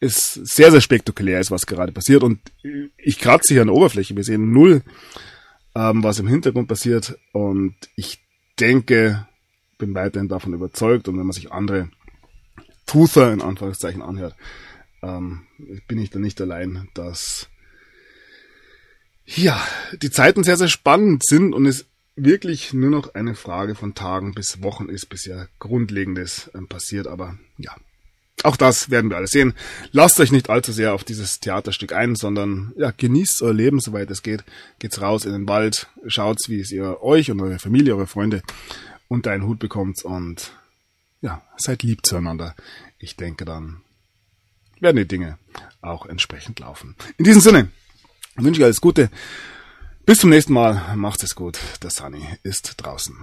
es 0.00 0.32
sehr, 0.32 0.70
sehr 0.70 0.80
spektakulär 0.80 1.38
ist, 1.38 1.50
was 1.50 1.66
gerade 1.66 1.92
passiert. 1.92 2.22
Und 2.22 2.40
ich 2.96 3.18
kratze 3.18 3.52
hier 3.52 3.60
an 3.60 3.68
der 3.68 3.76
Oberfläche. 3.76 4.16
Wir 4.16 4.24
sehen 4.24 4.52
null, 4.52 4.82
ähm, 5.74 6.02
was 6.02 6.18
im 6.18 6.28
Hintergrund 6.28 6.68
passiert. 6.68 7.18
Und 7.32 7.74
ich 7.94 8.24
denke, 8.58 9.26
bin 9.76 9.94
weiterhin 9.94 10.28
davon 10.28 10.54
überzeugt. 10.54 11.08
Und 11.08 11.18
wenn 11.18 11.26
man 11.26 11.34
sich 11.34 11.52
andere 11.52 11.90
Truther 12.86 13.34
in 13.34 13.42
Anführungszeichen 13.42 14.00
anhört, 14.00 14.34
ähm, 15.02 15.42
bin 15.88 15.98
ich 15.98 16.08
da 16.08 16.18
nicht 16.18 16.40
allein, 16.40 16.88
dass 16.94 17.48
ja, 19.26 19.62
die 20.00 20.10
Zeiten 20.10 20.42
sehr, 20.42 20.56
sehr 20.56 20.68
spannend 20.68 21.22
sind 21.22 21.52
und 21.52 21.66
es 21.66 21.84
wirklich 22.24 22.72
nur 22.72 22.90
noch 22.90 23.14
eine 23.14 23.34
Frage 23.34 23.74
von 23.74 23.94
Tagen 23.94 24.32
bis 24.34 24.62
Wochen 24.62 24.88
ist, 24.88 25.06
bis 25.06 25.24
ja 25.24 25.46
Grundlegendes 25.58 26.50
ähm, 26.54 26.68
passiert. 26.68 27.06
Aber 27.06 27.38
ja, 27.56 27.74
auch 28.44 28.56
das 28.56 28.90
werden 28.90 29.10
wir 29.10 29.16
alles 29.16 29.30
sehen. 29.30 29.54
Lasst 29.92 30.20
euch 30.20 30.30
nicht 30.30 30.50
allzu 30.50 30.72
sehr 30.72 30.94
auf 30.94 31.04
dieses 31.04 31.40
Theaterstück 31.40 31.92
ein, 31.92 32.14
sondern 32.14 32.72
ja, 32.76 32.92
genießt 32.96 33.42
euer 33.42 33.54
Leben, 33.54 33.80
soweit 33.80 34.10
es 34.10 34.22
geht. 34.22 34.44
Geht's 34.78 35.00
raus 35.00 35.24
in 35.24 35.32
den 35.32 35.48
Wald, 35.48 35.88
schaut's, 36.06 36.48
wie 36.48 36.60
es 36.60 36.70
ihr 36.70 37.02
euch 37.02 37.30
und 37.30 37.40
eure 37.40 37.58
Familie, 37.58 37.94
eure 37.94 38.06
Freunde 38.06 38.42
unter 39.08 39.30
einen 39.30 39.46
Hut 39.46 39.58
bekommt 39.58 40.04
und 40.04 40.52
ja, 41.20 41.42
seid 41.56 41.82
lieb 41.82 42.06
zueinander. 42.06 42.54
Ich 42.98 43.16
denke, 43.16 43.44
dann 43.44 43.80
werden 44.80 44.96
die 44.96 45.08
Dinge 45.08 45.38
auch 45.80 46.06
entsprechend 46.06 46.60
laufen. 46.60 46.94
In 47.16 47.24
diesem 47.24 47.40
Sinne 47.40 47.68
wünsche 48.36 48.60
ich 48.60 48.64
alles 48.64 48.80
Gute. 48.80 49.10
Bis 50.08 50.20
zum 50.20 50.30
nächsten 50.30 50.54
Mal. 50.54 50.96
Macht 50.96 51.22
es 51.22 51.34
gut. 51.34 51.58
Der 51.82 51.90
Sunny 51.90 52.26
ist 52.42 52.76
draußen. 52.78 53.14